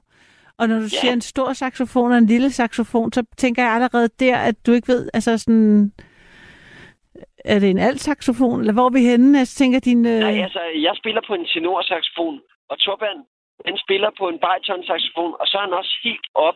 Og 0.59 0.67
når 0.67 0.75
du 0.75 0.81
Ja. 0.81 0.87
siger 0.99 1.13
en 1.13 1.21
stor 1.21 1.53
saxofon 1.53 2.11
og 2.11 2.17
en 2.17 2.25
lille 2.25 2.51
saxofon, 2.51 3.13
så 3.13 3.23
tænker 3.37 3.63
jeg 3.63 3.71
allerede 3.73 4.09
der, 4.19 4.37
at 4.37 4.55
du 4.65 4.71
ikke 4.71 4.87
ved, 4.87 5.09
altså 5.13 5.37
sådan... 5.37 5.91
Er 7.45 7.59
det 7.59 7.69
en 7.69 7.77
alt 7.79 8.01
saxofon, 8.01 8.59
eller 8.59 8.73
hvor 8.73 8.85
er 8.85 8.93
vi 8.99 9.03
henne? 9.11 9.37
Jeg 9.37 9.47
tænker 9.47 9.79
din... 9.79 10.05
Øh... 10.05 10.19
Nej, 10.19 10.37
altså, 10.47 10.61
jeg 10.87 10.93
spiller 11.01 11.21
på 11.27 11.33
en 11.33 11.45
tenorsaxofon, 11.53 12.41
og 12.69 12.79
Torban, 12.79 13.19
han 13.65 13.77
spiller 13.85 14.09
på 14.19 14.25
en 14.29 14.39
bariton-saxofon, 14.45 15.33
og 15.39 15.45
så 15.47 15.57
er 15.57 15.61
han 15.61 15.73
også 15.73 15.93
helt 16.03 16.27
op, 16.47 16.55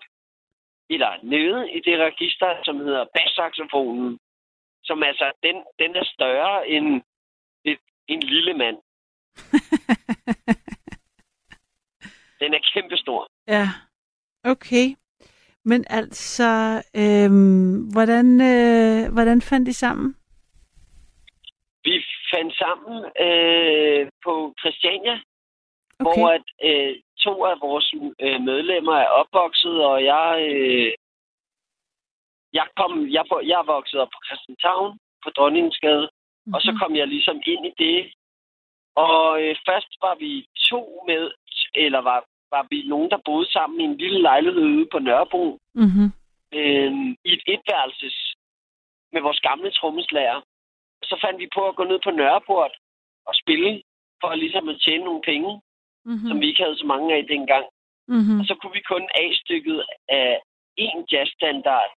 eller 0.89 1.11
nede 1.23 1.71
i 1.77 1.79
det 1.87 1.95
register, 2.07 2.49
som 2.65 2.75
hedder 2.85 3.05
basssaxofonen, 3.15 4.19
som 4.83 5.03
altså, 5.03 5.31
den, 5.43 5.55
den 5.81 5.91
er 5.95 6.05
større 6.15 6.67
end 6.69 7.01
et, 7.65 7.79
en 8.07 8.19
lille 8.19 8.53
mand. 8.53 8.77
Den 12.41 12.53
er 12.53 12.59
kæmpestor. 12.73 13.27
Ja, 13.47 13.67
okay. 14.43 14.87
Men 15.65 15.85
altså, 15.89 16.51
øhm, 16.95 17.91
hvordan, 17.93 18.27
øh, 18.41 19.13
hvordan 19.13 19.41
fandt 19.41 19.67
I 19.67 19.73
sammen? 19.73 20.15
Vi 21.83 22.03
fandt 22.33 22.53
sammen 22.57 23.05
øh, 23.25 24.11
på 24.25 24.53
Christiania, 24.59 25.19
Okay. 25.99 26.19
hvor 26.19 26.29
at, 26.37 26.47
øh, 26.67 26.95
to 27.25 27.45
af 27.45 27.55
vores 27.61 27.93
øh, 28.25 28.41
medlemmer 28.49 28.95
er 28.95 29.09
opvokset, 29.21 29.85
og 29.85 30.03
jeg, 30.03 30.29
øh, 30.49 30.91
jeg, 32.53 32.67
kom, 32.77 32.91
jeg, 33.15 33.23
jeg 33.43 33.63
vokset 33.65 33.99
op 33.99 34.11
på 34.15 34.19
Christianshavn 34.27 34.99
på 35.23 35.29
Dronningsgade, 35.29 36.05
mm-hmm. 36.09 36.53
og 36.53 36.61
så 36.61 36.71
kom 36.81 36.95
jeg 36.95 37.07
ligesom 37.07 37.37
ind 37.45 37.65
i 37.65 37.73
det. 37.83 38.13
Og 38.95 39.43
øh, 39.43 39.55
først 39.67 39.91
var 40.01 40.15
vi 40.15 40.47
to 40.69 41.03
med, 41.07 41.31
eller 41.75 42.01
var, 42.09 42.19
var 42.51 42.67
vi 42.69 42.77
nogen, 42.87 43.09
der 43.09 43.25
boede 43.25 43.51
sammen 43.51 43.81
i 43.81 43.83
en 43.83 43.97
lille 43.97 44.21
lejlighed 44.21 44.61
ude 44.61 44.87
på 44.91 44.99
Nørrebro, 44.99 45.59
Mm-hmm. 45.73 46.07
øh, 46.57 46.91
i 47.27 47.29
et 47.35 47.43
etværelses 47.53 48.17
med 49.13 49.21
vores 49.21 49.39
gamle 49.39 49.71
trommeslager. 49.71 50.41
Så 51.03 51.15
fandt 51.23 51.39
vi 51.39 51.47
på 51.55 51.67
at 51.67 51.75
gå 51.75 51.83
ned 51.83 51.99
på 52.03 52.11
Nørreport 52.11 52.73
og 53.25 53.33
spille, 53.35 53.81
for 54.21 54.35
ligesom 54.35 54.69
at 54.69 54.81
tjene 54.85 55.03
nogle 55.03 55.21
penge, 55.21 55.61
Mm-hmm. 56.05 56.27
som 56.27 56.41
vi 56.41 56.45
ikke 56.47 56.63
havde 56.63 56.77
så 56.77 56.85
mange 56.85 57.15
af 57.15 57.23
dengang. 57.27 57.65
Mm-hmm. 58.07 58.39
Og 58.39 58.45
så 58.45 58.53
kunne 58.55 58.73
vi 58.73 58.81
kun 58.93 59.05
A-stykket 59.21 59.85
af 60.09 60.39
én 60.81 60.97
jazzstandard. 61.11 61.91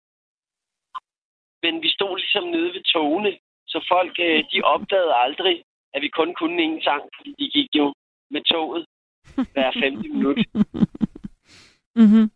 Men 1.63 1.83
vi 1.83 1.89
stod 1.97 2.19
ligesom 2.19 2.45
nede 2.45 2.71
ved 2.75 2.83
togene, 2.95 3.33
så 3.67 3.79
folk 3.89 4.15
øh, 4.21 4.45
de 4.53 4.59
opdagede 4.63 5.15
aldrig, 5.15 5.65
at 5.95 6.03
vi 6.03 6.09
kun 6.09 6.35
kunne 6.35 6.59
én 6.67 6.85
sang, 6.85 7.03
fordi 7.17 7.31
de 7.41 7.51
gik 7.57 7.71
jo 7.81 7.95
med 8.31 8.43
toget 8.53 8.87
hver 9.35 9.73
15 9.73 10.13
minut. 10.13 10.39
Mm-hmm. 11.97 12.31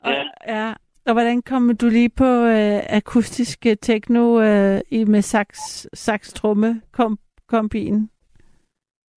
Og, 0.00 0.12
Ja. 0.12 0.24
ja. 0.46 0.74
Og 1.06 1.12
hvordan 1.12 1.42
kom 1.42 1.76
du 1.76 1.88
lige 1.88 2.10
på 2.10 2.30
øh, 2.56 2.80
akustisk 2.98 3.66
øh, 3.66 3.76
techno 3.76 4.40
øh, 4.40 4.80
i 4.90 5.04
med 5.04 5.22
sax, 5.22 5.48
sax 5.94 6.32
tromme 6.32 6.82
kom, 6.92 7.18
kombin? 7.48 7.94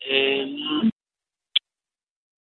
Øhm, 0.10 0.90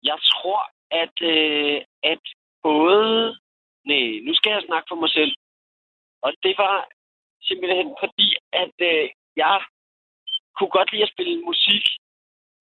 jeg 0.02 0.18
tror, 0.30 0.60
at, 0.90 1.16
øh, 1.34 1.80
at 2.02 2.24
både... 2.62 3.36
Nej, 3.84 4.06
nu 4.26 4.34
skal 4.34 4.50
jeg 4.52 4.62
snakke 4.66 4.86
for 4.90 4.96
mig 5.02 5.10
selv. 5.10 5.32
Og 6.22 6.32
det 6.42 6.54
var 6.58 6.88
simpelthen 7.42 7.88
fordi, 8.02 8.28
at 8.52 8.76
øh, 8.90 9.08
jeg 9.36 9.56
kunne 10.56 10.70
godt 10.78 10.92
lide 10.92 11.02
at 11.02 11.12
spille 11.14 11.44
musik, 11.50 11.84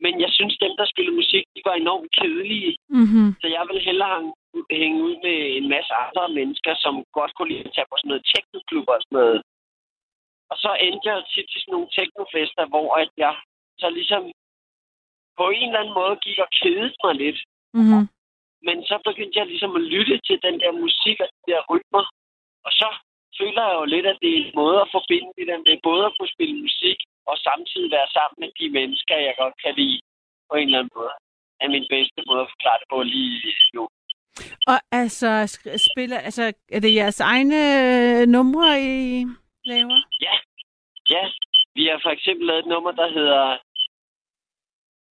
men 0.03 0.13
jeg 0.23 0.31
synes, 0.38 0.55
dem, 0.63 0.73
der 0.79 0.86
spillede 0.93 1.19
musik, 1.21 1.43
de 1.55 1.62
var 1.69 1.75
enormt 1.75 2.10
kedelige. 2.17 2.71
Mm-hmm. 2.99 3.27
Så 3.41 3.47
jeg 3.55 3.63
ville 3.67 3.83
hellere 3.89 4.13
hænge- 4.17 4.36
hænge 4.81 4.99
ud 5.07 5.15
med 5.25 5.38
en 5.60 5.67
masse 5.75 5.93
andre 6.03 6.25
mennesker, 6.39 6.73
som 6.83 6.93
godt 7.17 7.31
kunne 7.33 7.49
lide 7.51 7.67
at 7.67 7.73
tage 7.75 7.89
på 7.89 7.95
sådan 7.97 8.10
noget 8.12 8.27
teknoklub 8.33 8.88
og 8.93 8.99
sådan 9.01 9.15
noget. 9.19 9.39
Og 10.51 10.55
så 10.63 10.71
endte 10.86 11.05
jeg 11.10 11.17
tit 11.33 11.47
til 11.49 11.62
sådan 11.62 11.73
nogle 11.75 11.89
teknofester, 11.97 12.63
hvor 12.71 12.88
at 13.01 13.10
jeg 13.25 13.33
så 13.81 13.88
ligesom 13.97 14.23
på 15.39 15.45
en 15.49 15.67
eller 15.69 15.79
anden 15.81 15.97
måde 16.01 16.15
gik 16.25 16.39
og 16.45 16.49
kedede 16.60 16.93
mig 17.03 17.15
lidt. 17.23 17.39
Mm-hmm. 17.77 18.03
Men 18.67 18.77
så 18.89 18.95
begyndte 19.07 19.39
jeg 19.39 19.47
ligesom 19.47 19.71
at 19.79 19.88
lytte 19.93 20.15
til 20.27 20.38
den 20.45 20.55
der 20.63 20.71
musik 20.83 21.17
og 21.23 21.27
de 21.33 21.51
der 21.51 21.62
rytmer. 21.71 22.03
Og 22.67 22.71
så 22.79 22.89
føler 23.39 23.63
jeg 23.69 23.75
jo 23.79 23.86
lidt, 23.93 24.05
at 24.12 24.17
det 24.21 24.29
er 24.33 24.41
en 24.43 24.51
måde 24.62 24.77
at 24.81 24.89
forbinde 24.97 25.29
det 25.38 25.45
der 25.49 25.57
med 25.67 25.75
både 25.89 26.03
at 26.05 26.15
kunne 26.15 26.33
spille 26.36 26.55
musik 26.65 26.97
og 27.29 27.35
samtidig 27.47 27.89
være 27.97 28.09
sammen 28.17 28.37
med 28.43 28.49
de 28.59 28.67
mennesker, 28.77 29.15
jeg 29.27 29.33
godt 29.41 29.55
kan 29.63 29.73
lide 29.81 29.99
på 30.49 30.53
en 30.55 30.67
eller 30.67 30.79
anden 30.79 30.95
måde. 30.99 31.13
Er 31.61 31.67
min 31.75 31.85
bedste 31.95 32.19
måde 32.29 32.41
at 32.45 32.51
forklare 32.53 32.79
det 32.81 32.87
på 32.93 32.99
lige 33.03 33.53
nu. 33.77 33.83
Og 34.71 34.77
altså, 35.01 35.29
spiller, 35.91 36.19
altså, 36.27 36.43
er 36.75 36.79
det 36.79 36.95
jeres 36.99 37.19
egne 37.19 37.59
øh, 37.83 38.27
numre, 38.35 38.67
I 38.81 39.25
laver? 39.71 39.99
Ja, 41.13 41.23
vi 41.75 41.83
har 41.85 41.99
for 42.05 42.09
eksempel 42.17 42.45
lavet 42.47 42.59
et 42.59 42.65
nummer, 42.73 42.91
der 42.91 43.07
hedder 43.17 43.57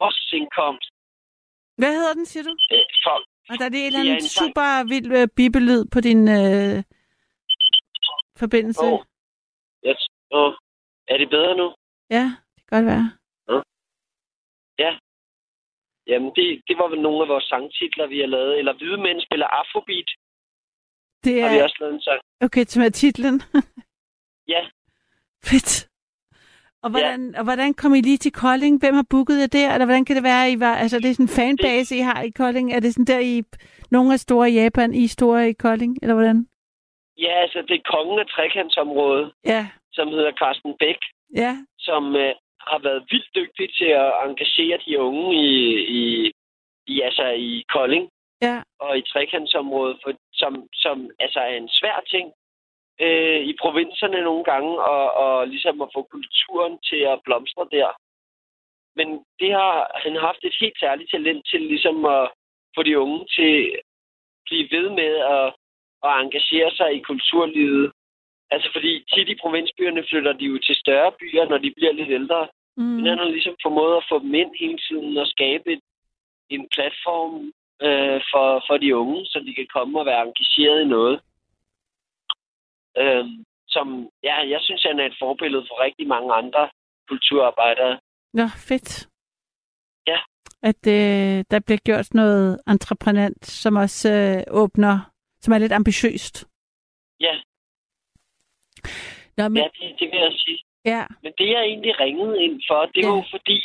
Årsindkomst. 0.01 0.91
Hvad 1.81 1.93
hedder 1.99 2.15
den, 2.15 2.27
siger 2.27 2.45
du? 2.45 2.53
Øh, 2.73 2.85
for, 3.05 3.17
Og 3.51 3.55
der 3.59 3.65
er 3.65 3.69
det 3.75 3.81
en 3.81 3.87
eller 3.87 4.01
Det 4.01 4.09
er 4.09 4.13
anden 4.13 4.25
en 4.25 4.35
sang. 4.37 4.47
super 4.47 4.69
vild 4.93 5.09
øh, 5.19 5.29
bibelyd 5.37 5.83
på 5.95 6.01
din 6.09 6.21
øh, 6.39 6.77
forbindelse. 8.43 8.85
Åh. 8.93 9.01
jeg, 9.89 9.97
åh, 10.39 10.53
er 11.09 11.17
det 11.19 11.29
bedre 11.31 11.55
nu? 11.57 11.67
Ja, 12.11 12.25
det 12.55 12.63
kan 12.69 12.77
godt 12.79 12.87
være. 12.87 13.07
Jamen, 16.07 16.31
det, 16.37 16.63
det 16.69 16.79
var 16.79 16.89
vel 16.89 17.01
nogle 17.03 17.23
af 17.23 17.29
vores 17.29 17.45
sangtitler, 17.45 18.07
vi 18.07 18.19
har 18.21 18.27
lavet. 18.27 18.59
Eller 18.59 18.73
Hvide 18.73 18.97
Mænd 19.03 19.21
spiller 19.21 19.47
Afrobeat, 19.47 20.09
Det 21.25 21.43
har 21.43 21.51
vi 21.53 21.59
er, 21.59 21.63
også 21.63 21.77
lavet 21.81 21.95
en 21.95 22.01
sang. 22.03 22.21
okay, 22.41 22.65
som 22.65 22.83
er 22.83 22.89
titlen. 22.89 23.43
Ja, 24.49 24.63
Fedt. 25.45 25.89
Og 26.83 26.91
hvordan, 26.91 27.35
og 27.39 27.45
hvordan 27.45 27.75
kom 27.75 27.95
I 27.95 28.01
lige 28.01 28.17
til 28.19 28.33
Kolding? 28.33 28.81
Hvem 28.81 28.95
har 28.95 29.07
booket 29.11 29.41
jer 29.41 29.47
der? 29.47 29.73
Eller 29.75 29.87
hvordan 29.87 30.05
kan 30.05 30.17
det 30.17 30.23
være, 30.25 30.51
I 30.51 30.61
var... 30.61 30.75
Altså, 30.77 30.97
det 31.01 31.11
er 31.11 31.15
sådan 31.15 31.25
en 31.31 31.37
fanbase, 31.41 31.97
I 31.97 32.01
har 32.01 32.23
i 32.23 32.31
Kolding. 32.31 32.73
Er 32.73 32.81
det 32.81 32.93
sådan 32.95 33.05
der, 33.15 33.19
I... 33.19 33.43
Nogle 33.91 34.13
er 34.13 34.17
store 34.17 34.51
i 34.51 34.55
Japan, 34.55 34.95
I 34.95 35.05
er 35.05 35.09
store 35.09 35.49
i 35.49 35.53
Kolding? 35.53 35.99
Eller 36.03 36.15
hvordan? 36.15 36.49
ja 37.19 37.33
altså 37.45 37.59
det 37.69 37.75
er 37.77 37.91
kongen 37.95 38.19
af 38.19 38.27
trekantsområdet, 38.27 39.33
Ja, 39.45 39.63
som 39.93 40.09
hedder 40.09 40.33
Carsten 40.33 40.73
Bæk, 40.81 41.01
ja. 41.35 41.53
som 41.79 42.17
øh, 42.17 42.35
har 42.61 42.79
været 42.79 43.07
vildt 43.11 43.35
dygtig 43.35 43.75
til 43.79 43.91
at 44.05 44.13
engagere 44.25 44.79
de 44.87 45.01
unge 45.01 45.35
i, 45.35 45.55
i, 46.01 46.33
i, 46.87 47.01
altså 47.01 47.27
i 47.29 47.65
Kolding 47.69 48.11
Ja, 48.43 48.63
og 48.79 48.99
i 48.99 49.03
trekantsområdet, 49.03 49.99
for, 50.03 50.13
som, 50.33 50.69
som 50.73 51.11
altså 51.21 51.41
er 51.41 51.57
en 51.57 51.69
svær 51.69 52.01
ting 52.11 52.33
øh, 53.01 53.41
i 53.51 53.57
provinserne 53.61 54.21
nogle 54.23 54.45
gange, 54.45 54.73
og, 54.83 55.05
og 55.13 55.49
ligesom 55.49 55.83
at 55.83 55.89
få 55.95 56.03
kulturen 56.03 56.79
til 56.89 57.01
at 57.13 57.21
blomstre 57.25 57.69
der. 57.71 57.89
Men 58.97 59.25
det 59.41 59.53
har 59.53 59.91
han 60.05 60.17
haft 60.17 60.45
et 60.45 60.57
helt 60.61 60.79
særligt 60.81 61.11
talent 61.11 61.43
til 61.51 61.61
ligesom 61.61 62.05
at 62.05 62.31
få 62.75 62.83
de 62.83 62.99
unge 62.99 63.27
til 63.37 63.53
at 63.79 63.81
blive 64.47 64.69
ved 64.71 64.91
med 64.91 65.13
at, 65.37 65.47
at 66.07 66.13
engagere 66.23 66.71
sig 66.71 66.95
i 66.95 67.07
kulturlivet. 67.11 67.93
Altså 68.51 68.69
fordi 68.75 69.05
tit 69.13 69.29
i 69.29 69.41
provinsbyerne 69.43 70.05
flytter 70.11 70.33
de 70.33 70.45
jo 70.45 70.59
til 70.59 70.77
større 70.77 71.13
byer, 71.21 71.45
når 71.49 71.59
de 71.59 71.73
bliver 71.77 71.93
lidt 71.93 72.11
ældre. 72.11 72.49
mm. 72.77 72.85
Men 72.85 73.07
han 73.07 73.19
har 73.19 73.29
ligesom 73.29 73.57
formået 73.63 73.97
at 73.97 74.07
få 74.11 74.19
dem 74.19 74.35
ind 74.35 74.53
hele 74.61 74.79
tiden 74.89 75.17
og 75.17 75.27
skabe 75.27 75.73
et, 75.73 75.83
en 76.51 76.69
platform 76.75 77.35
øh, 77.87 78.21
for, 78.33 78.65
for 78.69 78.77
de 78.77 78.97
unge, 78.97 79.27
så 79.27 79.39
de 79.47 79.55
kan 79.55 79.67
komme 79.77 80.01
og 80.01 80.07
være 80.07 80.23
engageret 80.27 80.83
i 80.83 80.89
noget. 80.97 81.21
Øh, 83.01 83.25
som, 83.69 84.09
ja, 84.23 84.37
jeg 84.53 84.61
synes, 84.63 84.83
han 84.83 85.01
er 85.01 85.07
et 85.07 85.17
forbillede 85.19 85.65
for 85.69 85.85
rigtig 85.85 86.07
mange 86.07 86.33
andre 86.33 86.71
kulturarbejdere. 87.09 88.01
Nå, 88.33 88.47
fedt. 88.69 89.09
Ja. 90.07 90.19
At 90.63 90.83
øh, 90.87 91.45
der 91.51 91.61
bliver 91.67 91.79
gjort 91.85 92.15
noget 92.15 92.61
entreprenant, 92.69 93.47
som 93.47 93.77
også 93.77 94.09
øh, 94.13 94.61
åbner, 94.61 94.97
som 95.41 95.53
er 95.53 95.59
lidt 95.59 95.73
ambitiøst. 95.73 96.47
Ja, 97.21 97.35
Nå, 99.37 99.49
men, 99.49 99.57
ja 99.63 99.69
det, 99.79 99.89
det 100.01 100.07
vil 100.13 100.21
jeg 100.27 100.33
sige. 100.45 100.61
ja. 100.85 101.03
Men 101.23 101.33
det, 101.39 101.49
jeg 101.55 101.63
egentlig 101.65 102.01
ringede 102.01 102.43
ind 102.45 102.63
for, 102.69 102.81
det 102.95 103.03
var 103.07 103.13
Ja. 103.13 103.17
jo 103.17 103.25
fordi, 103.31 103.59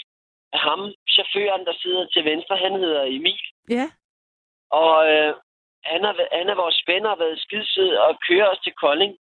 at 0.54 0.60
ham, 0.68 0.80
chaufføren, 1.16 1.66
der 1.66 1.74
sidder 1.84 2.04
til 2.14 2.26
venstre, 2.26 2.58
han 2.58 2.74
hedder 2.84 3.04
Emil. 3.18 3.40
Ja. 3.70 3.88
Og 4.82 4.96
øh, 5.14 5.34
han, 5.92 6.02
er, 6.10 6.14
han 6.38 6.48
er 6.50 6.56
vores 6.64 6.80
ven 6.88 7.06
og 7.06 7.12
har 7.12 7.22
været 7.26 7.40
skidesød 7.46 7.92
og 8.06 8.12
kører 8.28 8.48
os 8.54 8.60
til 8.66 8.74
Kolding. 8.84 9.14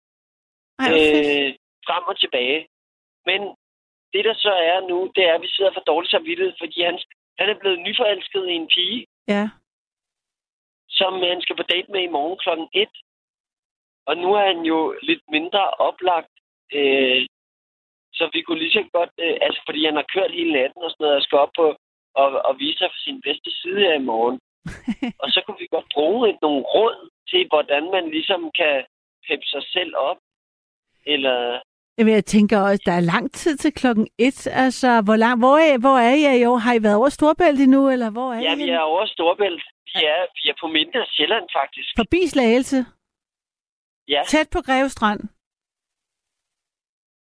Ej, 0.79 0.89
øh, 0.93 1.49
frem 1.87 2.03
og 2.11 2.19
tilbage. 2.19 2.67
Men 3.29 3.41
det, 4.13 4.25
der 4.25 4.33
så 4.33 4.51
er 4.71 4.79
nu, 4.89 5.11
det 5.15 5.23
er, 5.29 5.33
at 5.35 5.41
vi 5.41 5.47
sidder 5.55 5.71
for 5.73 5.81
dårligt 5.91 6.11
samvittighed, 6.11 6.53
fordi 6.61 6.81
han, 6.81 6.99
han 7.39 7.49
er 7.49 7.57
blevet 7.59 7.79
nyforelsket 7.79 8.47
i 8.47 8.53
en 8.61 8.67
pige, 8.75 9.05
Ja. 9.27 9.49
som 10.89 11.13
han 11.31 11.41
skal 11.41 11.55
på 11.55 11.63
date 11.63 11.91
med 11.91 12.01
i 12.03 12.13
morgen 12.17 12.37
klokken 12.43 12.67
1. 12.73 12.89
Og 14.07 14.17
nu 14.17 14.33
er 14.33 14.45
han 14.51 14.61
jo 14.71 14.95
lidt 15.01 15.23
mindre 15.31 15.63
oplagt. 15.69 16.33
Øh, 16.73 17.25
så 18.13 18.29
vi 18.33 18.41
kunne 18.41 18.59
lige 18.59 18.77
så 18.77 18.83
godt, 18.97 19.13
øh, 19.25 19.37
altså 19.41 19.61
fordi 19.67 19.85
han 19.85 19.95
har 19.95 20.07
kørt 20.15 20.31
hele 20.37 20.53
natten 20.53 20.81
og 20.83 20.91
sådan 20.91 21.03
noget, 21.03 21.17
og 21.17 21.23
skal 21.23 21.37
op 21.37 21.53
på 21.59 21.67
og, 22.21 22.27
og 22.47 22.53
vise 22.59 22.77
sig 22.77 22.89
for 22.91 23.01
sin 23.07 23.21
bedste 23.27 23.49
side 23.59 23.79
her 23.85 23.93
i 23.93 24.07
morgen. 24.11 24.39
og 25.23 25.27
så 25.33 25.39
kunne 25.45 25.59
vi 25.59 25.67
godt 25.75 25.89
bruge 25.93 26.29
et, 26.29 26.37
nogle 26.41 26.61
råd 26.75 27.09
til, 27.29 27.47
hvordan 27.51 27.83
man 27.95 28.05
ligesom 28.15 28.41
kan 28.59 28.75
peppe 29.27 29.45
sig 29.45 29.63
selv 29.75 29.93
op. 29.97 30.19
Eller 31.05 31.59
Jamen, 31.97 32.13
jeg 32.13 32.25
tænker 32.25 32.57
også, 32.59 32.83
der 32.85 32.91
er 32.91 33.09
lang 33.13 33.31
tid 33.31 33.57
til 33.57 33.73
klokken 33.73 34.07
et. 34.17 34.47
Altså, 34.47 35.01
hvor, 35.05 35.15
lang, 35.15 35.39
hvor, 35.39 35.57
er, 35.57 35.77
hvor 35.77 35.97
er 35.97 36.35
I 36.41 36.45
år? 36.45 36.57
Har 36.57 36.73
I 36.73 36.83
været 36.83 36.95
over 36.95 37.09
Storbælt 37.09 37.59
endnu, 37.61 37.89
eller 37.89 38.09
hvor 38.11 38.33
er 38.33 38.41
ja, 38.41 38.53
I? 38.55 38.63
vi 38.63 38.69
er 38.69 38.79
over 38.79 39.05
Storbælt. 39.05 39.63
Vi 39.85 39.99
er, 40.13 40.21
vi 40.37 40.49
er 40.49 40.55
på 40.61 40.67
mindre 40.67 41.05
Sjælland, 41.13 41.45
faktisk. 41.59 41.89
Forbi 41.97 42.21
Slagelse. 42.27 42.85
Ja. 44.07 44.21
Tæt 44.27 44.49
på 44.51 44.61
Greve 44.61 44.89
Strand. 44.89 45.21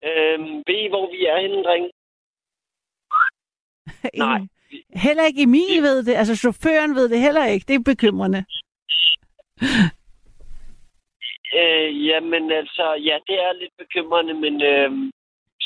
Øhm, 0.09 0.63
ved 0.67 0.77
I, 0.85 0.87
hvor 0.89 1.11
vi 1.11 1.25
er 1.25 1.41
henne, 1.41 1.63
drenge? 1.63 1.89
Nej. 4.25 4.39
Heller 5.05 5.23
ikke 5.25 5.41
Emil 5.41 5.81
ved 5.81 6.03
det. 6.03 6.13
Altså, 6.13 6.35
chaufføren 6.35 6.95
ved 6.95 7.09
det 7.09 7.19
heller 7.19 7.45
ikke. 7.45 7.65
Det 7.67 7.75
er 7.75 7.91
bekymrende. 7.93 8.45
Øh, 11.59 12.05
jamen 12.07 12.51
altså, 12.51 12.85
ja, 13.09 13.17
det 13.27 13.35
er 13.45 13.53
lidt 13.53 13.75
bekymrende, 13.77 14.33
men 14.33 14.61
øhm, 14.61 15.11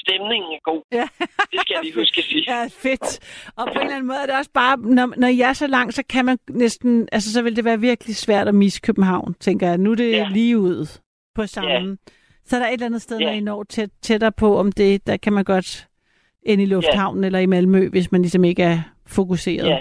stemningen 0.09 0.51
er 0.57 0.59
god. 0.71 0.81
Ja. 0.91 1.07
Det 1.51 1.59
skal 1.61 1.73
jeg 1.75 1.83
lige 1.83 1.95
huske 1.95 2.17
at 2.19 2.23
sige. 2.25 2.43
Ja, 2.47 2.65
fedt. 2.69 3.19
Og 3.57 3.65
på 3.67 3.71
en 3.73 3.79
eller 3.79 3.95
anden 3.95 4.07
måde 4.07 4.19
er 4.21 4.25
det 4.25 4.35
også 4.35 4.51
bare, 4.53 4.77
når, 4.77 5.13
når 5.17 5.27
jeg 5.27 5.49
er 5.49 5.53
så 5.53 5.67
langt, 5.67 5.95
så 5.95 6.03
kan 6.09 6.25
man 6.25 6.37
næsten, 6.49 7.09
altså 7.11 7.33
så 7.33 7.41
vil 7.41 7.55
det 7.55 7.65
være 7.65 7.79
virkelig 7.79 8.15
svært 8.15 8.47
at 8.47 8.55
misse 8.55 8.81
København, 8.81 9.33
tænker 9.39 9.67
jeg. 9.67 9.77
Nu 9.77 9.91
er 9.91 9.95
det 9.95 10.11
Ja. 10.11 10.27
lige 10.31 10.57
ud 10.59 10.99
på 11.35 11.47
sammen. 11.47 11.89
Ja. 11.89 12.11
Så 12.45 12.55
er 12.55 12.59
der 12.59 12.67
et 12.67 12.73
eller 12.73 12.85
andet 12.85 13.01
sted, 13.01 13.17
Ja. 13.19 13.25
når 13.25 13.31
I 13.33 13.39
når 13.39 13.63
tæt, 13.63 13.89
tættere 14.01 14.31
på, 14.31 14.57
om 14.57 14.71
det, 14.71 15.07
der 15.07 15.17
kan 15.17 15.33
man 15.33 15.43
godt 15.43 15.87
ind 16.43 16.61
i 16.61 16.65
lufthavnen 16.65 17.23
ja. 17.23 17.25
eller 17.25 17.39
i 17.39 17.45
Malmø, 17.45 17.89
hvis 17.89 18.11
man 18.11 18.21
ligesom 18.21 18.43
ikke 18.43 18.63
er 18.63 18.79
fokuseret. 19.07 19.67
Ja, 19.69 19.79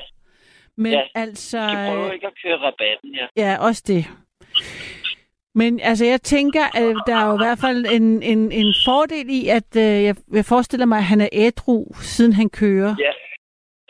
Men 0.76 0.92
Ja. 0.92 1.00
altså, 1.14 1.60
vi 1.60 1.70
skal 1.72 1.86
prøve 1.94 2.14
ikke 2.14 2.26
at 2.26 2.32
køre 2.44 2.56
rabatten, 2.56 3.14
ja. 3.14 3.26
ja, 3.50 3.56
også 3.60 3.82
det. 3.86 4.04
Men 5.60 5.80
altså, 5.90 6.04
jeg 6.04 6.20
tænker, 6.22 6.64
at 6.82 6.96
der 7.06 7.16
er 7.22 7.26
jo 7.30 7.34
i 7.38 7.42
hvert 7.44 7.60
fald 7.64 7.80
en, 7.96 8.22
en, 8.32 8.40
en 8.52 8.74
fordel 8.86 9.26
i, 9.38 9.40
at 9.58 9.70
øh, 9.76 10.04
jeg, 10.08 10.14
jeg 10.38 10.44
forestiller 10.44 10.86
mig, 10.86 10.98
at 10.98 11.04
han 11.12 11.20
er 11.20 11.28
ædru, 11.32 11.78
siden 12.14 12.32
han 12.32 12.48
kører. 12.50 12.92
Ja, 13.06 13.12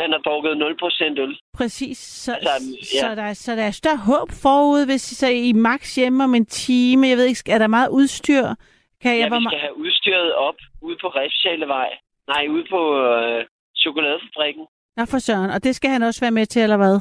han 0.02 0.10
har 0.14 0.18
drukket 0.18 0.50
0% 0.50 1.20
øl. 1.24 1.38
Præcis. 1.58 1.98
Så, 1.98 2.32
Altså, 2.32 2.48
ja. 2.94 3.00
så, 3.00 3.14
der, 3.14 3.32
så 3.32 3.56
der 3.56 3.62
er 3.62 3.70
større 3.70 3.96
håb 4.10 4.28
forud, 4.42 4.86
hvis 4.86 5.12
I 5.12 5.14
så 5.14 5.28
i 5.28 5.52
max 5.52 5.94
hjemme 5.94 6.24
om 6.24 6.34
en 6.34 6.46
time. 6.46 7.08
Jeg 7.08 7.16
ved 7.16 7.24
ikke, 7.24 7.50
er 7.52 7.58
der 7.58 7.66
meget 7.66 7.88
udstyr? 7.88 8.44
Kan 9.02 9.12
Ja, 9.12 9.18
jeg, 9.18 9.28
hvor 9.28 9.38
vi 9.38 9.46
skal 9.50 9.60
have 9.66 9.76
udstyret 9.78 10.34
op 10.34 10.58
ude 10.82 10.96
på 11.02 11.08
Refsjalevej. 11.08 11.88
Nej, 12.28 12.46
ude 12.54 12.64
på 12.70 12.80
øh, 13.06 13.44
chokoladefabrikken. 13.76 14.64
Nå 14.96 15.04
for 15.04 15.18
søren, 15.18 15.50
og 15.50 15.64
det 15.64 15.76
skal 15.76 15.90
han 15.90 16.02
også 16.02 16.20
være 16.20 16.30
med 16.30 16.46
til, 16.46 16.62
eller 16.62 16.76
hvad? 16.76 17.00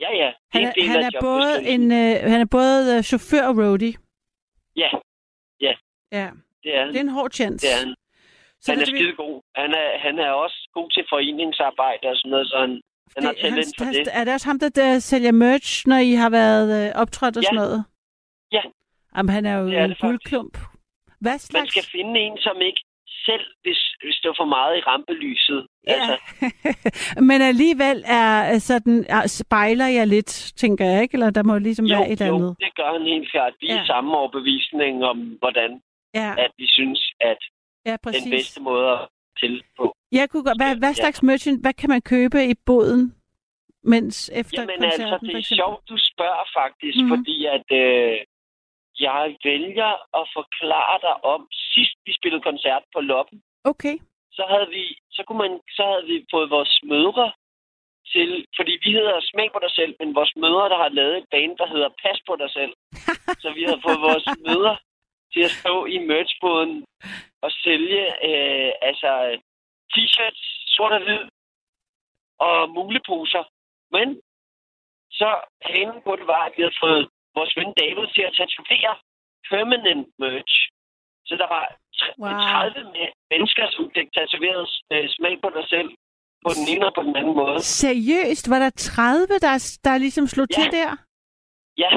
Ja, 0.00 0.10
ja. 0.22 0.26
Det 0.26 0.34
Han 0.52 0.62
er, 0.62 0.88
han 0.88 1.02
er 1.02 1.20
både 1.20 1.68
en, 1.74 1.92
øh, 1.92 2.30
han 2.32 2.40
er 2.40 2.48
både 2.50 2.96
øh, 2.96 3.02
chauffør 3.02 3.46
og 3.46 3.56
roadie. 3.58 3.94
Ja, 4.76 4.90
Ja, 6.12 6.30
det 6.62 6.74
er 6.76 6.80
han. 6.84 6.88
det 6.88 6.96
er 6.96 7.00
en 7.00 7.08
hård 7.08 7.30
chance. 7.30 7.66
Det 7.66 7.72
er 7.74 7.78
han. 7.86 7.94
Så 8.60 8.72
han 8.72 8.80
er 8.80 8.84
det, 8.84 8.94
skide 8.96 9.12
god. 9.16 9.42
Han 9.56 9.70
er, 9.74 9.98
han 9.98 10.18
er 10.18 10.30
også 10.30 10.70
god 10.74 10.90
til 10.90 11.04
foreningsarbejde 11.08 12.08
og 12.08 12.16
sådan 12.16 12.30
noget, 12.30 12.46
så 12.48 12.56
han, 12.60 12.80
han 13.16 13.24
har 13.24 13.32
det, 13.32 13.40
talent 13.40 13.74
for 13.78 13.84
det. 13.84 14.08
Er 14.12 14.24
det 14.24 14.32
også 14.34 14.46
ham, 14.48 14.58
der, 14.58 14.68
der 14.68 14.98
sælger 14.98 15.32
merch, 15.32 15.88
når 15.88 15.96
I 15.96 16.12
har 16.12 16.30
været 16.30 16.66
øh, 16.88 16.92
optrådt 17.02 17.36
og 17.36 17.42
Ja. 17.42 17.46
sådan 17.46 17.56
noget? 17.56 17.84
Ja. 18.52 18.62
Jamen, 19.16 19.30
han 19.36 19.46
er 19.46 19.56
jo 19.58 19.66
Det 19.66 19.78
er 19.78 19.84
en 19.84 19.90
det 19.90 19.98
guldklump. 19.98 20.58
Hvad 21.20 21.32
Man 21.32 21.38
slags... 21.38 21.70
skal 21.70 21.84
finde 21.92 22.20
en, 22.20 22.38
som 22.38 22.56
ikke 22.60 22.80
selv, 23.28 23.44
hvis, 23.62 23.80
hvis 24.02 24.16
det 24.22 24.28
er 24.28 24.36
for 24.42 24.44
meget 24.58 24.72
i 24.78 24.80
rampelyset. 24.90 25.66
Ja. 25.86 25.92
Altså, 25.92 26.14
Men 27.28 27.38
alligevel 27.42 27.98
er 28.06 28.58
sådan, 28.58 29.04
er, 29.08 29.26
spejler 29.26 29.86
jeg 29.86 30.06
lidt, 30.06 30.52
tænker 30.62 30.84
jeg, 30.90 31.02
ikke? 31.02 31.14
Eller 31.14 31.30
der 31.30 31.42
må 31.42 31.58
ligesom 31.58 31.86
jo, 31.86 31.98
være 31.98 32.10
et 32.10 32.20
jo, 32.20 32.34
andet. 32.36 32.56
det 32.60 32.74
gør 32.76 32.92
han 32.92 33.02
helt 33.12 33.30
klart. 33.30 33.52
Vi 33.60 33.66
er 33.68 33.74
Ja. 33.74 33.82
i 33.82 33.86
samme 33.86 34.16
overbevisning 34.16 35.04
om, 35.04 35.18
hvordan 35.42 35.70
Ja, 36.14 36.30
at 36.44 36.50
vi 36.58 36.66
synes, 36.68 37.00
at 37.20 37.38
ja 37.86 37.96
den 38.04 38.30
bedste 38.30 38.60
måde 38.60 38.86
at 38.92 39.08
til 39.40 39.62
på. 39.78 39.94
Jeg 40.12 40.30
kunne 40.30 40.44
godt, 40.44 40.58
hvad, 40.62 40.76
hvad 40.76 40.88
Ja. 40.88 41.00
slags 41.02 41.22
merchant, 41.22 41.60
hvad 41.64 41.72
kan 41.80 41.88
man 41.88 42.02
købe 42.02 42.38
i 42.52 42.54
båden, 42.66 43.14
mens 43.84 44.30
efter 44.34 44.62
Jamen 44.62 44.74
koncerten? 44.80 45.02
altså, 45.12 45.26
det 45.26 45.36
er 45.36 45.56
sjovt, 45.60 45.88
du 45.88 45.96
spørger 46.12 46.44
faktisk, 46.60 46.96
Mhm. 46.96 47.04
mm-hmm. 47.04 47.18
fordi 47.20 47.36
at 47.56 47.66
øh, 47.82 48.16
jeg 49.08 49.36
vælger 49.44 49.90
at 50.18 50.24
forklare 50.38 50.96
dig 51.06 51.24
om, 51.32 51.40
sidst 51.74 51.96
vi 52.06 52.12
spillede 52.18 52.42
koncert 52.42 52.82
på 52.94 53.00
Loppen, 53.00 53.42
Okay. 53.64 53.96
så 54.36 54.42
havde 54.52 54.68
vi, 54.76 54.84
så 55.10 55.20
kunne 55.26 55.38
man, 55.44 55.60
så 55.76 55.82
havde 55.90 56.06
vi 56.06 56.26
fået 56.34 56.50
vores 56.50 56.74
mødre 56.92 57.32
til, 58.12 58.46
fordi 58.56 58.72
vi 58.84 58.90
hedder 58.92 59.20
Smag 59.30 59.48
på 59.52 59.60
dig 59.64 59.72
selv, 59.78 59.92
men 60.00 60.14
vores 60.14 60.32
mødre, 60.36 60.68
der 60.68 60.76
har 60.76 60.88
lavet 60.88 61.16
et 61.18 61.26
band, 61.30 61.58
der 61.58 61.66
hedder 61.74 61.88
Pas 62.02 62.18
på 62.28 62.36
dig 62.36 62.50
selv. 62.50 62.72
så 63.42 63.48
vi 63.56 63.62
havde 63.64 63.82
fået 63.86 64.00
vores 64.08 64.26
mødre 64.48 64.76
til 65.32 65.42
at 65.48 65.50
stå 65.60 65.74
i 65.94 65.98
merchbåden 65.98 66.84
og 67.42 67.50
sælge 67.64 68.02
øh, 68.28 68.72
altså 68.82 69.10
t-shirts, 69.92 70.42
sort 70.76 70.92
og 70.92 71.02
hvid, 71.04 71.22
og 72.38 72.70
muleposer. 72.70 73.44
Men 73.90 74.20
så 75.10 75.30
hanen 75.62 76.02
på 76.02 76.16
det 76.16 76.26
var, 76.26 76.42
at 76.44 76.52
vi 76.56 76.62
havde 76.62 76.80
fået 76.82 77.08
vores 77.36 77.52
ven 77.58 77.70
David 77.80 78.06
til 78.16 78.24
at 78.28 78.34
tatovere 78.40 78.92
permanent 79.50 80.06
merch. 80.22 80.54
Så 81.28 81.34
der 81.42 81.48
var 81.56 81.64
Wow. 82.18 82.30
30 82.30 82.80
me- 82.94 83.14
mennesker, 83.32 83.64
som 83.74 83.84
fik 83.96 84.08
tatoveret 84.18 84.64
øh, 84.92 85.04
smag 85.16 85.34
på 85.44 85.48
dig 85.56 85.64
selv 85.74 85.88
på 86.44 86.50
den 86.58 86.64
ene 86.72 86.86
og 86.88 86.94
på 86.98 87.02
den 87.02 87.16
anden 87.16 87.34
måde. 87.42 87.60
Seriøst, 87.60 88.50
var 88.50 88.58
der 88.58 88.70
30, 88.70 89.26
der, 89.46 89.54
der 89.84 89.98
ligesom 89.98 90.26
slog 90.26 90.46
Ja. 90.50 90.54
til 90.62 90.66
der? 90.78 90.90
Ja, 91.84 91.90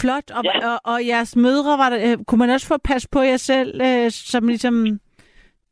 Flot. 0.00 0.30
Og, 0.30 0.44
Ja. 0.44 0.68
og, 0.68 0.80
og 0.92 1.06
jeres 1.06 1.36
mødre, 1.36 1.78
var 1.82 1.88
der, 1.90 1.98
øh, 2.12 2.24
kunne 2.24 2.38
man 2.38 2.50
også 2.50 2.66
få 2.68 2.78
pas 2.84 3.08
på 3.12 3.20
jer 3.20 3.36
selv, 3.36 3.80
øh, 3.88 4.10
som 4.10 4.48
ligesom 4.48 4.76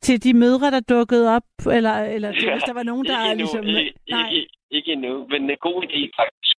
til 0.00 0.24
de 0.24 0.34
mødre, 0.34 0.70
der 0.70 0.80
dukkede 0.80 1.26
op? 1.36 1.48
Eller, 1.76 1.94
eller 2.14 2.32
til, 2.40 2.50
hvis 2.52 2.62
der 2.62 2.72
var 2.72 2.82
nogen, 2.82 3.04
der 3.06 3.16
ikke 3.22 3.32
endnu, 3.32 3.62
ligesom... 3.62 3.64
ikke, 3.84 3.94
Nej. 4.10 4.30
ikke, 4.30 4.48
ikke 4.70 4.92
endnu, 4.92 5.26
men 5.26 5.50
en 5.50 5.56
god 5.60 5.78
idé 5.84 6.00
faktisk. 6.20 6.49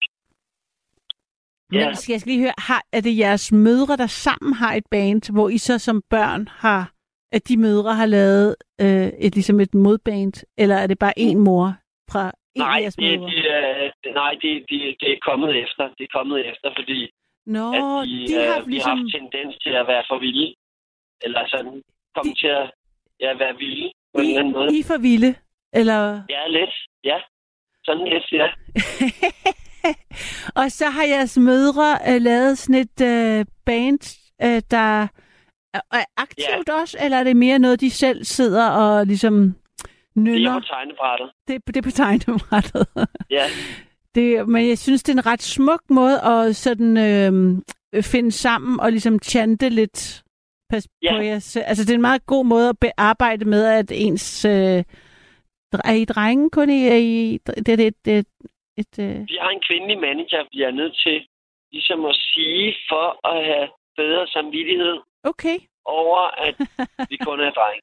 Ja. 1.79 1.93
skal 1.93 2.13
jeg 2.13 2.21
skal 2.21 2.31
lige 2.31 2.41
høre, 2.41 2.53
har, 2.57 2.81
er 2.93 3.01
det 3.01 3.17
jeres 3.17 3.51
mødre, 3.51 3.97
der 3.97 4.07
sammen 4.07 4.53
har 4.53 4.73
et 4.73 4.83
band, 4.91 5.33
hvor 5.33 5.49
I 5.49 5.57
så 5.57 5.79
som 5.79 6.01
børn 6.09 6.47
har, 6.51 6.91
at 7.31 7.47
de 7.47 7.57
mødre 7.57 7.95
har 7.95 8.05
lavet 8.05 8.55
øh, 8.81 9.07
et, 9.25 9.33
ligesom 9.35 9.59
et 9.59 9.73
modband, 9.73 10.33
eller 10.57 10.75
er 10.75 10.87
det 10.87 10.99
bare 10.99 11.13
en 11.19 11.39
mor 11.39 11.73
fra 12.11 12.31
en 12.55 12.61
af 12.61 12.67
Nej, 12.67 12.79
jeres 12.81 12.95
det, 12.95 13.19
mødre? 13.19 13.31
det, 13.31 13.51
er, 13.55 14.13
nej 14.13 14.31
det, 14.41 14.51
det, 14.69 14.79
det 15.01 15.11
er 15.11 15.17
kommet 15.29 15.63
efter. 15.63 15.83
Det 15.97 16.03
er 16.03 16.13
kommet 16.17 16.39
efter, 16.51 16.69
fordi 16.79 17.09
Nå, 17.45 17.65
at 17.73 18.07
de, 18.07 18.27
de 18.27 18.33
har 18.49 18.59
øh, 18.59 18.67
ligesom... 18.67 18.71
de 18.71 18.79
har 18.81 18.95
haft 18.95 19.11
tendens 19.17 19.57
til 19.63 19.69
at 19.81 19.87
være 19.87 20.03
for 20.09 20.19
vilde. 20.19 20.55
Eller 21.25 21.41
sådan, 21.47 21.81
komme 22.15 22.31
De- 22.31 22.39
til 22.39 22.47
at 22.47 22.71
ja, 23.19 23.33
være 23.43 23.55
vilde 23.57 23.91
på 24.15 24.21
en 24.21 24.27
eller 24.27 24.39
anden 24.39 24.53
måde. 24.53 24.75
I, 24.75 24.79
I 24.79 24.83
for 24.83 24.97
vilde, 24.97 25.35
eller... 25.73 25.99
Ja, 26.29 26.41
lidt. 26.47 26.73
Ja. 27.03 27.17
Sådan 27.85 28.07
lidt, 28.13 28.27
ja. 28.31 28.47
og 30.55 30.71
så 30.71 30.85
har 30.85 31.03
jeres 31.03 31.37
mødre 31.37 31.97
øh, 32.09 32.21
lavet 32.21 32.57
sådan 32.57 32.75
et 32.75 33.01
øh, 33.01 33.45
band, 33.65 34.17
øh, 34.43 34.61
der 34.71 35.07
er, 35.73 35.79
er 35.91 36.03
aktivt 36.17 36.67
yeah. 36.69 36.81
også, 36.81 36.97
eller 37.01 37.17
er 37.17 37.23
det 37.23 37.35
mere 37.37 37.59
noget, 37.59 37.81
de 37.81 37.89
selv 37.89 38.23
sidder 38.23 38.69
og 38.69 39.07
ligesom 39.07 39.33
Det 39.43 39.51
er 40.15 40.19
nynner? 40.19 40.59
på 40.59 40.65
tegnebrættet. 40.65 41.29
Det, 41.47 41.61
det 41.67 41.77
er 41.77 41.81
på 41.81 41.91
tegnebrættet. 41.91 42.87
Ja. 43.29 43.45
Det, 44.15 44.49
men 44.49 44.67
jeg 44.69 44.77
synes, 44.77 45.03
det 45.03 45.13
er 45.13 45.17
en 45.17 45.25
ret 45.25 45.41
smuk 45.41 45.81
måde 45.89 46.21
at 46.21 46.55
sådan 46.55 46.97
øh, 46.97 48.03
finde 48.03 48.31
sammen 48.31 48.79
og 48.79 48.91
ligesom 48.91 49.19
chante 49.23 49.69
lidt 49.69 50.23
pas 50.69 50.87
Ja. 51.03 51.17
på 51.17 51.21
jeres... 51.21 51.57
Altså, 51.57 51.83
det 51.83 51.89
er 51.89 51.95
en 51.95 52.01
meget 52.01 52.25
god 52.25 52.45
måde 52.45 52.69
at 52.69 52.79
bearbejde 52.79 53.45
med, 53.45 53.65
at 53.65 53.91
ens... 53.91 54.45
Øh, 54.45 54.83
er 55.83 55.93
I 55.93 56.05
drenge 56.05 56.49
kun 56.49 56.69
i... 56.69 56.87
Er 56.87 56.95
I, 56.95 57.39
det, 57.65 57.77
det, 57.77 57.93
det, 58.05 58.27
et, 58.77 58.93
øh, 58.99 59.15
Vi 59.27 59.37
har 59.41 59.49
en 59.49 59.63
kvindelig 59.67 59.97
manager, 59.99 60.41
vi 60.53 60.61
er 60.61 60.71
nødt 60.71 60.95
til 61.05 61.27
ligesom 61.71 62.05
at 62.05 62.15
sige, 62.15 62.75
for 62.89 63.27
at 63.31 63.45
have 63.45 63.67
bedre 63.97 64.27
samvittighed 64.27 64.97
okay. 65.23 65.57
over, 65.85 66.19
at 66.47 66.55
vi 67.09 67.17
kun 67.17 67.39
er 67.39 67.51
drenge. 67.51 67.81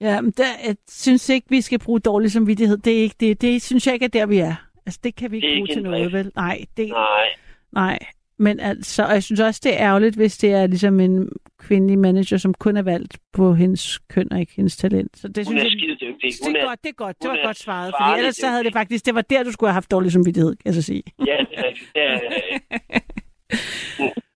Ja, 0.00 0.20
men 0.20 0.30
der, 0.30 0.44
jeg 0.66 0.76
synes 0.88 1.28
ikke, 1.28 1.46
vi 1.50 1.60
skal 1.60 1.78
bruge 1.78 2.00
dårlig 2.00 2.30
samvittighed. 2.30 2.76
Det, 2.78 2.98
er 2.98 3.02
ikke, 3.02 3.16
det, 3.20 3.40
det 3.40 3.62
synes 3.62 3.86
jeg 3.86 3.94
ikke 3.94 4.04
er 4.04 4.08
der, 4.08 4.26
vi 4.26 4.38
er. 4.38 4.54
Altså, 4.86 5.00
det 5.04 5.16
kan 5.16 5.30
vi 5.30 5.36
ikke 5.36 5.48
Det 5.48 5.56
bruge 5.58 5.68
ikke 5.68 5.74
til 5.74 5.82
noget, 5.82 6.12
vel? 6.12 6.32
Nej, 6.36 6.64
det, 6.76 6.88
Nej. 6.88 7.28
nej. 7.72 7.98
Men 8.38 8.60
altså, 8.60 9.02
og 9.04 9.12
jeg 9.12 9.22
synes 9.22 9.40
også, 9.40 9.60
det 9.64 9.72
er 9.74 9.78
ærgerligt, 9.88 10.16
hvis 10.16 10.38
det 10.38 10.52
er 10.52 10.66
ligesom 10.66 11.00
en 11.00 11.28
kvindelig 11.58 11.98
manager, 11.98 12.36
som 12.36 12.54
kun 12.54 12.76
er 12.76 12.82
valgt 12.82 13.18
på 13.32 13.54
hendes 13.54 13.98
køn 13.98 14.32
og 14.32 14.40
ikke 14.40 14.52
hendes 14.56 14.76
talent. 14.76 15.18
Så 15.18 15.28
det 15.28 15.36
Hun 15.36 15.44
synes 15.44 15.60
er 15.60 15.64
jeg, 15.64 15.70
skide 15.70 15.92
dygtig. 16.12 16.30
det 16.32 16.38
Hun 16.46 16.56
er 16.56 16.60
er, 16.60 16.66
godt, 16.66 16.78
det 16.82 16.88
er 16.88 16.94
godt. 16.94 17.16
Det 17.22 17.30
hun 17.30 17.38
var 17.38 17.46
godt 17.46 17.58
svaret. 17.58 17.94
Fordi 18.00 18.18
ellers 18.18 18.36
så 18.36 18.46
havde 18.48 18.64
det 18.64 18.72
faktisk, 18.72 19.06
det 19.06 19.14
var 19.14 19.20
der, 19.22 19.42
du 19.42 19.52
skulle 19.52 19.68
have 19.70 19.74
haft 19.74 19.90
dårlig 19.90 20.12
samvittighed, 20.12 20.50
kan 20.56 20.62
jeg 20.64 20.74
så 20.74 20.82
sige. 20.82 21.02
ja, 21.26 21.36
det 21.50 21.58
er, 21.58 21.70
det 21.94 22.02
er, 22.02 22.18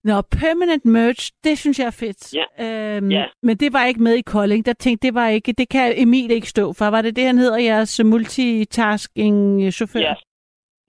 Nå, 0.05 0.21
permanent 0.21 0.85
merch, 0.85 1.31
det 1.45 1.59
synes 1.59 1.79
jeg 1.79 1.87
er 1.87 1.91
fedt. 1.91 2.35
Ja. 2.35 2.97
Øhm, 2.97 3.11
Ja. 3.11 3.25
Men 3.43 3.57
det 3.57 3.73
var 3.73 3.85
ikke 3.85 4.03
med 4.03 4.15
i 4.15 4.21
Kolding. 4.21 4.67
Der 4.67 4.73
tænkte, 4.73 5.07
det 5.07 5.15
var 5.15 5.29
ikke, 5.29 5.53
det 5.53 5.69
kan 5.69 5.93
Emil 5.97 6.31
ikke 6.31 6.47
stå 6.49 6.73
for. 6.73 6.85
Var 6.91 7.03
det 7.03 7.17
det, 7.17 7.25
han 7.25 7.39
hedder, 7.39 7.59
jeres 7.59 8.01
multitasking 8.05 9.73
chauffør? 9.73 10.01
ja. 10.01 10.15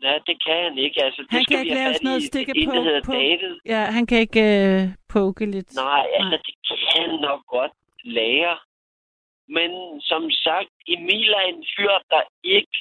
Ja, 0.01 0.13
det 0.27 0.35
kan 0.45 0.63
han 0.63 0.77
ikke. 0.77 1.03
Altså, 1.03 1.21
det 1.21 1.31
Han 1.31 1.43
skal 1.43 1.55
kan 1.57 1.65
ikke 1.65 1.75
lave 1.75 1.93
sådan 1.93 2.07
noget 2.09 2.23
stikke 2.23 2.51
på- 2.65 2.71
på- 3.05 3.13
David. 3.13 3.55
Ja, 3.65 3.81
han 3.95 4.07
kan 4.07 4.17
ikke 4.25 4.43
øh, 4.61 4.81
poke 5.09 5.45
lidt. 5.45 5.75
Nej, 5.75 6.05
altså, 6.17 6.29
Nej. 6.29 6.41
det 6.45 6.55
kan 6.67 6.77
han 6.95 7.19
nok 7.19 7.41
godt 7.47 7.71
lære. 8.03 8.57
Men 9.47 10.01
som 10.01 10.31
sagt, 10.31 10.69
Emil 10.87 11.29
er 11.33 11.41
en 11.53 11.65
fyr, 11.77 11.93
der 12.09 12.21
ikke 12.43 12.77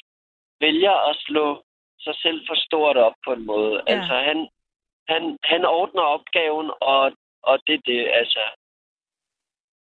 vælger 0.59 0.95
at 1.09 1.15
slå 1.27 1.63
sig 1.99 2.15
selv 2.15 2.39
for 2.47 2.55
stort 2.65 2.97
op 2.97 3.13
på 3.25 3.33
en 3.33 3.45
måde. 3.45 3.83
Ja. 3.87 3.93
Altså, 3.93 4.13
han, 4.29 4.49
han, 5.07 5.37
han 5.43 5.65
ordner 5.65 6.01
opgaven, 6.01 6.71
og, 6.81 7.11
og 7.43 7.59
det 7.67 7.75
er 7.75 7.81
det, 7.85 8.07
altså. 8.13 8.43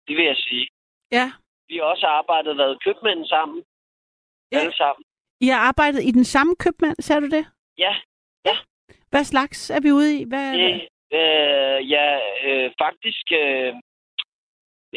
Det 0.07 0.17
vil 0.17 0.25
jeg 0.25 0.37
sige. 0.37 0.67
Ja. 1.11 1.31
Vi 1.67 1.75
har 1.77 1.83
også 1.83 2.05
arbejdet, 2.07 2.57
været 2.57 2.83
købmænd 2.83 3.25
sammen. 3.25 3.63
Ja. 4.51 4.57
Alle 4.59 4.75
sammen. 4.77 5.03
I 5.41 5.47
har 5.47 5.59
arbejdet 5.69 6.03
i 6.03 6.11
den 6.11 6.23
samme 6.23 6.55
købmand, 6.55 6.95
sagde 6.99 7.21
du 7.21 7.29
det? 7.37 7.45
Ja, 7.77 7.93
Hvad 9.09 9.23
slags 9.23 9.69
er 9.69 9.81
vi 9.81 9.91
ude 9.91 10.19
i? 10.19 10.23
Hvad, 10.31 10.53
det, 10.57 10.87
øh, 11.19 11.79
ja, 11.93 12.07
øh, 12.47 12.71
faktisk 12.83 13.25
øh, 13.41 13.73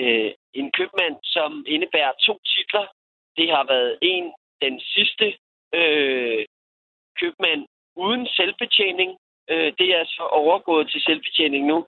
øh, 0.03 0.31
en 0.61 0.71
købmand, 0.79 1.17
som 1.23 1.65
indebærer 1.67 2.13
to 2.27 2.35
titler. 2.53 2.87
Det 3.37 3.51
har 3.51 3.65
været 3.75 3.99
en, 4.03 4.33
den 4.63 4.81
sidste 4.81 5.27
øh, 5.79 6.45
købmand 7.21 7.67
uden 7.97 8.27
selvbetjening. 8.37 9.11
Øh, 9.51 9.73
det 9.79 9.89
er 9.99 10.05
så 10.05 10.23
overgået 10.23 10.91
til 10.91 11.01
selvbetjening 11.01 11.67
nu. 11.67 11.87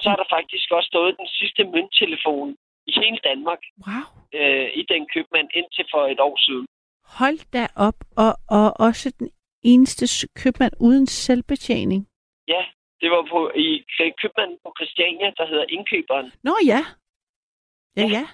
Så 0.00 0.08
har 0.08 0.16
der 0.16 0.28
faktisk 0.36 0.70
også 0.70 0.86
stået 0.86 1.16
den 1.20 1.28
sidste 1.28 1.64
mønttelefon 1.64 2.56
i 2.86 2.92
hele 3.00 3.18
Danmark 3.24 3.62
Wow. 3.86 4.04
øh, 4.38 4.68
i 4.80 4.82
den 4.92 5.02
købmand 5.14 5.48
indtil 5.54 5.86
for 5.92 6.02
et 6.12 6.20
år 6.20 6.36
siden. 6.46 6.66
Hold 7.18 7.38
da 7.52 7.66
op. 7.76 7.98
Og, 8.16 8.32
og 8.48 8.80
også 8.80 9.12
den 9.18 9.30
eneste 9.62 10.04
købmand 10.40 10.72
uden 10.80 11.06
selvbetjening. 11.06 12.08
Ja, 12.48 12.62
det 13.00 13.10
var 13.10 13.22
på, 13.32 13.50
i 13.54 13.84
købmanden 14.22 14.58
på 14.64 14.72
Christiania, 14.78 15.26
der 15.38 15.46
hedder 15.46 15.64
Indkøberen. 15.68 16.32
Nå 16.44 16.54
ja. 16.66 16.80
Ja, 17.96 18.02
Ja. 18.02 18.08
ja. 18.18 18.26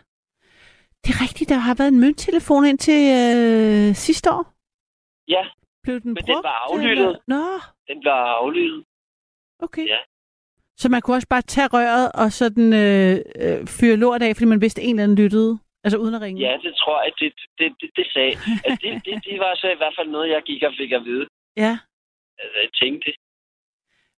Det 1.04 1.10
er 1.14 1.22
rigtigt, 1.22 1.48
der 1.50 1.56
har 1.56 1.74
været 1.74 1.88
en 1.92 2.00
mønttelefon 2.00 2.64
indtil 2.64 3.00
øh, 3.20 3.94
sidste 3.94 4.30
år. 4.32 4.44
Ja, 5.28 5.44
Blev 5.82 6.00
den 6.00 6.08
Men 6.14 6.16
den 6.16 6.34
brugt? 6.34 6.44
var 6.44 6.58
aflyttet. 6.70 7.06
eller- 7.06 7.18
Nå, 7.26 7.42
den 7.88 8.04
var 8.04 8.24
aflyttet. 8.40 8.84
okay. 9.58 9.86
Ja. 9.86 9.98
Så 10.76 10.88
man 10.88 11.00
kunne 11.00 11.16
også 11.16 11.28
bare 11.28 11.42
tage 11.42 11.68
røret 11.72 12.12
og 12.12 12.32
sådan 12.32 12.72
øh, 12.72 13.18
øh, 13.42 13.66
fyre 13.66 13.96
lort 13.96 14.22
af, 14.22 14.36
fordi 14.36 14.46
man 14.46 14.60
vidste, 14.60 14.82
en 14.82 14.90
eller 14.90 15.02
anden 15.04 15.18
lyttede. 15.24 15.58
Altså 15.84 15.98
uden 15.98 16.14
at 16.14 16.20
ringe. 16.20 16.40
Ja, 16.40 16.56
det 16.62 16.74
tror 16.76 17.02
jeg, 17.02 17.12
det, 17.20 17.32
det, 17.58 17.74
det, 17.80 17.90
det 17.96 18.06
sagde. 18.12 18.30
Altså, 18.64 18.78
det, 18.82 19.04
det, 19.06 19.24
det 19.24 19.38
var 19.38 19.54
så 19.56 19.66
i 19.70 19.76
hvert 19.76 19.94
fald 19.98 20.08
noget, 20.08 20.28
jeg 20.30 20.42
gik 20.46 20.62
og 20.62 20.72
fik 20.80 20.92
at 20.92 21.04
vide. 21.04 21.26
ja. 21.56 21.78
Altså, 22.40 22.58
jeg 22.62 22.70
tænkte, 22.82 23.12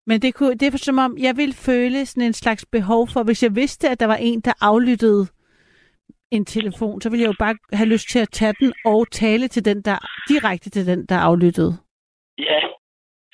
Men 0.06 0.22
det, 0.22 0.34
kunne, 0.34 0.54
det 0.54 0.74
er 0.74 0.78
som 0.78 0.98
om, 0.98 1.18
jeg 1.18 1.36
ville 1.36 1.54
føle 1.54 2.06
sådan 2.06 2.22
en 2.26 2.32
slags 2.32 2.66
behov 2.72 3.08
for, 3.08 3.22
hvis 3.22 3.42
jeg 3.42 3.54
vidste, 3.56 3.88
at 3.88 4.00
der 4.00 4.06
var 4.06 4.16
en, 4.16 4.40
der 4.40 4.52
aflyttede 4.60 5.26
en 6.30 6.44
telefon, 6.44 7.00
så 7.00 7.10
ville 7.10 7.22
jeg 7.22 7.28
jo 7.28 7.34
bare 7.38 7.56
have 7.72 7.88
lyst 7.88 8.08
til 8.08 8.18
at 8.18 8.28
tage 8.32 8.54
den 8.60 8.72
og 8.84 9.10
tale 9.10 9.48
til 9.48 9.64
den, 9.64 9.82
der 9.82 9.98
direkte 10.28 10.70
til 10.70 10.86
den, 10.86 11.06
der 11.06 11.18
aflyttede. 11.18 11.72
ja, 12.38 12.60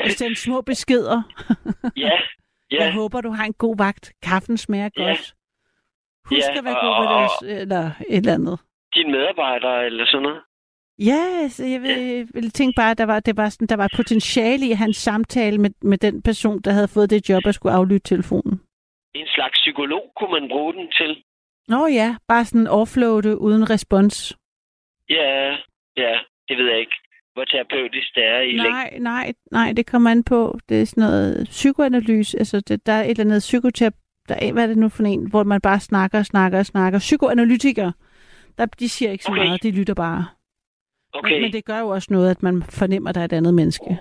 Og 0.01 0.11
sende 0.11 0.37
små 0.37 0.61
beskeder. 0.61 1.23
ja, 1.97 2.19
Ja. 2.71 2.77
Jeg 2.85 2.95
håber, 2.95 3.21
du 3.21 3.31
har 3.31 3.45
en 3.45 3.55
god 3.55 3.77
vagt. 3.79 4.13
Kaffen 4.23 4.57
smager 4.57 4.91
Ja. 4.97 5.03
godt. 5.03 5.35
Husk 6.29 6.49
Ja, 6.53 6.59
at 6.59 6.65
være 6.65 6.77
og- 6.81 6.85
god 6.87 6.95
ved 7.03 7.09
og- 7.09 7.31
det, 7.43 7.61
eller 7.63 7.85
et 8.09 8.17
eller 8.17 8.35
andet. 8.35 8.59
dine 8.95 9.11
medarbejdere 9.13 9.87
eller 9.87 10.07
sådan 10.07 10.23
noget. 10.23 10.41
Ja, 10.99 11.23
altså, 11.43 11.65
jeg 11.67 11.81
vil, 11.83 12.29
vil 12.35 12.51
tænke 12.51 12.75
bare, 12.77 12.91
at 12.91 12.99
der 12.99 13.07
var, 13.07 13.21
det 13.21 13.37
var 13.37 13.49
sådan, 13.49 13.67
der 13.69 13.77
var 13.77 13.91
potentiale 13.97 14.67
i 14.67 14.73
hans 14.73 14.97
samtale 14.97 15.59
med, 15.59 15.71
med 15.83 15.99
den 15.99 16.23
person, 16.23 16.61
der 16.61 16.73
havde 16.73 16.89
fået 16.89 17.11
det 17.11 17.29
job 17.29 17.43
at 17.47 17.55
skulle 17.55 17.75
aflytte 17.75 18.09
telefonen. 18.09 18.61
En 19.15 19.27
slags 19.27 19.59
psykolog 19.61 20.03
kunne 20.17 20.41
man 20.41 20.49
bruge 20.49 20.73
den 20.75 20.89
til. 20.93 21.23
Nå 21.69 21.87
ja, 21.87 22.17
bare 22.29 22.45
sådan 22.45 22.67
offloade 22.67 23.39
uden 23.41 23.71
respons. 23.71 24.37
Ja, 25.11 25.57
ja, 25.97 26.13
det 26.49 26.59
ved 26.59 26.67
jeg 26.71 26.79
ikke, 26.81 26.97
hvor 27.35 27.45
terapeutisk 27.45 28.15
det 28.15 28.25
er 28.25 28.41
i 28.41 28.47
længden. 28.53 28.73
Nej, 28.73 28.99
nej, 28.99 29.33
nej, 29.53 29.73
det 29.77 29.87
kommer 29.87 30.11
an 30.11 30.25
på. 30.25 30.59
Det 30.69 30.81
er 30.83 30.87
sådan 30.87 31.01
noget 31.03 31.47
psykoanalyse. 31.51 32.39
Altså, 32.39 32.61
det, 32.61 32.87
der 32.87 32.93
er 32.93 33.05
et 33.05 33.11
eller 33.11 33.25
andet 33.25 33.41
psykoterapi. 33.41 33.97
Der 34.29 34.35
er, 34.35 34.53
hvad 34.53 34.63
er 34.63 34.67
det 34.67 34.77
nu 34.77 34.89
for 34.89 35.03
en, 35.05 35.31
hvor 35.31 35.43
man 35.45 35.61
bare 35.61 35.81
snakker 35.81 36.19
og 36.19 36.27
snakker 36.27 36.59
og 36.59 36.67
snakker. 36.67 36.99
Psykoanalytikere, 36.99 37.93
der, 38.59 38.67
de 38.67 38.89
siger 38.89 39.11
ikke 39.11 39.25
så 39.25 39.31
Okay. 39.33 39.45
meget, 39.45 39.63
de 39.63 39.71
lytter 39.71 39.95
bare. 39.95 40.27
Okay, 41.13 41.33
Men, 41.33 41.43
men 41.43 41.53
det 41.53 41.65
gør 41.65 41.79
jo 41.79 41.89
også 41.89 42.09
noget, 42.13 42.31
at 42.31 42.43
man 42.43 42.63
fornemmer, 42.63 43.09
at 43.09 43.15
der 43.15 43.21
er 43.21 43.25
et 43.25 43.33
andet 43.33 43.55
menneske. 43.55 43.99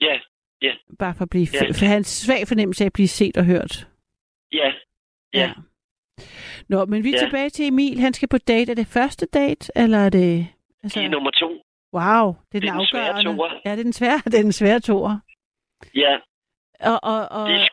ja, 0.00 0.18
Bare 0.98 1.14
for 1.14 1.22
at 1.22 1.30
blive, 1.30 1.46
Ja. 1.54 1.64
ja. 1.64 1.70
for 1.72 1.86
have 1.86 1.96
en 1.96 2.04
svag 2.04 2.48
fornemmelse 2.48 2.84
af 2.84 2.86
at 2.86 2.92
blive 2.92 3.08
set 3.08 3.36
og 3.36 3.44
hørt. 3.44 3.88
ja, 4.52 4.72
Ja. 5.34 5.52
Nå, 6.68 6.84
men 6.84 7.04
vi 7.04 7.08
er 7.14 7.18
Ja. 7.20 7.24
tilbage 7.26 7.50
til 7.50 7.66
Emil. 7.66 7.98
Han 8.00 8.14
skal 8.14 8.28
på 8.28 8.38
date. 8.38 8.70
Er 8.70 8.74
det 8.74 8.86
første 8.86 9.26
date, 9.26 9.72
eller 9.76 9.98
er 9.98 10.10
det... 10.10 10.46
Altså, 10.82 11.00
de 11.00 11.04
er 11.04 11.08
nummer 11.08 11.30
to. 11.30 11.48
wow, 11.94 12.34
det 12.52 12.56
er, 12.56 12.60
Det 12.60 12.68
er 12.68 12.72
den 12.72 12.78
den 12.80 12.86
svære 12.86 13.08
afgørende. 13.08 13.36
toer. 13.36 13.50
Ja, 13.64 13.72
det 13.72 13.78
er 13.78 13.82
den 13.82 13.92
svære, 13.92 14.18
det 14.30 14.34
er 14.34 14.42
den 14.42 14.52
svære 14.52 14.80
toer. 14.80 15.18
Ja, 15.94 16.16
Og, 16.80 17.00
og, 17.02 17.28
og, 17.30 17.48
de, 17.48 17.68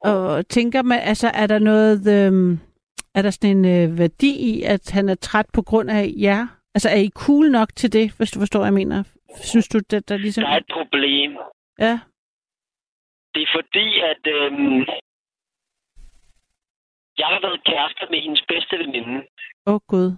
og 0.00 0.48
tænker 0.48 0.82
man, 0.82 0.98
altså, 0.98 1.28
er 1.34 1.46
der 1.46 1.58
noget... 1.58 2.26
Øhm, 2.26 2.58
er 3.14 3.22
der 3.22 3.30
sådan 3.30 3.56
en 3.56 3.64
øh, 3.64 3.98
værdi 3.98 4.30
i, 4.50 4.62
at 4.62 4.90
han 4.90 5.08
er 5.08 5.14
træt 5.14 5.46
på 5.52 5.62
grund 5.62 5.90
af 5.90 6.12
jer? 6.16 6.46
Altså, 6.74 6.88
er 6.88 6.96
I 6.96 7.10
cool 7.14 7.50
nok 7.50 7.68
til 7.76 7.92
det, 7.92 8.12
hvis 8.16 8.30
du 8.30 8.38
forstår, 8.38 8.58
hvad 8.60 8.66
jeg 8.66 8.74
mener? 8.74 9.04
Synes 9.42 9.68
du, 9.68 9.78
det 9.90 10.08
der 10.08 10.16
ligesom... 10.16 10.42
der 10.44 10.50
er 10.50 10.56
et 10.56 10.70
problem. 10.72 11.30
Ja, 11.78 12.00
Det 13.34 13.42
er 13.42 13.50
fordi, 13.54 13.86
at 14.10 14.22
øhm, 14.36 14.78
jeg 17.18 17.26
har 17.26 17.40
været 17.46 17.64
kærester 17.64 18.06
med 18.10 18.20
hendes 18.22 18.42
bedste 18.48 18.78
veninde. 18.78 19.16
åh 19.66 19.74
oh, 19.74 19.80
gud. 19.88 20.16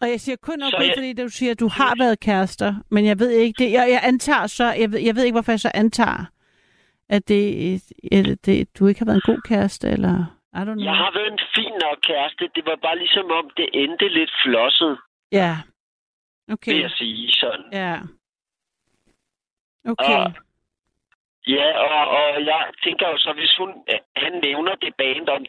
Og 0.00 0.08
jeg 0.10 0.20
siger 0.20 0.36
kun 0.36 0.62
okay, 0.62 0.86
jeg- 0.86 0.94
fordi 0.96 1.12
du 1.12 1.28
siger, 1.28 1.52
at 1.52 1.60
du 1.60 1.68
har 1.68 1.94
været 1.98 2.20
kærester, 2.20 2.74
men 2.90 3.04
jeg 3.06 3.18
ved 3.18 3.30
ikke 3.30 3.64
det. 3.64 3.72
Jeg, 3.72 3.86
jeg 3.90 4.00
antager 4.02 4.46
så, 4.46 4.64
jeg 4.72 4.92
ved, 4.92 4.98
jeg 5.00 5.14
ved 5.16 5.24
ikke, 5.24 5.34
hvorfor 5.34 5.52
jeg 5.52 5.60
så 5.60 5.70
antager, 5.74 6.24
at 7.08 7.28
det, 7.28 7.42
at 8.12 8.38
det, 8.46 8.78
du 8.78 8.86
ikke 8.86 9.00
har 9.00 9.06
været 9.06 9.22
en 9.26 9.32
god 9.34 9.40
kæreste, 9.50 9.88
eller 9.88 10.14
I 10.54 10.56
don't 10.56 10.64
know. 10.64 10.84
Jeg 10.90 10.96
har 11.02 11.10
været 11.18 11.32
en 11.32 11.44
fin 11.56 11.72
nok 11.84 11.98
kæreste. 12.02 12.44
Det 12.54 12.64
var 12.66 12.76
bare 12.82 12.98
ligesom 12.98 13.26
om, 13.30 13.50
det 13.56 13.68
endte 13.72 14.08
lidt 14.08 14.30
flosset, 14.44 14.98
Ja. 15.32 15.56
vil 16.46 16.52
Okay. 16.54 16.80
jeg 16.82 16.90
sige 16.90 17.32
sådan. 17.32 17.66
Ja. 17.72 17.94
Okay. 19.92 20.16
Og- 20.24 20.32
Ja, 21.46 21.68
og, 21.86 22.00
og 22.18 22.44
jeg 22.50 22.60
tænker 22.84 23.06
jo 23.08 23.18
så, 23.18 23.32
hvis 23.32 23.54
hun, 23.58 23.70
han 24.16 24.32
nævner 24.46 24.74
det 24.74 24.92
band, 24.98 25.28
om, 25.28 25.42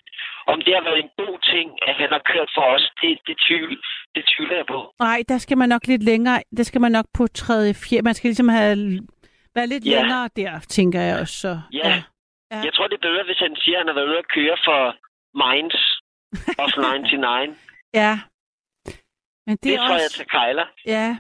om 0.51 0.57
det 0.65 0.73
har 0.77 0.83
været 0.89 0.99
en 1.03 1.11
god 1.23 1.37
ting, 1.53 1.67
at 1.87 1.95
han 2.01 2.09
har 2.15 2.21
kørt 2.31 2.49
for 2.55 2.65
os, 2.75 2.85
det, 3.01 3.19
det, 3.27 3.35
tvivl, 3.47 3.71
det 4.15 4.23
tvivler 4.33 4.55
jeg 4.55 4.65
på. 4.65 4.79
Nej, 4.99 5.19
der 5.29 5.37
skal 5.37 5.57
man 5.57 5.69
nok 5.69 5.87
lidt 5.87 6.03
længere. 6.03 6.43
Der 6.57 6.63
skal 6.63 6.81
man 6.81 6.91
nok 6.91 7.05
på 7.17 7.27
tredje, 7.27 7.73
fjerde. 7.73 8.03
Man 8.03 8.13
skal 8.13 8.27
ligesom 8.27 8.47
have 8.47 8.75
være 9.55 9.67
lidt 9.67 9.85
Ja. 9.85 9.89
længere 10.01 10.29
der, 10.35 10.59
tænker 10.59 11.01
jeg 11.01 11.19
også. 11.21 11.35
Så. 11.39 11.59
Ja. 11.73 12.03
Ja. 12.51 12.57
Jeg 12.67 12.73
tror, 12.73 12.87
det 12.87 12.95
er 12.97 13.07
bedre, 13.09 13.23
hvis 13.25 13.39
han 13.39 13.55
siger, 13.55 13.77
at 13.77 13.81
han 13.81 13.87
har 13.87 13.95
været 13.95 14.07
ude 14.11 14.17
at 14.17 14.27
køre 14.37 14.57
for 14.67 14.81
Minds 15.43 15.79
of 16.63 16.71
99. 16.77 17.57
ja. 17.93 18.19
Men 19.47 19.55
det, 19.55 19.63
Det, 19.63 19.73
er 19.73 19.77
det 19.77 19.87
tror 19.87 19.95
jeg 19.95 20.05
også... 20.05 20.17
til 20.17 20.25
Kejler. 20.27 20.65
Ja. 20.85 21.17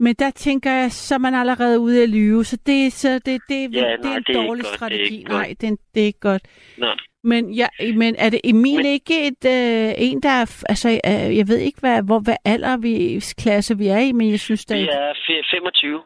Men 0.00 0.14
der 0.14 0.30
tænker 0.30 0.72
jeg, 0.72 0.92
så 0.92 1.14
er 1.14 1.18
man 1.18 1.34
allerede 1.34 1.80
ude 1.80 2.02
at 2.02 2.08
lyve. 2.08 2.44
Så 2.44 2.56
det, 2.66 2.92
så 2.92 3.08
det, 3.14 3.24
det, 3.26 3.40
det, 3.48 3.74
Ja, 3.74 3.92
det 3.92 4.00
nej, 4.04 4.12
er 4.12 4.16
en 4.16 4.22
det 4.26 4.36
er 4.36 4.42
dårlig 4.42 4.64
godt, 4.64 4.66
det 4.66 4.72
er 4.72 4.76
strategi. 4.76 5.22
godt. 5.22 5.32
Nej, 5.32 5.54
det 5.60 5.68
er, 5.68 5.76
det 5.94 6.02
er 6.02 6.06
ikke 6.06 6.18
godt. 6.20 6.42
Nej. 6.78 6.96
Men, 7.24 7.54
ja, 7.54 7.66
men 7.94 8.16
er 8.18 8.30
det 8.30 8.40
Emil 8.44 8.76
Men- 8.76 8.86
ikke 8.86 9.26
et, 9.26 9.44
øh, 9.44 9.94
en, 9.98 10.22
der 10.22 10.28
er... 10.28 10.64
Altså, 10.68 10.88
øh, 10.88 11.36
jeg 11.36 11.48
ved 11.48 11.58
ikke, 11.58 11.80
hvad, 11.80 12.02
hvor, 12.02 12.18
hvad 12.18 12.36
alder 12.44 12.76
vi, 12.76 13.20
klasse 13.42 13.78
vi 13.78 13.86
er 13.88 13.98
i, 13.98 14.12
men 14.12 14.30
jeg 14.30 14.40
synes, 14.40 14.64
Det 14.64 14.82
er 14.82 15.12
fe- 15.12 15.50
25. 15.56 16.02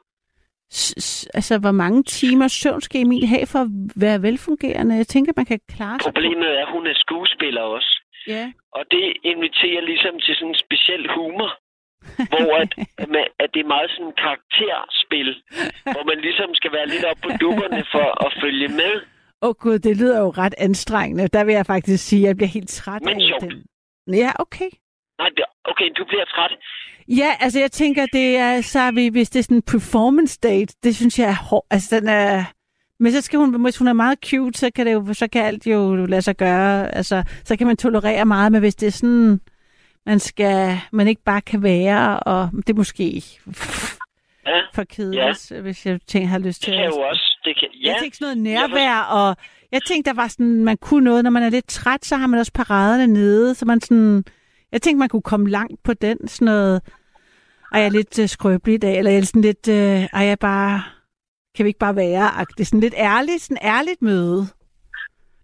Altså, 1.39 1.59
hvor 1.65 1.71
mange 1.83 2.03
timer 2.03 2.49
søvn 2.49 2.81
skal 2.81 3.01
Emil 3.01 3.27
have 3.27 3.47
for 3.47 3.59
at 3.59 3.71
være 3.97 4.23
velfungerende? 4.23 4.97
Jeg 4.97 5.07
tænker, 5.07 5.33
man 5.37 5.47
kan 5.47 5.61
klare 5.75 5.99
sig. 6.01 6.13
Problemet 6.13 6.49
er, 6.59 6.63
at 6.67 6.73
hun 6.73 6.87
er 6.87 6.97
skuespiller 7.05 7.63
også. 7.77 7.93
Ja. 8.27 8.53
Og 8.73 8.83
det 8.91 9.05
inviterer 9.33 9.83
ligesom 9.91 10.15
til 10.25 10.35
sådan 10.35 10.49
en 10.49 10.61
speciel 10.67 11.05
humor, 11.17 11.51
hvor 12.33 12.51
at, 12.63 12.71
at, 13.03 13.09
at 13.43 13.49
det 13.55 13.61
er 13.63 13.73
meget 13.77 13.91
sådan 13.91 14.07
en 14.07 14.17
karakterspil, 14.25 15.31
hvor 15.95 16.05
man 16.11 16.19
ligesom 16.27 16.49
skal 16.55 16.73
være 16.73 16.89
lidt 16.95 17.05
op 17.11 17.19
på 17.25 17.31
dupperne 17.41 17.81
for 17.95 18.09
at 18.27 18.31
følge 18.43 18.69
med. 18.69 18.95
Åh 19.43 19.49
oh, 19.49 19.55
gud, 19.65 19.79
det 19.79 19.97
lyder 19.97 20.19
jo 20.21 20.31
ret 20.31 20.55
anstrengende. 20.59 21.29
Der 21.29 21.45
vil 21.45 21.55
jeg 21.55 21.67
faktisk 21.67 22.09
sige, 22.09 22.23
at 22.23 22.29
jeg 22.29 22.37
bliver 22.37 22.49
helt 22.49 22.69
træt 22.69 23.03
Men 23.03 23.17
af 23.17 23.23
sjovt. 23.29 23.43
den. 23.43 24.15
Ja, 24.23 24.31
okay. 24.39 24.71
Nej, 25.21 25.29
det, 25.37 25.45
okay, 25.71 25.89
du 25.99 26.05
bliver 26.11 26.25
træt. 26.35 26.53
Ja, 27.09 27.31
altså 27.41 27.59
jeg 27.61 27.73
tænker, 27.73 28.07
det 28.13 28.37
er, 28.37 28.61
så 28.61 28.79
er 28.81 28.93
vi, 28.93 29.09
hvis 29.09 29.31
det 29.31 29.39
er 29.39 29.43
sådan 29.43 29.57
en 29.57 29.63
performance 29.63 30.39
date, 30.43 30.75
det 30.85 30.97
synes 30.97 31.19
jeg 31.19 31.29
er 31.29 31.43
hård. 31.49 31.67
Altså 31.71 32.01
den 32.01 32.09
er... 32.09 32.45
Men 33.03 33.13
så 33.13 33.21
skal 33.21 33.39
hun, 33.39 33.63
hvis 33.63 33.79
hun 33.79 33.89
er 33.89 33.93
meget 33.93 34.19
cute, 34.27 34.59
så 34.59 34.71
kan, 34.75 34.87
det 34.87 34.93
jo, 34.93 35.15
så 35.15 35.29
kan 35.33 35.45
alt 35.45 35.67
jo 35.67 36.07
lade 36.07 36.23
sig 36.23 36.37
gøre. 36.37 36.95
Altså, 36.95 37.25
så 37.45 37.57
kan 37.57 37.67
man 37.67 37.77
tolerere 37.77 38.25
meget, 38.25 38.53
men 38.53 38.61
hvis 38.61 38.75
det 38.75 38.87
er 38.87 38.91
sådan, 38.91 39.41
man 40.07 40.19
skal, 40.19 40.81
man 40.93 41.09
ikke 41.09 41.23
bare 41.25 41.41
kan 41.41 41.63
være, 41.63 42.21
og 42.21 42.51
det 42.57 42.71
er 42.71 42.75
måske, 42.75 43.23
Ja, 44.47 44.61
for 44.75 44.85
kedeligt, 44.85 45.51
ja. 45.51 45.61
hvis 45.61 45.87
jeg 45.87 46.01
tænker, 46.07 46.29
har 46.29 46.39
lyst 46.39 46.61
det 46.61 46.65
til 46.65 46.75
kan 46.75 46.85
at... 46.85 46.91
jo 46.91 47.01
også. 47.01 47.39
Det 47.45 47.57
kan, 47.61 47.69
ja, 47.75 47.89
Jeg 47.89 47.97
tænkte 48.01 48.19
sådan 48.19 48.39
noget 48.39 48.55
nærvær, 48.55 48.99
og 49.01 49.37
jeg 49.73 49.81
tænkte, 49.89 50.11
der 50.11 50.17
var 50.17 50.29
sådan, 50.29 50.65
man 50.65 50.77
kunne 50.77 51.05
noget, 51.05 51.25
når 51.25 51.31
man 51.31 51.43
er 51.43 51.51
lidt 51.51 51.69
træt, 51.69 52.05
så 52.05 52.17
har 52.17 52.27
man 52.27 52.41
også 52.41 52.53
paraderne 52.53 53.07
nede, 53.07 53.55
så 53.55 53.65
man 53.67 53.81
sådan, 53.81 54.25
jeg 54.73 54.83
tænkte, 54.83 54.99
man 54.99 55.09
kunne 55.09 55.23
komme 55.23 55.51
langt 55.51 55.83
på 55.83 55.95
den, 55.95 56.29
sådan 56.29 56.45
noget, 56.45 56.83
ej, 57.73 57.81
jeg 57.81 57.87
er 57.87 57.91
lidt 57.91 58.19
uh, 58.19 58.27
skrøbelig 58.27 58.75
i 58.75 58.79
dag, 58.79 58.99
eller 58.99 59.11
jeg 59.11 59.21
er 59.21 59.25
sådan 59.25 59.43
lidt, 59.43 59.69
uh, 59.69 59.75
ej, 59.75 60.25
jeg 60.25 60.39
bare, 60.39 60.83
kan 61.55 61.65
vi 61.65 61.69
ikke 61.69 61.79
bare 61.79 61.97
være, 61.97 62.47
det 62.57 62.61
er 62.61 62.65
sådan 62.65 62.81
lidt 62.81 62.95
ærligt, 62.97 63.43
sådan 63.43 63.63
ærligt 63.63 64.03
møde, 64.03 64.47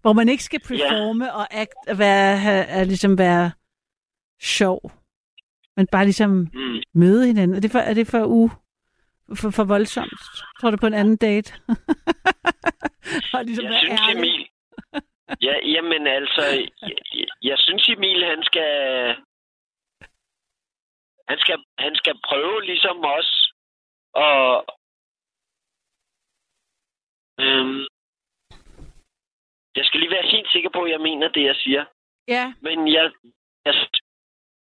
hvor 0.01 0.13
man 0.13 0.29
ikke 0.29 0.43
skal 0.43 0.59
performe 0.59 1.25
ja. 1.25 1.31
og 1.31 1.53
act, 1.53 1.87
og 1.87 1.97
være, 1.97 2.37
have, 2.37 2.85
ligesom 2.85 3.17
være 3.17 3.51
sjov, 4.41 4.91
men 5.75 5.87
bare 5.91 6.05
ligesom 6.05 6.29
mm, 6.29 6.81
møde 6.93 7.27
hinanden. 7.27 7.55
Er 7.55 7.61
det 7.61 7.71
for, 7.71 7.79
er 7.79 7.93
det 7.93 8.07
for 8.07 8.25
u 8.25 8.49
for, 9.35 9.49
for 9.49 9.63
voldsomt? 9.63 10.13
Tror 10.61 10.71
du 10.71 10.77
på 10.77 10.87
en 10.87 10.93
anden 10.93 11.15
date? 11.17 11.53
og 13.33 13.45
ligesom 13.45 13.65
jeg 13.65 13.79
synes, 13.79 14.01
ærlig. 14.01 14.17
Emil... 14.17 14.47
Ja, 15.41 15.55
jamen 15.73 16.07
altså, 16.07 16.41
jeg, 16.81 16.97
jeg, 17.13 17.27
jeg 17.41 17.57
synes, 17.59 17.89
Emil, 17.89 18.25
han 18.25 18.43
skal... 18.43 18.71
Han 21.29 21.39
skal, 21.39 21.63
han 21.79 21.95
skal 21.95 22.15
prøve 22.29 22.61
ligesom 22.61 23.05
os 23.05 23.51
og... 24.13 24.65
Øhm, 27.39 27.85
jeg 29.75 29.85
skal 29.85 29.99
lige 29.99 30.15
være 30.17 30.31
helt 30.35 30.51
sikker 30.51 30.69
på, 30.69 30.83
at 30.83 30.91
jeg 30.91 31.01
mener 31.01 31.27
det, 31.27 31.43
jeg 31.43 31.55
siger. 31.55 31.85
Ja, 32.27 32.53
Men 32.61 32.93
jeg, 32.93 33.11
jeg 33.65 33.73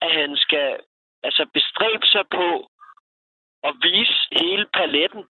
at 0.02 0.12
han 0.12 0.38
skal 0.38 0.80
altså 1.24 1.46
bestræbe 1.54 2.06
sig 2.06 2.26
på 2.32 2.48
at 3.64 3.74
vise 3.82 4.18
hele 4.32 4.66
paletten 4.74 5.24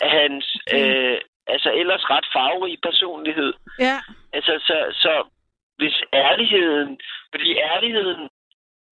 af 0.00 0.10
hans 0.10 0.56
Okay. 0.66 1.14
øh, 1.14 1.20
altså 1.54 1.70
ellers 1.80 2.04
ret 2.14 2.26
farverig 2.34 2.78
personlighed. 2.88 3.52
ja, 3.78 3.96
Altså, 4.36 4.52
så, 4.68 4.76
så 5.04 5.12
hvis 5.78 5.96
ærligheden, 6.12 7.00
fordi 7.34 7.48
ærligheden 7.74 8.28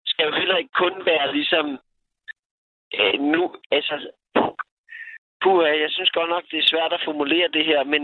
skal 0.07 0.25
jo 0.29 0.33
heller 0.41 0.57
ikke 0.57 0.75
kun 0.85 0.95
være 1.11 1.27
ligesom 1.39 1.67
øh, 3.01 3.17
nu, 3.33 3.43
altså, 3.77 3.95
puha, 5.43 5.69
jeg 5.85 5.91
synes 5.91 6.11
godt 6.19 6.31
nok, 6.35 6.45
det 6.51 6.59
er 6.59 6.69
svært 6.73 6.93
at 6.97 7.03
formulere 7.09 7.49
det 7.57 7.65
her, 7.71 7.81
men, 7.85 8.03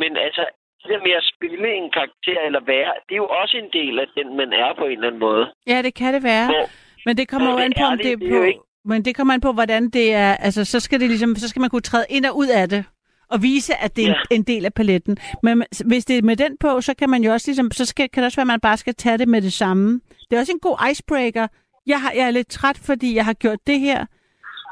men 0.00 0.10
altså, 0.26 0.44
det 0.82 0.88
der 0.92 1.02
med 1.06 1.14
at 1.20 1.30
spille 1.34 1.68
en 1.80 1.90
karakter 1.90 2.40
eller 2.48 2.60
være, 2.74 2.92
det 3.06 3.12
er 3.14 3.22
jo 3.26 3.28
også 3.42 3.56
en 3.56 3.70
del 3.78 3.94
af 4.04 4.08
den, 4.16 4.36
man 4.36 4.52
er 4.52 4.70
på 4.78 4.84
en 4.84 4.92
eller 4.92 5.06
anden 5.06 5.20
måde. 5.28 5.44
ja, 5.66 5.82
det 5.86 5.94
kan 5.94 6.14
det 6.14 6.22
være. 6.22 6.46
Hvor, 6.46 6.64
Men 7.06 7.16
det 7.16 7.28
kommer 7.28 7.50
jo 7.52 7.58
an 7.58 7.72
på, 7.80 7.84
om 7.84 7.98
det 7.98 8.04
det 8.06 8.12
er 8.12 8.30
på... 8.38 8.42
ikke- 8.42 8.60
Men 8.84 9.04
det 9.04 9.16
kommer 9.16 9.34
an 9.34 9.40
på, 9.40 9.52
hvordan 9.52 9.90
det 9.90 10.14
er... 10.14 10.36
Altså, 10.46 10.64
så 10.64 10.80
skal 10.80 11.00
det 11.00 11.08
ligesom... 11.08 11.34
Så 11.36 11.48
skal 11.48 11.60
man 11.60 11.70
kunne 11.70 11.88
træde 11.90 12.06
ind 12.10 12.26
og 12.26 12.36
ud 12.36 12.48
af 12.60 12.68
det. 12.68 12.84
Og 13.30 13.42
vise, 13.42 13.74
at 13.82 13.96
det 13.96 14.04
er 14.04 14.14
en, 14.14 14.16
en 14.30 14.42
del 14.42 14.64
af 14.64 14.74
paletten. 14.74 15.16
Men 15.42 15.64
hvis 15.84 16.04
det 16.04 16.18
er 16.18 16.22
med 16.22 16.36
den 16.36 16.56
på, 16.60 16.80
så 16.80 16.94
kan 16.94 17.10
man 17.10 17.24
jo 17.24 17.32
også 17.32 17.48
ligesom... 17.50 17.70
Så 17.70 17.84
skal, 17.84 18.08
kan 18.08 18.22
det 18.22 18.26
også 18.26 18.36
være, 18.36 18.42
at 18.42 18.46
man 18.46 18.60
bare 18.60 18.76
skal 18.76 18.94
tage 18.94 19.18
det 19.18 19.28
med 19.28 19.42
det 19.42 19.52
samme. 19.52 20.00
Det 20.30 20.36
er 20.36 20.40
også 20.40 20.52
en 20.52 20.58
god 20.58 20.76
icebreaker. 20.90 21.46
Jeg, 21.86 22.00
har, 22.00 22.12
jeg 22.12 22.26
er 22.26 22.30
lidt 22.30 22.48
træt, 22.50 22.78
fordi 22.78 23.14
jeg 23.14 23.24
har 23.24 23.32
gjort 23.32 23.58
det 23.66 23.80
her. 23.80 24.06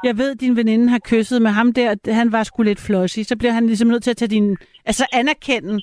Jeg 0.03 0.17
ved, 0.17 0.31
at 0.31 0.39
din 0.41 0.55
veninde 0.55 0.89
har 0.89 0.99
kysset 0.99 1.41
med 1.41 1.51
ham 1.51 1.73
der. 1.73 1.95
Han 2.13 2.31
var 2.31 2.43
sgu 2.43 2.63
lidt 2.63 2.79
flossy. 2.79 3.19
Så 3.19 3.35
bliver 3.37 3.51
han 3.51 3.67
ligesom 3.67 3.87
nødt 3.87 4.03
til 4.03 4.11
at 4.11 4.17
tage 4.17 4.29
din... 4.29 4.57
Altså 4.85 5.05
anerkende 5.13 5.79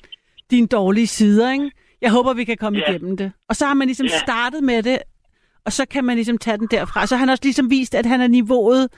dine 0.51 0.67
dårlige 0.67 1.07
sider, 1.07 1.51
ikke? 1.51 1.71
Jeg 2.01 2.11
håber, 2.11 2.33
vi 2.33 2.43
kan 2.43 2.57
komme 2.57 2.79
Ja. 2.79 2.89
igennem 2.91 3.17
det. 3.17 3.31
Og 3.49 3.55
så 3.55 3.65
har 3.65 3.73
man 3.73 3.87
ligesom 3.87 4.05
Ja. 4.05 4.17
startet 4.17 4.63
med 4.63 4.83
det, 4.83 4.99
og 5.65 5.71
så 5.73 5.85
kan 5.85 6.03
man 6.05 6.15
ligesom 6.15 6.37
tage 6.37 6.57
den 6.57 6.67
derfra. 6.71 7.07
Så 7.07 7.15
har 7.15 7.19
han 7.19 7.29
også 7.29 7.43
ligesom 7.43 7.69
vist, 7.69 7.95
at 7.95 8.05
han 8.05 8.21
er 8.21 8.27
niveauet 8.27 8.89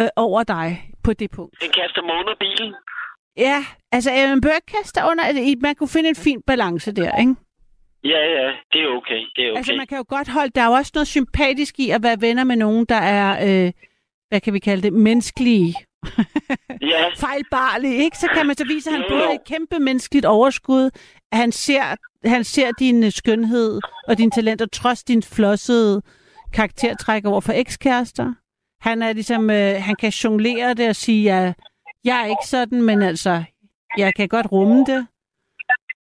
øh, 0.00 0.08
over 0.16 0.42
dig 0.42 0.90
på 1.04 1.12
det 1.12 1.30
punkt. 1.30 1.56
den 1.62 1.68
kaster 1.70 2.02
under 2.02 2.34
bilen. 2.40 2.74
Ja, 3.36 3.64
altså 3.92 4.10
ikke 4.10 4.66
kaste 4.78 5.00
dig 5.00 5.10
under, 5.10 5.32
det. 5.32 5.62
man 5.62 5.74
kunne 5.74 5.88
finde 5.88 6.08
en 6.08 6.14
fin 6.16 6.42
balance 6.46 6.92
der, 6.92 7.16
ikke? 7.16 7.34
Ja, 8.04 8.18
ja, 8.18 8.46
det 8.72 8.82
er 8.82 8.88
okay. 8.96 9.20
Det 9.36 9.46
er 9.46 9.50
okay. 9.50 9.56
Altså 9.56 9.74
man 9.76 9.86
kan 9.86 9.98
jo 9.98 10.04
godt 10.08 10.28
holde, 10.28 10.52
der 10.54 10.60
er 10.62 10.66
jo 10.66 10.72
også 10.72 10.92
noget 10.94 11.08
sympatisk 11.08 11.80
i 11.80 11.90
at 11.90 12.02
være 12.02 12.20
venner 12.20 12.44
med 12.44 12.56
nogen, 12.56 12.84
der 12.88 12.94
er, 12.96 13.30
øh, 13.66 13.72
hvad 14.28 14.40
kan 14.40 14.52
vi 14.54 14.58
kalde 14.58 14.82
det, 14.82 14.92
menneskelige, 14.92 15.74
Ja, 16.80 17.08
fejlbarlige, 17.26 17.96
ikke? 18.04 18.18
Så 18.18 18.28
kan 18.34 18.46
man 18.46 18.56
så 18.56 18.64
vise, 18.64 18.90
at 18.90 18.96
han 18.96 19.02
Jo, 19.02 19.08
både 19.08 19.22
jo. 19.22 19.30
er 19.30 19.34
et 19.34 19.44
kæmpe 19.44 19.78
menneskeligt 19.78 20.26
overskud, 20.26 20.90
at 21.32 21.38
han 21.38 21.52
ser, 21.52 21.82
han 22.24 22.44
ser 22.44 22.70
din 22.78 23.04
øh, 23.04 23.12
skønhed 23.12 23.80
og 24.08 24.18
dine 24.18 24.30
talenter, 24.30 24.66
trods 24.66 25.04
din 25.04 25.22
flossede 25.22 26.02
karaktertræk 26.52 27.24
over 27.24 27.40
for 27.40 27.52
ekskærester. 27.52 28.32
Han 28.80 29.02
er 29.02 29.12
ligesom, 29.12 29.50
øh, 29.50 29.74
han 29.82 29.96
kan 29.96 30.10
jonglere 30.10 30.74
det 30.74 30.88
og 30.88 30.96
sige, 30.96 31.32
at 31.32 31.54
jeg 32.04 32.20
er 32.22 32.26
ikke 32.26 32.46
sådan, 32.46 32.82
men 32.82 33.02
altså, 33.02 33.44
jeg 33.96 34.14
kan 34.14 34.28
godt 34.28 34.52
rumme 34.52 34.84
det. 34.84 35.08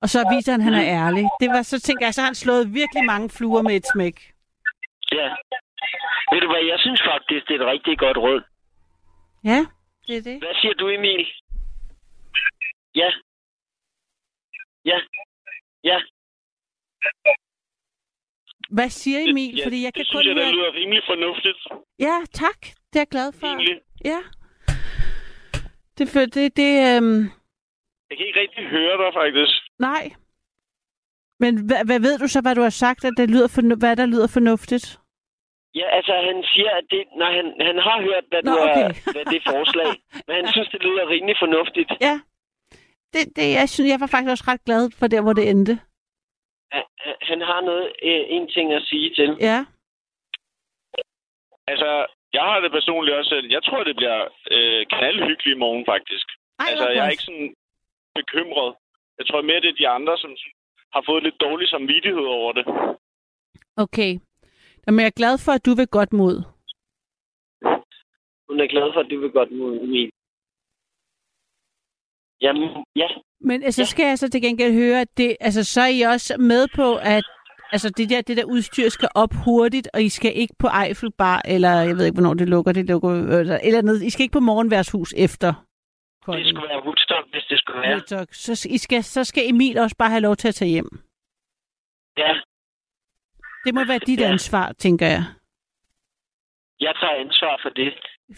Og 0.03 0.09
så 0.09 0.19
viser 0.37 0.53
han, 0.53 0.61
at 0.61 0.65
han 0.65 0.75
er 0.75 0.87
ærlig. 1.07 1.25
Det 1.41 1.49
var 1.49 1.63
så, 1.63 1.81
tænker 1.81 2.07
jeg, 2.07 2.15
så 2.15 2.21
har 2.21 2.27
han 2.27 2.35
slået 2.35 2.75
virkelig 2.75 3.05
mange 3.07 3.31
fluer 3.31 3.63
med 3.63 3.77
et 3.77 3.87
smæk. 3.95 4.17
ja. 5.13 5.29
Ved 6.33 6.41
du 6.41 6.49
hvad, 6.53 6.65
jeg 6.73 6.79
synes 6.79 7.03
faktisk, 7.13 7.49
det 7.49 7.55
er 7.57 7.61
et 7.61 7.67
rigtig 7.75 7.99
godt 7.99 8.17
råd. 8.17 8.43
Ja, 9.45 9.61
det 10.07 10.17
er 10.17 10.23
det. 10.23 10.39
Hvad 10.39 10.55
siger 10.61 10.75
du, 10.75 10.89
Emil? 10.89 11.27
Ja. 12.95 13.11
Ja. 14.85 14.99
Ja. 15.85 15.99
Hvad 18.71 18.89
siger 18.91 19.19
Emil? 19.31 19.55
Ja, 19.57 19.65
Fordi 19.67 19.83
jeg 19.85 19.95
kan 19.95 20.01
det 20.05 20.09
kun 20.13 20.23
synes 20.23 20.37
jeg, 20.37 20.45
høre... 20.45 20.53
lyder 20.55 20.73
rimelig 20.75 21.03
fornuftigt, 21.07 21.59
Ja, 21.99 22.17
tak. 22.33 22.61
Det 22.61 22.97
er 22.97 23.01
jeg 23.01 23.07
glad 23.09 23.33
for. 23.33 23.47
egentlig. 23.47 23.81
Ja. 24.05 24.21
Det, 25.99 26.09
for, 26.13 26.21
det, 26.21 26.57
det 26.57 26.71
øhm, 26.89 27.21
Jeg 28.09 28.17
kan 28.17 28.27
ikke 28.27 28.41
rigtig 28.41 28.65
høre 28.77 28.97
dig, 29.05 29.11
faktisk. 29.21 29.55
nej. 29.79 30.05
Men 31.43 31.53
hvad, 31.67 31.83
hvad 31.89 32.01
ved 32.01 32.19
du 32.19 32.27
så, 32.29 32.41
hvad 32.41 32.55
du 32.55 32.63
har 32.69 32.71
sagt, 32.85 33.05
at 33.05 33.13
det 33.17 33.31
lyder 33.31 33.49
fornu- 33.57 33.79
hvad 33.83 33.97
der 33.97 34.07
lyder 34.07 34.29
fornuftigt? 34.37 34.87
Ja, 35.75 35.87
altså 35.97 36.13
han 36.29 36.45
siger, 36.55 36.71
at 36.81 36.85
det... 36.91 37.03
Nej, 37.23 37.33
han, 37.39 37.47
han 37.69 37.77
har 37.87 37.99
hørt, 38.03 38.25
hvad, 38.29 38.43
Nå, 38.43 38.51
du 38.53 38.59
okay. 38.59 38.75
har, 38.75 39.13
hvad 39.13 39.25
det 39.33 39.37
er 39.41 39.51
forslag. 39.55 39.91
men 40.27 40.35
han 40.37 40.47
synes, 40.53 40.69
det 40.69 40.81
lyder 40.83 41.09
rimelig 41.09 41.37
fornuftigt. 41.45 41.91
Ja. 42.01 42.21
Det, 43.13 43.23
det, 43.37 43.47
jeg, 43.59 43.69
synes, 43.69 43.91
jeg 43.91 44.01
var 44.01 44.07
faktisk 44.07 44.31
også 44.31 44.45
ret 44.49 44.65
glad 44.65 44.91
for 44.99 45.07
der, 45.07 45.21
hvor 45.23 45.33
det 45.33 45.51
endte. 45.51 45.75
Han, 46.73 46.83
han 47.31 47.41
har 47.41 47.61
noget, 47.61 47.87
øh, 48.09 48.23
en 48.37 48.49
ting 48.49 48.73
at 48.73 48.83
sige 48.83 49.15
til. 49.15 49.37
Ja. 49.41 49.59
Altså, 51.67 52.07
jeg 52.33 52.43
har 52.43 52.61
det 52.61 52.71
personligt 52.79 53.17
også 53.17 53.29
selv. 53.29 53.47
Jeg 53.57 53.63
tror, 53.65 53.85
det 53.85 53.97
bliver 53.97 54.21
øh, 54.55 54.87
knaldhyggeligt 54.95 55.57
i 55.57 55.63
morgen, 55.65 55.85
faktisk. 55.93 56.27
Ej, 56.59 56.67
altså, 56.71 56.89
jeg 56.89 57.07
er 57.07 57.11
ikke 57.11 57.23
sådan 57.31 57.55
bekymret. 58.15 58.75
Jeg 59.19 59.27
tror 59.27 59.43
mere, 59.43 59.61
det 59.61 59.69
er 59.71 59.81
de 59.83 59.89
andre, 59.89 60.19
som 60.19 60.31
har 60.95 61.03
fået 61.09 61.23
lidt 61.23 61.41
dårlig 61.41 61.69
samvittighed 61.69 62.27
over 62.39 62.53
det. 62.53 62.65
Okay. 63.77 64.13
Jamen, 64.87 65.01
jeg 65.01 65.07
er 65.07 65.21
glad 65.21 65.39
for, 65.45 65.53
at 65.53 65.67
du 65.67 65.75
vil 65.75 65.87
godt 65.99 66.13
mod. 66.13 66.37
Hun 68.49 68.61
er 68.61 68.67
glad 68.75 68.93
for, 68.93 69.01
at 69.01 69.11
du 69.11 69.21
vil 69.21 69.31
godt 69.31 69.51
mod 69.53 69.77
Emil. 69.81 70.11
Jamen, 72.41 72.69
ja. 72.97 73.09
Men 73.41 73.63
altså, 73.63 73.83
Ja. 73.83 73.87
skal 73.87 74.07
jeg 74.07 74.19
så 74.19 74.31
til 74.31 74.43
gengæld 74.43 74.75
høre, 74.75 75.01
at 75.01 75.17
det, 75.17 75.37
altså, 75.41 75.65
så 75.65 75.81
er 75.81 75.87
I 75.99 76.01
også 76.01 76.37
med 76.39 76.69
på, 76.75 76.95
at 76.97 77.25
altså, 77.73 77.91
det, 77.91 78.11
der, 78.11 78.21
det 78.21 78.37
der 78.37 78.45
udstyr 78.45 78.89
skal 78.89 79.09
op 79.15 79.31
hurtigt, 79.45 79.89
og 79.95 80.03
I 80.03 80.09
skal 80.09 80.33
ikke 80.37 80.55
på 80.59 80.69
Eiffelbar, 80.87 81.43
eller 81.45 81.71
jeg 81.71 81.97
ved 81.97 82.05
ikke, 82.05 82.15
hvornår 82.15 82.35
det 82.35 82.49
lukker, 82.49 82.73
det 82.73 82.87
lukker, 82.87 83.11
eller, 83.39 83.59
eller 83.65 83.83
noget. 83.83 84.03
I 84.03 84.11
skal 84.11 84.23
ikke 84.23 84.33
på 84.33 84.41
morgenværshus 84.41 85.13
efter. 85.17 85.53
Det 86.27 86.47
skulle 86.49 86.69
være 86.69 86.83
Woodstock, 86.85 87.27
hvis 87.31 87.45
det 87.49 87.59
skulle 87.59 87.81
være. 87.81 87.91
Woodstock. 87.91 88.29
Så, 88.35 88.69
I 88.71 88.79
skal, 88.79 89.05
så 89.05 89.25
skal 89.25 89.43
Emil 89.51 89.79
også 89.79 89.97
bare 89.99 90.11
have 90.11 90.21
lov 90.21 90.37
til 90.37 90.49
at 90.49 90.55
tage 90.55 90.69
hjem. 90.71 90.91
Ja, 92.19 92.33
Det 93.65 93.75
må 93.75 93.85
være 93.85 93.99
dit 93.99 94.21
Ja. 94.21 94.29
ansvar, 94.33 94.73
tænker 94.73 95.07
jeg. 95.07 95.25
jeg 96.81 96.95
tager 97.01 97.15
ansvar 97.25 97.59
for 97.63 97.69
det. 97.69 97.93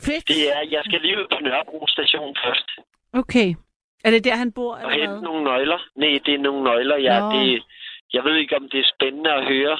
Fedt. 0.06 0.28
Det 0.28 0.40
er, 0.56 0.60
jeg 0.70 0.82
skal 0.84 1.00
lige 1.00 1.16
ud 1.18 1.26
på 1.32 1.38
Nørrebro 1.44 1.86
station 1.86 2.36
først. 2.44 2.68
Okay. 3.12 3.54
Er 4.04 4.10
det 4.10 4.24
der, 4.24 4.36
han 4.36 4.52
bor, 4.52 4.74
Og 4.74 4.80
eller 4.80 4.90
hente 4.92 5.12
hvad? 5.12 5.22
nogle 5.22 5.44
nøgler. 5.44 5.78
Nej, 5.96 6.18
det 6.26 6.34
er 6.34 6.38
nogle 6.38 6.64
nøgler. 6.64 6.96
Ja, 6.96 7.20
Nå. 7.20 7.32
det, 7.32 7.62
jeg 8.14 8.24
ved 8.24 8.34
ikke, 8.36 8.56
om 8.56 8.68
det 8.70 8.80
er 8.80 8.90
spændende 8.94 9.30
at 9.32 9.44
høre. 9.52 9.78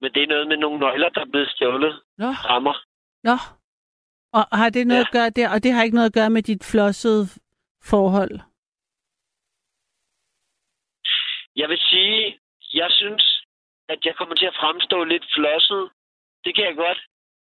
Men 0.00 0.12
det 0.14 0.22
er 0.22 0.26
noget 0.26 0.48
med 0.48 0.56
nogle 0.56 0.78
nøgler, 0.80 1.08
der 1.08 1.20
er 1.20 1.30
blevet 1.32 1.50
stjålet. 1.50 1.94
Nå, 2.18 2.26
Rammer. 2.50 2.76
nå. 3.24 3.36
Og 4.32 4.44
har 4.58 4.70
det 4.70 4.86
noget 4.86 5.00
Ja. 5.04 5.06
at 5.08 5.12
gøre 5.12 5.30
der, 5.30 5.48
og 5.54 5.62
det 5.62 5.72
har 5.72 5.82
ikke 5.82 5.94
noget 5.96 6.08
at 6.10 6.14
gøre 6.20 6.30
med 6.30 6.42
dit 6.42 6.64
flossede 6.70 7.24
forhold? 7.90 8.36
Jeg 11.56 11.68
vil 11.68 11.78
sige, 11.78 12.38
jeg 12.74 12.90
synes, 12.90 13.24
at 13.88 13.98
jeg 14.04 14.14
kommer 14.16 14.34
til 14.34 14.46
at 14.46 14.56
fremstå 14.60 15.04
lidt 15.04 15.26
flosset. 15.36 15.90
Det 16.44 16.54
kan 16.54 16.64
jeg 16.64 16.76
godt 16.76 17.00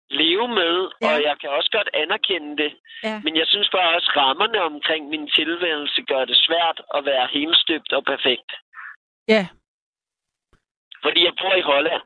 leve 0.09 0.47
med, 0.47 0.75
Ja. 1.01 1.07
og 1.15 1.23
jeg 1.23 1.35
kan 1.41 1.49
også 1.49 1.69
godt 1.77 1.89
anerkende 1.93 2.63
det. 2.63 2.71
Ja. 3.03 3.21
Men 3.23 3.35
jeg 3.37 3.47
synes 3.47 3.69
bare 3.69 3.95
også, 3.95 4.11
rammerne 4.17 4.61
omkring 4.61 5.09
min 5.09 5.29
tilværelse 5.29 6.01
gør 6.01 6.25
det 6.25 6.37
svært 6.47 6.81
at 6.95 7.05
være 7.05 7.27
helstøbt 7.31 7.93
og 7.93 8.03
perfekt. 8.05 8.51
Ja, 9.27 9.47
Fordi 11.05 11.19
jeg 11.27 11.33
bor 11.41 11.53
i 11.61 11.61
Holland. 11.71 12.01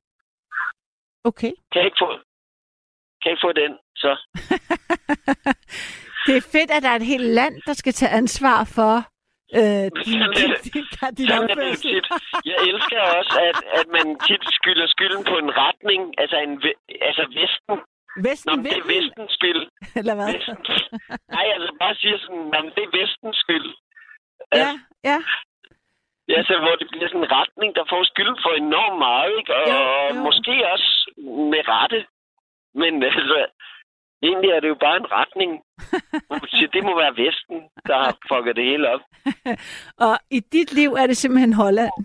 okay. 1.30 1.52
Kan 1.72 1.80
jeg 1.82 1.86
ikke 1.90 2.02
få, 2.04 2.10
kan 3.20 3.26
jeg 3.30 3.34
ikke 3.36 3.46
få 3.48 3.52
den? 3.62 3.72
Så 4.04 4.12
det 6.28 6.34
er 6.38 6.46
fedt, 6.56 6.72
at 6.76 6.84
der 6.84 6.90
er 6.90 7.00
et 7.04 7.12
helt 7.14 7.30
land, 7.40 7.56
der 7.68 7.74
skal 7.74 7.94
tage 7.94 8.12
ansvar 8.22 8.60
for 8.78 8.94
øh, 9.60 9.86
din, 10.06 10.20
din, 10.38 10.52
det. 10.54 10.74
din, 10.74 10.86
din 11.18 11.28
er 11.34 11.40
opførsel. 11.44 12.02
Jeg 12.50 12.58
elsker 12.70 13.02
også, 13.20 13.36
at, 13.50 13.58
at 13.80 13.88
man 13.98 14.06
tit 14.28 14.44
skylder 14.58 14.88
skylden 14.96 15.24
på 15.32 15.36
en 15.44 15.52
retning, 15.64 16.02
altså, 16.22 16.38
en, 16.46 16.54
altså 17.10 17.24
Vesten. 17.40 17.78
Nå, 17.78 18.30
Vesten 18.30 18.50
men 18.56 18.66
det 18.66 18.72
er 18.78 18.88
vil, 18.88 18.96
Vestens 18.96 19.32
skyld. 19.38 19.62
eller 20.00 20.16
hvad? 20.18 20.30
Vesten. 20.34 20.58
Nej, 21.36 21.46
altså 21.56 21.70
bare 21.82 21.96
siger 22.02 22.18
sådan, 22.24 22.48
at 22.58 22.74
det 22.76 22.84
er 22.88 22.94
Vestens 23.00 23.38
skyld. 23.44 23.68
Ja, 24.62 24.72
ja. 25.10 25.20
Ja, 26.32 26.40
så 26.48 26.54
hvor 26.64 26.76
det 26.80 26.88
bliver 26.92 27.08
sådan 27.08 27.24
en 27.24 27.32
retning, 27.40 27.70
der 27.76 27.86
får 27.92 28.04
skyld 28.12 28.36
for 28.44 28.52
enormt 28.66 29.00
meget, 29.08 29.32
ikke? 29.40 29.52
Og 29.56 29.64
Jo, 29.74 29.80
jo. 30.16 30.22
måske 30.28 30.54
også 30.74 30.92
med 31.54 31.62
rette. 31.74 32.00
Men 32.82 33.04
altså, 33.04 33.40
egentlig 34.28 34.50
er 34.52 34.60
det 34.60 34.70
jo 34.74 34.80
bare 34.86 34.98
en 34.98 35.12
retning. 35.20 35.52
Siger, 36.54 36.70
det 36.76 36.84
må 36.84 36.94
være 37.04 37.18
Vesten, 37.24 37.58
der 37.90 37.98
har 38.04 38.12
fucket 38.30 38.56
det 38.56 38.66
hele 38.72 38.86
op. 38.94 39.04
Og 40.08 40.16
i 40.38 40.40
dit 40.40 40.72
liv 40.80 40.92
er 41.02 41.08
det 41.08 41.18
simpelthen 41.18 41.54
Holland. 41.54 41.96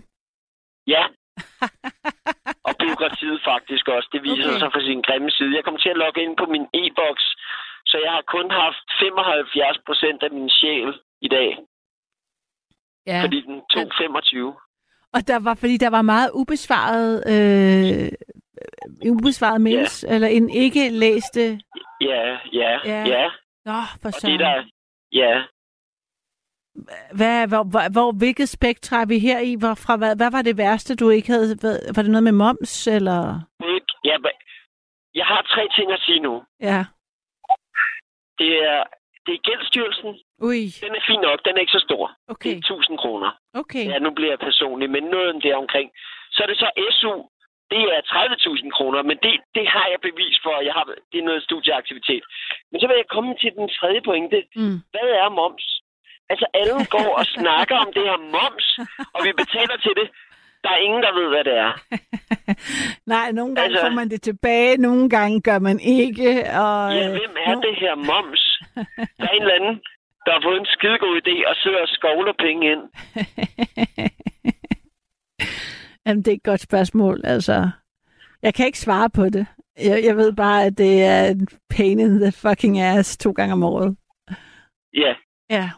Ja. 0.87 1.03
Og 2.67 2.73
byråkratiet 2.81 3.39
faktisk 3.51 3.87
også. 3.87 4.09
Det 4.13 4.23
viser 4.23 4.49
okay. 4.49 4.59
sig 4.59 4.69
fra 4.73 4.81
sin 4.89 5.01
grimme 5.07 5.31
side. 5.31 5.55
Jeg 5.55 5.63
kom 5.63 5.77
til 5.77 5.89
at 5.89 6.01
logge 6.03 6.23
ind 6.23 6.37
på 6.37 6.45
min 6.53 6.65
e-boks, 6.81 7.25
så 7.85 7.95
jeg 8.05 8.11
har 8.11 8.23
kun 8.35 8.51
haft 8.51 8.85
75 8.99 9.77
procent 9.85 10.23
af 10.23 10.31
min 10.31 10.49
sjæl 10.49 10.93
i 11.21 11.27
dag, 11.27 11.49
Ja. 13.07 13.23
fordi 13.23 13.41
den 13.41 13.61
tog 13.71 13.91
25. 13.97 14.55
Og 15.13 15.27
der 15.27 15.39
var, 15.39 15.53
fordi 15.55 15.77
der 15.77 15.89
var 15.89 16.01
meget 16.01 16.29
ubesvaret, 16.33 17.23
øh, 17.33 18.11
ubesvaret 19.11 19.61
mails, 19.61 20.03
eller 20.03 20.27
en 20.27 20.49
ikke 20.49 20.89
læste... 20.89 21.59
Ja, 22.01 22.37
ja, 22.53 22.71
Ja. 22.85 23.03
ja. 23.03 23.03
ja. 23.05 23.29
Nå, 23.65 23.79
for 24.01 24.07
Og 24.09 24.13
så. 24.13 24.27
det 24.27 24.39
der, 24.39 24.63
ja, 25.11 25.43
Hvad, 27.15 27.47
hvor, 27.47 27.63
hvor, 27.63 27.91
hvor, 27.91 28.11
hvilket 28.11 28.49
spektra 28.49 29.01
er 29.01 29.05
vi 29.05 29.19
her 29.19 29.39
i? 29.39 29.55
Hvor, 29.59 29.73
fra, 29.73 29.95
hvad, 29.97 30.15
hvad 30.15 30.31
var 30.31 30.41
det 30.41 30.57
værste, 30.57 30.95
du 30.95 31.09
ikke 31.09 31.27
havde? 31.31 31.55
Hvad, 31.61 31.93
var 31.95 32.01
det 32.01 32.11
noget 32.11 32.23
med 32.23 32.31
moms, 32.31 32.87
eller... 32.87 33.19
ja, 34.03 34.15
jeg 35.15 35.25
har 35.25 35.41
tre 35.41 35.67
ting 35.77 35.91
at 35.91 35.99
sige 36.05 36.19
nu. 36.19 36.43
Ja. 36.61 36.85
Det 38.39 38.51
er, 38.71 38.83
det 39.25 39.33
er 39.33 39.45
gældstyrelsen. 39.49 40.13
Ui, 40.47 40.61
Den 40.85 40.95
er 40.99 41.03
fin 41.09 41.21
nok, 41.27 41.39
den 41.45 41.53
er 41.57 41.61
ikke 41.63 41.77
så 41.79 41.83
stor. 41.89 42.03
Det 42.07 42.33
okay, 42.35 42.53
er 42.55 42.57
1000 42.57 42.97
kroner. 43.03 43.29
okay. 43.61 43.85
Ja, 43.91 43.97
nu 44.05 44.09
bliver 44.17 44.31
jeg 44.35 44.39
personlig, 44.49 44.87
men 44.95 45.03
noget 45.15 45.43
der 45.43 45.55
omkring. 45.63 45.87
Så 46.35 46.39
er 46.43 46.47
det 46.51 46.57
så 46.63 46.69
SU, 46.99 47.13
det 47.73 47.81
er 47.95 48.01
30.000 48.01 48.69
kroner, 48.77 48.99
men 49.09 49.17
det, 49.25 49.33
det 49.57 49.65
har 49.75 49.85
jeg 49.93 49.99
bevis 50.09 50.37
for. 50.43 50.55
Jeg 50.67 50.73
har, 50.77 50.83
det 51.11 51.17
er 51.19 51.25
noget 51.29 51.43
studieaktivitet. 51.43 52.23
Men 52.71 52.77
så 52.81 52.85
vil 52.87 52.95
jeg 53.01 53.09
komme 53.15 53.31
til 53.41 53.51
den 53.57 53.67
tredje 53.77 54.01
pointe. 54.09 54.37
Mm. 54.55 54.77
Hvad 54.93 55.07
er 55.23 55.29
moms? 55.39 55.65
Altså, 56.31 56.45
alle 56.59 56.77
går 56.95 57.09
og 57.19 57.25
snakker 57.37 57.75
om 57.83 57.89
det 57.95 58.03
her 58.09 58.19
moms, 58.35 58.67
og 59.15 59.19
vi 59.25 59.31
betaler 59.41 59.77
til 59.85 59.93
det. 60.01 60.07
Der 60.63 60.69
er 60.71 60.77
ingen, 60.87 61.03
der 61.03 61.13
ved, 61.19 61.27
hvad 61.33 61.43
det 61.49 61.55
er. 61.67 61.71
Nej, 63.13 63.31
nogle 63.31 63.55
gange 63.55 63.69
altså... 63.69 63.81
Får 63.85 63.95
man 64.01 64.09
det 64.09 64.21
tilbage, 64.21 64.77
nogle 64.77 65.09
gange 65.09 65.41
gør 65.41 65.59
man 65.59 65.79
ikke. 65.79 66.29
Og, 66.63 66.93
Ja, 66.95 67.05
øh, 67.05 67.11
hvem 67.11 67.35
er 67.45 67.55
nu- 67.55 67.61
det 67.61 67.75
her 67.83 67.95
moms? 67.95 68.43
Der 69.19 69.25
er 69.29 69.33
en 69.37 69.41
eller 69.41 69.55
anden, 69.59 69.81
der 70.25 70.31
har 70.31 70.41
fået 70.47 70.59
en 70.59 70.65
skidegod 70.65 71.21
idé 71.21 71.49
og 71.49 71.55
sidder 71.55 71.81
og 71.81 71.87
skovler 71.87 72.33
penge 72.45 72.71
ind. 72.71 72.81
Jamen, 76.05 76.23
det 76.23 76.31
er 76.31 76.35
et 76.35 76.43
godt 76.43 76.61
spørgsmål. 76.61 77.21
Altså, 77.23 77.69
jeg 78.41 78.53
kan 78.53 78.65
ikke 78.65 78.79
svare 78.79 79.09
på 79.09 79.29
det. 79.29 79.45
Jeg, 79.79 80.03
jeg 80.03 80.17
ved 80.17 80.33
bare, 80.33 80.65
at 80.65 80.77
det 80.77 81.03
er 81.03 81.25
en 81.25 81.47
pain 81.69 81.99
in 81.99 82.19
the 82.19 82.31
fucking 82.31 82.79
ass 82.79 83.17
to 83.17 83.31
gange 83.31 83.53
om 83.53 83.63
året. 83.63 83.95
Ja, 84.93 85.13
Ja. 85.49 85.69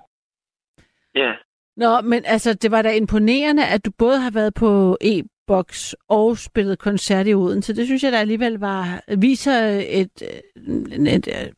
ja. 1.15 1.33
Nå, 1.77 2.01
men 2.01 2.23
altså, 2.25 2.53
det 2.53 2.71
var 2.71 2.81
da 2.81 2.95
imponerende, 2.95 3.67
at 3.67 3.85
du 3.85 3.91
både 3.91 4.19
har 4.19 4.31
været 4.31 4.53
på 4.53 4.97
e-boks 5.01 5.95
og 6.09 6.37
spillet 6.37 6.79
koncert 6.79 7.27
i 7.27 7.33
Odense. 7.33 7.75
Det 7.75 7.85
synes 7.85 8.03
jeg 8.03 8.11
da 8.11 8.17
alligevel 8.17 8.59
var, 8.59 9.01
viser 9.17 9.51
et, 9.51 10.21
et, 10.21 10.41
et, 10.91 11.27
et, 11.27 11.53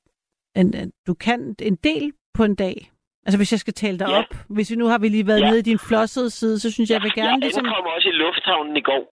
en, 0.56 0.74
en, 0.76 0.92
du 1.08 1.14
kan 1.14 1.56
en 1.62 1.76
del 1.76 2.12
på 2.34 2.44
en 2.44 2.56
dag. 2.56 2.92
Altså, 3.26 3.38
hvis 3.38 3.52
jeg 3.52 3.60
skal 3.60 3.74
tale 3.74 4.00
dig 4.00 4.08
Ja. 4.10 4.18
op. 4.20 4.36
Hvis 4.50 4.72
vi 4.72 4.76
nu 4.76 4.86
har 4.88 4.98
vi 4.98 5.10
lige 5.10 5.28
været 5.28 5.40
Ja. 5.42 5.48
nede 5.50 5.60
i 5.60 5.62
din 5.62 5.80
flossede 5.80 6.30
side, 6.30 6.60
så 6.60 6.72
synes 6.72 6.90
jeg, 6.90 6.94
jeg 6.96 7.04
vil 7.04 7.14
gerne 7.14 7.30
jeg 7.32 7.40
ligesom... 7.40 7.66
ankom 7.66 7.86
også 7.86 8.10
i 8.10 8.12
lufthavnen 8.12 8.78
i 8.78 8.82
går. 8.82 9.14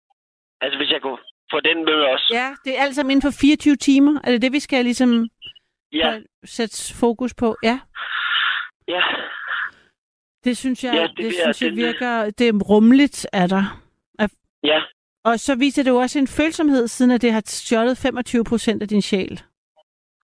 Altså, 0.62 0.78
hvis 0.78 0.92
jeg 0.92 1.02
kunne 1.02 1.18
få 1.52 1.60
den 1.60 1.78
med 1.86 1.94
også. 2.14 2.30
Ja, 2.34 2.48
det 2.66 2.78
er 2.78 2.82
alt 2.84 2.96
sammen 2.96 3.12
inden 3.12 3.32
for 3.32 3.38
24 3.42 3.76
timer. 3.76 4.20
Er 4.24 4.32
det 4.32 4.42
det, 4.42 4.52
vi 4.52 4.60
skal 4.60 4.84
ligesom 4.84 5.30
Ja, 5.92 6.20
sætte 6.46 6.94
fokus 6.96 7.34
på? 7.34 7.56
Ja, 7.64 7.80
ja. 8.88 9.02
det 10.44 10.58
synes 10.58 10.84
jeg, 10.84 10.94
Ja, 10.94 11.02
ja, 11.02 11.08
det 11.08 11.18
det, 11.18 11.24
jeg- 11.26 11.34
synes 11.56 11.62
jeg 11.62 11.70
vil- 11.72 11.86
virker... 11.86 12.30
Det 12.30 12.48
er 12.48 12.54
rummeligt 12.54 13.28
af 13.34 13.50
dig. 13.50 13.66
ja. 14.64 14.82
Og 15.24 15.40
så 15.40 15.56
viser 15.56 15.84
det 15.84 15.90
jo 15.92 15.96
også 15.96 16.20
en 16.20 16.28
følsomhed, 16.28 16.88
siden 16.88 17.12
at 17.12 17.22
det 17.22 17.32
har 17.34 17.42
stjålet 17.46 17.98
25 17.98 18.44
procent 18.44 18.82
af 18.82 18.88
din 18.88 19.02
sjæl. 19.02 19.42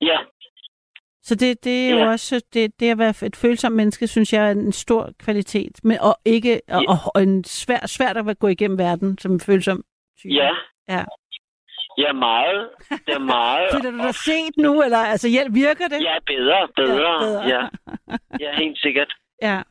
Ja, 0.01 0.18
Så 1.30 1.34
det, 1.34 1.64
det 1.64 1.86
er 1.86 1.90
jo 1.90 1.96
Ja. 1.98 2.10
også, 2.10 2.42
det, 2.54 2.80
det 2.80 2.90
at 2.90 2.98
være 2.98 3.14
et 3.26 3.36
følsomt 3.36 3.76
menneske, 3.76 4.06
synes 4.06 4.32
jeg 4.32 4.46
er 4.46 4.50
en 4.50 4.72
stor 4.72 5.10
kvalitet. 5.24 5.74
Men, 5.84 5.96
og 6.00 6.14
ikke, 6.24 6.60
og, 6.68 6.82
og, 6.88 6.96
og 7.14 7.22
en 7.22 7.44
svær, 7.44 7.86
svært 7.86 8.16
at 8.16 8.38
gå 8.38 8.48
igennem 8.48 8.78
verden 8.78 9.18
som 9.18 9.32
en 9.32 9.40
følsom 9.40 9.84
type. 10.20 10.34
ja. 10.34 10.50
Ja. 10.88 11.04
Ja, 11.98 12.12
meget. 12.12 12.68
Det 13.06 13.14
er 13.14 13.18
meget. 13.38 13.68
Føler 13.74 13.90
du 13.90 13.98
dig 14.06 14.14
set 14.14 14.54
nu, 14.56 14.82
eller 14.82 14.98
altså 14.98 15.28
hjælp, 15.28 15.54
virker 15.54 15.88
det? 15.88 16.00
Ja, 16.02 16.16
bedre, 16.26 16.68
bedre. 16.76 17.12
Ja, 17.12 17.18
bedre. 17.24 17.42
Ja, 17.48 17.62
ja 18.44 18.50
helt 18.62 18.78
sikkert. 18.78 19.12
ja. 19.42 19.62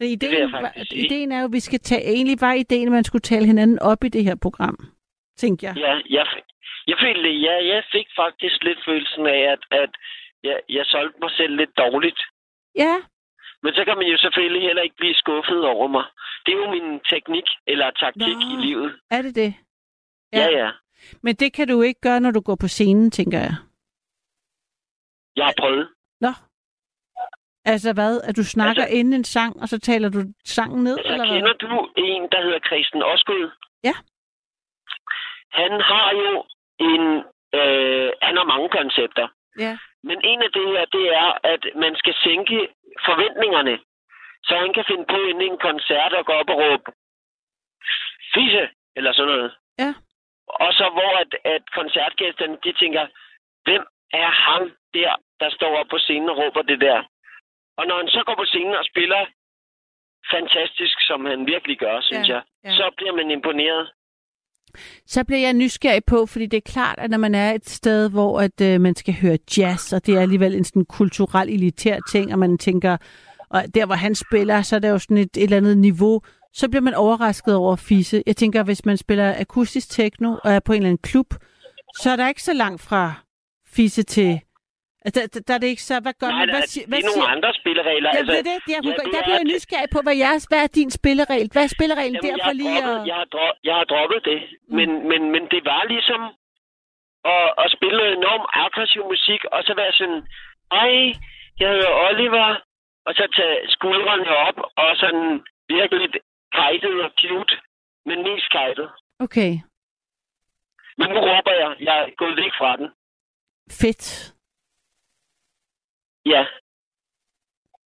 Ideen, 0.00 0.32
jeg 0.38 0.52
var, 0.52 0.72
ideen 0.92 1.32
er 1.32 1.38
jo, 1.40 1.44
at 1.44 1.52
vi 1.52 1.60
skal 1.60 1.80
tage, 1.80 2.04
egentlig 2.14 2.40
var 2.40 2.52
ideen, 2.52 2.88
at 2.88 2.92
man 2.92 3.04
skulle 3.04 3.22
tale 3.32 3.46
hinanden 3.46 3.78
op 3.78 4.04
i 4.04 4.08
det 4.08 4.24
her 4.24 4.36
program, 4.42 4.76
tænker 5.36 5.68
jeg. 5.68 5.76
Ja, 5.76 5.94
jeg, 6.18 6.26
jeg 6.90 6.96
følte, 7.04 7.28
ja, 7.30 7.54
jeg 7.74 7.82
fik 7.92 8.06
faktisk 8.22 8.56
lidt 8.64 8.78
følelsen 8.88 9.26
af, 9.26 9.40
at, 9.54 9.62
at 9.82 9.90
jeg, 10.44 10.60
jeg 10.68 10.84
solgte 10.86 11.18
mig 11.20 11.30
selv 11.30 11.56
lidt 11.56 11.76
dårligt. 11.78 12.20
Ja, 12.74 12.94
Men 13.62 13.74
så 13.74 13.84
kan 13.84 13.96
man 13.98 14.06
jo 14.06 14.16
selvfølgelig 14.18 14.62
heller 14.62 14.82
ikke 14.82 14.96
blive 14.96 15.14
skuffet 15.14 15.64
over 15.64 15.86
mig. 15.88 16.04
Det 16.46 16.52
er 16.54 16.58
jo 16.58 16.70
min 16.70 17.00
teknik 17.00 17.44
eller 17.66 17.90
taktik 17.90 18.36
Nå. 18.36 18.52
i 18.52 18.56
livet. 18.66 19.00
er 19.10 19.22
det 19.22 19.34
det? 19.34 19.54
Ja, 20.32 20.46
ja. 20.60 20.70
Men 21.22 21.34
det 21.34 21.52
kan 21.52 21.68
du 21.68 21.82
ikke 21.82 22.00
gøre, 22.00 22.20
når 22.20 22.30
du 22.30 22.40
går 22.40 22.56
på 22.60 22.68
scenen, 22.68 23.10
tænker 23.10 23.38
jeg. 23.38 23.54
Jeg 25.36 25.44
har 25.46 25.54
prøvet. 25.58 25.88
Nå. 26.20 26.32
Altså 27.64 27.92
hvad? 27.92 28.20
At 28.28 28.36
du 28.36 28.44
snakker 28.44 28.82
altså, 28.82 28.96
inden 28.98 29.14
en 29.14 29.24
sang, 29.24 29.60
og 29.62 29.68
så 29.68 29.78
taler 29.80 30.08
du 30.08 30.20
sangen 30.44 30.84
ned, 30.84 30.98
Altså, 30.98 31.12
eller 31.12 31.26
hvad? 31.26 31.36
kender 31.36 31.52
du 31.52 31.88
en, 31.96 32.22
der 32.32 32.42
hedder 32.42 32.60
Christian 32.68 33.02
Osgood? 33.02 33.50
Ja. 33.84 33.94
Han 35.60 35.72
har 35.90 36.08
jo 36.24 36.44
en... 36.90 37.02
Øh, 37.60 38.10
han 38.22 38.36
har 38.36 38.44
mange 38.44 38.68
koncepter. 38.68 39.28
Ja. 39.58 39.78
Men 40.02 40.20
en 40.24 40.42
af 40.42 40.50
det 40.52 40.66
her, 40.68 40.84
det 40.84 41.14
er, 41.14 41.28
at 41.52 41.62
man 41.76 41.96
skal 41.96 42.14
sænke 42.24 42.68
forventningerne. 43.04 43.78
Så 44.44 44.56
han 44.56 44.72
kan 44.72 44.84
finde 44.88 45.06
på 45.06 45.16
inden 45.30 45.42
en 45.52 45.58
koncert 45.58 46.12
og 46.12 46.26
gå 46.26 46.32
op 46.32 46.50
og 46.50 46.58
råbe 46.58 46.92
fisse, 48.34 48.68
eller 48.96 49.12
sådan 49.12 49.32
noget. 49.34 49.56
Ja. 49.78 49.94
Og 50.46 50.72
så 50.72 50.88
hvor 50.96 51.12
at, 51.22 51.32
at 51.54 51.70
koncertgæsterne, 51.70 52.58
de 52.64 52.72
tænker, 52.72 53.06
hvem 53.64 53.86
er 54.12 54.30
ham 54.46 54.62
der, 54.94 55.14
der 55.40 55.50
står 55.50 55.76
op 55.80 55.86
på 55.90 55.98
scenen 55.98 56.28
og 56.28 56.38
råber 56.38 56.62
det 56.62 56.80
der? 56.80 57.02
Og 57.76 57.86
når 57.86 57.96
han 57.96 58.08
så 58.08 58.22
går 58.26 58.34
på 58.34 58.44
scenen 58.44 58.74
og 58.74 58.84
spiller 58.84 59.26
fantastisk, 60.30 60.96
som 61.00 61.24
han 61.24 61.46
virkelig 61.46 61.78
gør, 61.78 62.00
synes 62.00 62.28
Ja, 62.28 62.34
jeg, 62.34 62.42
ja. 62.64 62.70
så 62.76 62.90
bliver 62.96 63.14
man 63.14 63.30
imponeret. 63.30 63.92
Så 65.06 65.24
bliver 65.24 65.40
jeg 65.40 65.52
nysgerrig 65.52 66.04
på, 66.04 66.26
fordi 66.26 66.46
det 66.46 66.56
er 66.56 66.70
klart, 66.72 66.98
at 66.98 67.10
når 67.10 67.18
man 67.18 67.34
er 67.34 67.52
et 67.52 67.70
sted, 67.70 68.10
hvor 68.10 68.40
at, 68.40 68.60
øh, 68.60 68.80
man 68.80 68.96
skal 68.96 69.14
høre 69.14 69.38
jazz, 69.58 69.92
og 69.92 70.06
det 70.06 70.14
er 70.14 70.20
alligevel 70.20 70.54
en 70.54 70.64
sådan 70.64 70.84
kulturel 70.84 71.48
elitær 71.48 71.98
ting, 72.10 72.32
og 72.32 72.38
man 72.38 72.58
tænker, 72.58 72.96
og 73.50 73.64
der 73.74 73.86
hvor 73.86 73.94
han 73.94 74.14
spiller, 74.14 74.62
så 74.62 74.76
er 74.76 74.80
der 74.80 74.88
jo 74.88 74.98
sådan 74.98 75.16
et, 75.16 75.36
et 75.36 75.42
eller 75.42 75.56
andet 75.56 75.78
niveau, 75.78 76.20
så 76.52 76.68
bliver 76.68 76.82
man 76.82 76.94
overrasket 76.94 77.54
over 77.54 77.76
fisse. 77.76 78.22
Jeg 78.26 78.36
tænker, 78.36 78.62
hvis 78.62 78.84
man 78.84 78.96
spiller 78.96 79.34
akustisk 79.38 79.90
techno 79.90 80.36
og 80.44 80.52
er 80.52 80.60
på 80.60 80.72
en 80.72 80.76
eller 80.76 80.88
anden 80.88 81.02
klub, 81.02 81.34
så 82.00 82.10
er 82.10 82.16
der 82.16 82.28
ikke 82.28 82.42
så 82.42 82.52
langt 82.52 82.82
fra 82.82 83.14
fisse 83.66 84.02
til... 84.02 84.40
Altså, 85.04 85.16
der, 85.20 85.26
der, 85.34 85.40
der 85.48 85.54
er 85.54 85.60
det 85.64 85.70
ikke 85.74 85.86
så... 85.90 85.94
Hvad 86.06 86.14
gør 86.22 86.30
Nej, 86.30 86.38
man? 86.38 86.48
der, 86.48 86.54
Hvad, 86.54 86.62
det 86.74 86.82
er 86.82 86.88
hvad 86.92 87.00
nogle 87.08 87.20
siger, 87.26 87.34
andre 87.36 87.50
spilleregler. 87.60 88.08
Ja, 88.12 88.18
altså, 88.20 88.32
det 88.32 88.40
er 88.40 88.58
det. 88.68 88.72
Jeg, 88.74 88.80
ja, 88.84 88.90
der 89.14 89.18
er 89.22 89.26
bliver 89.28 89.40
jeg 89.42 89.50
nysgerrig 89.54 89.90
på, 89.94 90.00
hvad, 90.06 90.16
jeres, 90.24 90.44
hvad 90.50 90.60
er 90.66 90.70
din 90.80 90.90
spilleregel? 90.98 91.48
Hvad 91.54 91.64
er 91.68 91.72
spillereglen 91.76 92.16
Jamen, 92.24 92.38
der 92.38 92.46
for 92.50 92.56
lige 92.62 92.78
droppet, 92.80 93.00
at... 93.02 93.06
jeg, 93.10 93.16
har 93.22 93.28
dro- 93.34 93.58
jeg 93.68 93.74
har 93.80 93.86
droppet 93.92 94.20
det, 94.30 94.38
Mm. 94.68 94.74
men, 94.78 94.88
men, 95.10 95.20
men 95.34 95.42
det 95.52 95.60
var 95.72 95.82
ligesom 95.94 96.20
at, 97.34 97.46
at 97.62 97.68
spille 97.76 98.02
enormt 98.18 98.48
aggressiv 98.64 99.02
musik, 99.14 99.40
og 99.54 99.60
så 99.66 99.72
være 99.82 99.92
sådan, 100.00 100.20
ej, 100.82 100.92
jeg 101.60 101.68
hedder 101.74 101.92
Oliver, 102.06 102.48
og 103.06 103.12
så 103.18 103.24
tage 103.38 103.56
skuldrene 103.76 104.30
op, 104.46 104.58
og 104.82 104.90
sådan 105.02 105.28
virkelig 105.76 106.08
kajtet 106.58 106.94
og 107.06 107.10
cute, 107.20 107.54
men 108.08 108.18
mest 108.28 108.48
kajtet. 108.56 108.88
Okay, 109.26 109.52
Men 110.98 111.06
nu 111.12 111.18
råber 111.28 111.52
jeg, 111.62 111.70
jeg 111.88 111.96
er 112.02 112.06
gået 112.16 112.36
væk 112.36 112.52
fra 112.60 112.76
den. 112.76 112.88
fedt. 113.80 114.34
Ja, 116.28 116.46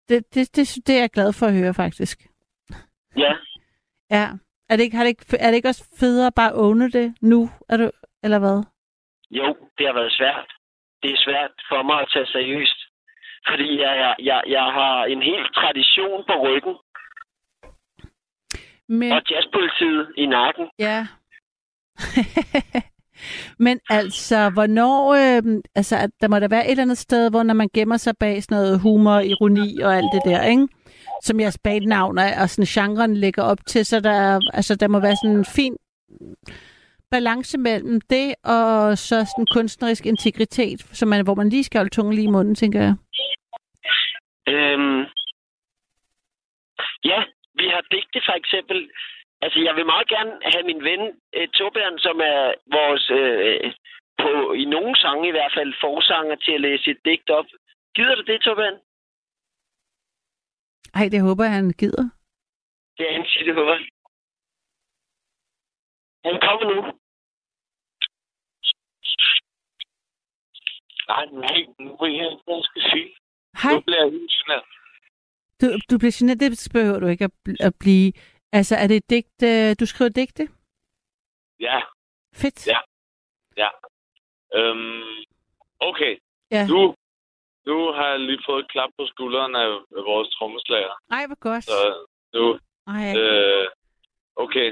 Det, 0.09 0.33
det, 0.35 0.55
det, 0.55 0.87
det 0.87 0.95
er 0.95 0.99
jeg 0.99 1.09
glad 1.09 1.33
for 1.33 1.45
at 1.45 1.53
høre, 1.53 1.73
faktisk. 1.73 2.17
ja. 3.17 3.33
Ja. 4.09 4.27
Er 4.69 4.75
det 4.75 4.83
ikke, 4.83 4.97
har 4.97 5.03
det 5.03 5.09
ikke, 5.09 5.25
er 5.39 5.47
det 5.49 5.55
ikke 5.55 5.67
også 5.69 5.85
federe 5.99 6.27
at 6.27 6.33
bare 6.35 6.53
åne 6.53 6.91
det 6.91 7.15
nu? 7.21 7.49
Er 7.69 7.77
du, 7.77 7.91
eller 8.23 8.39
hvad? 8.39 8.63
Jo, 9.31 9.55
det 9.77 9.85
har 9.87 9.93
været 9.93 10.11
svært. 10.11 10.49
Det 11.03 11.11
er 11.11 11.17
svært 11.17 11.51
for 11.69 11.83
mig 11.83 12.01
at 12.01 12.09
tage 12.13 12.25
seriøst. 12.27 12.79
Fordi 13.49 13.81
jeg, 13.81 13.93
jeg, 14.03 14.15
jeg, 14.19 14.41
jeg 14.47 14.63
har 14.63 15.05
en 15.05 15.21
hel 15.21 15.43
tradition 15.53 16.23
på 16.27 16.33
ryggen, 16.47 16.75
Men, 18.87 19.11
og 19.11 19.21
jazzpolitiet 19.31 20.13
i 20.17 20.25
nakken. 20.25 20.69
ja. 20.79 21.07
Men 23.59 23.79
altså, 23.89 24.49
hvornår... 24.49 25.13
Øh, 25.13 25.61
altså, 25.75 26.09
der 26.21 26.27
må 26.27 26.39
der 26.39 26.47
være 26.47 26.65
et 26.65 26.71
eller 26.71 26.83
andet 26.83 26.97
sted, 26.97 27.29
hvor 27.29 27.43
når 27.43 27.53
man 27.53 27.69
gemmer 27.73 27.97
sig 27.97 28.13
bag 28.19 28.43
sådan 28.43 28.57
noget 28.57 28.79
humor, 28.79 29.19
ironi 29.19 29.79
og 29.79 29.95
alt 29.95 30.09
det 30.13 30.21
der, 30.25 30.43
ikke? 30.43 30.67
Som 31.23 31.39
jeres 31.39 31.57
bandnavn 31.63 32.17
er, 32.17 32.41
og 32.41 32.49
sådan 32.49 32.65
genren 32.65 33.17
lægger 33.17 33.43
op 33.43 33.65
til, 33.67 33.85
så 33.85 33.99
der, 33.99 34.39
altså, 34.53 34.75
der 34.75 34.87
må 34.87 34.99
være 34.99 35.15
sådan 35.15 35.37
en 35.37 35.45
fin 35.45 35.75
balance 37.11 37.57
mellem 37.57 38.01
det 38.09 38.35
og 38.43 38.97
så 38.97 39.15
sådan 39.25 39.47
kunstnerisk 39.53 40.05
integritet, 40.05 40.79
som 40.99 41.07
man, 41.09 41.23
hvor 41.23 41.35
man 41.35 41.49
lige 41.49 41.63
skal 41.63 41.79
holde 41.79 41.95
tungen 41.95 42.13
lige 42.13 42.27
i 42.27 42.35
munden, 42.35 42.55
tænker 42.55 42.81
jeg. 42.87 42.95
Øhm, 44.53 45.01
ja, 47.11 47.19
vi 47.59 47.65
har 47.73 47.83
digte 47.91 48.19
for 48.27 48.35
eksempel. 48.41 48.77
Altså, 49.43 49.59
jeg 49.67 49.73
vil 49.75 49.85
meget 49.93 50.07
gerne 50.13 50.33
have 50.51 50.63
min 50.71 50.81
ven 50.89 51.01
øh, 51.37 51.47
Torbjørn, 51.57 51.97
som 52.05 52.17
er 52.31 52.39
vores, 52.77 53.05
øh, 53.19 53.73
på, 54.21 54.31
i 54.61 54.65
nogle 54.75 54.93
sange 55.03 55.27
i 55.27 55.35
hvert 55.37 55.53
fald, 55.57 55.71
forsanger 55.85 56.35
til 56.35 56.53
at 56.57 56.61
læse 56.67 56.91
et 56.91 56.99
digt 57.05 57.29
op. 57.29 57.45
Gider 57.95 58.15
du 58.15 58.23
det, 58.31 58.41
Torbjørn? 58.41 58.77
Ej, 60.99 61.05
det 61.13 61.21
håber 61.27 61.43
jeg, 61.43 61.53
han 61.53 61.69
gider. 61.81 62.05
Det 62.97 63.03
er 63.09 63.13
han 63.17 63.25
siger, 63.31 63.45
det 63.45 63.55
håber. 63.55 63.77
Han 66.27 66.35
kommer 66.45 66.65
nu. 66.71 66.77
Nej, 71.11 71.25
nej, 71.45 71.59
nu 71.83 71.89
ved 72.01 72.11
jeg 72.19 72.31
ikke, 72.31 72.43
jeg 72.47 72.63
skal 72.69 72.81
sige. 72.91 73.09
Hej, 73.61 73.73
Nu 73.73 73.81
bliver 73.87 74.03
jeg 74.03 74.11
helt 74.11 74.33
du, 75.63 75.67
du 75.89 75.97
bliver 75.97 76.15
generet, 76.17 76.39
det 76.39 76.69
behøver 76.73 76.99
du 76.99 77.07
ikke 77.07 77.23
at, 77.29 77.31
bl- 77.45 77.65
at 77.67 77.73
blive. 77.79 78.11
Altså, 78.57 78.75
er 78.75 78.87
det 78.87 78.97
et 78.97 79.09
digt, 79.09 79.39
øh, 79.51 79.75
du 79.79 79.85
skriver 79.85 80.09
digte? 80.09 80.43
Ja, 81.59 81.81
Fedt. 82.41 82.67
Ja. 83.57 83.69
øhm, 84.59 85.23
okay. 85.79 86.13
Ja. 86.51 86.67
Nu, 86.67 86.95
nu 87.65 87.91
har 87.91 88.07
jeg 88.07 88.19
lige 88.19 88.43
fået 88.47 88.63
et 88.63 88.71
klap 88.71 88.89
på 88.97 89.05
skulderen 89.05 89.55
af, 89.55 89.67
vores 90.09 90.29
trommeslager. 90.35 90.93
Ej, 91.11 91.23
hvor 91.27 91.39
godt. 91.39 91.63
Så 91.63 92.07
nu, 92.33 92.59
Ej, 92.87 93.17
øh, 93.19 93.67
okay. 94.35 94.69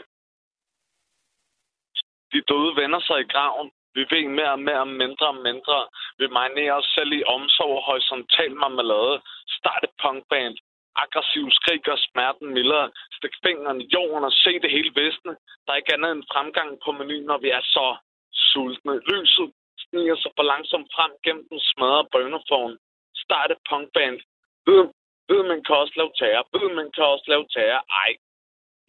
De 2.34 2.42
døde 2.50 2.76
vender 2.82 3.02
sig 3.08 3.20
i 3.20 3.32
graven. 3.34 3.72
Vi 3.96 4.02
ved 4.12 4.28
mere 4.40 4.52
og 4.52 4.60
mere, 4.60 4.86
mindre 4.86 5.28
og 5.28 5.36
mindre. 5.50 5.78
Vi 6.20 6.28
marinerer 6.28 6.74
os 6.74 6.90
selv 6.98 7.12
i 7.14 7.24
omsorg 7.24 7.76
og 7.78 7.84
horisontal 7.90 8.56
marmelade. 8.56 9.22
Start 9.58 9.84
et 9.84 9.96
punkband. 10.04 10.58
Aggressiv 10.96 11.46
skrig 11.52 11.82
gør 11.88 11.96
smerten 11.96 12.48
mildere. 12.54 12.92
Stik 13.18 13.36
fingeren 13.46 13.82
i 13.82 13.90
jorden 13.94 14.24
og 14.24 14.32
se 14.32 14.60
det 14.60 14.72
hele 14.72 14.92
visne. 15.02 15.34
Der 15.64 15.72
er 15.72 15.80
ikke 15.82 15.94
andet 15.94 16.12
end 16.12 16.30
fremgang 16.34 16.70
på 16.86 16.92
menuen, 16.92 17.26
når 17.32 17.38
vi 17.38 17.50
er 17.50 17.64
så 17.76 17.88
sultne. 18.32 18.96
Lyset 19.12 19.50
sniger 19.84 20.16
sig 20.16 20.32
for 20.36 20.44
langsomt 20.44 20.90
frem 20.96 21.12
gennem 21.24 21.46
den 21.52 21.60
smadrede 21.60 22.10
bønderform. 22.14 22.78
Start 23.24 23.52
et 23.52 23.62
punkband. 23.70 24.18
Ved, 24.68 24.84
ved 25.30 25.42
man 25.52 25.64
kan 25.64 25.76
også 25.76 25.94
lave 26.00 26.12
terror. 26.20 26.44
Ved 26.56 26.68
man 26.80 26.92
kan 26.96 27.04
også 27.14 27.26
lave 27.28 27.46
terror. 27.56 27.82
Ej, 28.04 28.12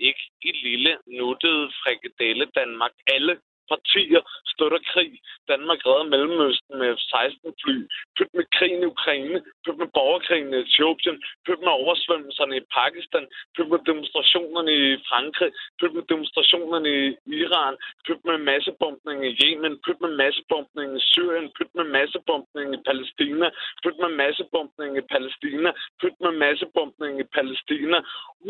ikke 0.09 0.25
i 0.49 0.53
lille, 0.67 0.93
nuttede 1.07 1.65
frikadelle 1.81 2.47
Danmark. 2.59 2.95
Alle 3.15 3.35
partier 3.73 4.23
støtter 4.53 4.81
krig. 4.93 5.13
Danmark 5.51 5.81
redder 5.87 6.07
Mellemøsten 6.13 6.75
med 6.81 6.89
F-16-fly. 6.99 7.77
Pyt 8.17 8.31
med 8.39 8.47
krigen 8.57 8.83
i 8.83 8.91
Ukraine. 8.95 9.39
Pyt 9.65 9.79
med 9.83 9.89
borgerkrigen 9.99 10.55
i 10.55 10.63
Etiopien. 10.65 11.17
Pyt 11.47 11.61
med 11.65 11.73
oversvømmelserne 11.81 12.55
i 12.57 12.65
Pakistan. 12.79 13.27
Pyt 13.55 13.69
med 13.73 13.81
demonstrationerne 13.91 14.73
i 14.85 14.87
Frankrig. 15.09 15.51
Pyt 15.79 15.93
med 15.97 16.05
demonstrationerne 16.13 16.89
i 17.01 17.03
Iran. 17.43 17.75
Pyt 18.07 18.21
med 18.29 18.39
massebombning 18.49 19.19
i 19.29 19.33
Yemen. 19.43 19.75
Pyt 19.85 19.99
med 20.05 20.13
massebombning 20.23 20.89
i 20.99 21.03
Syrien. 21.13 21.49
Pyt 21.57 21.71
med 21.79 21.87
massebombning 21.97 22.69
i 22.77 22.81
Palæstina. 22.87 23.49
Pyt 23.83 23.97
med 24.03 24.11
massebombning 24.21 24.91
i 25.01 25.05
Palæstina. 25.13 25.71
Pyt 26.01 26.17
med 26.25 26.33
massebombning 26.45 27.15
i 27.23 27.27
Palæstina. 27.35 27.99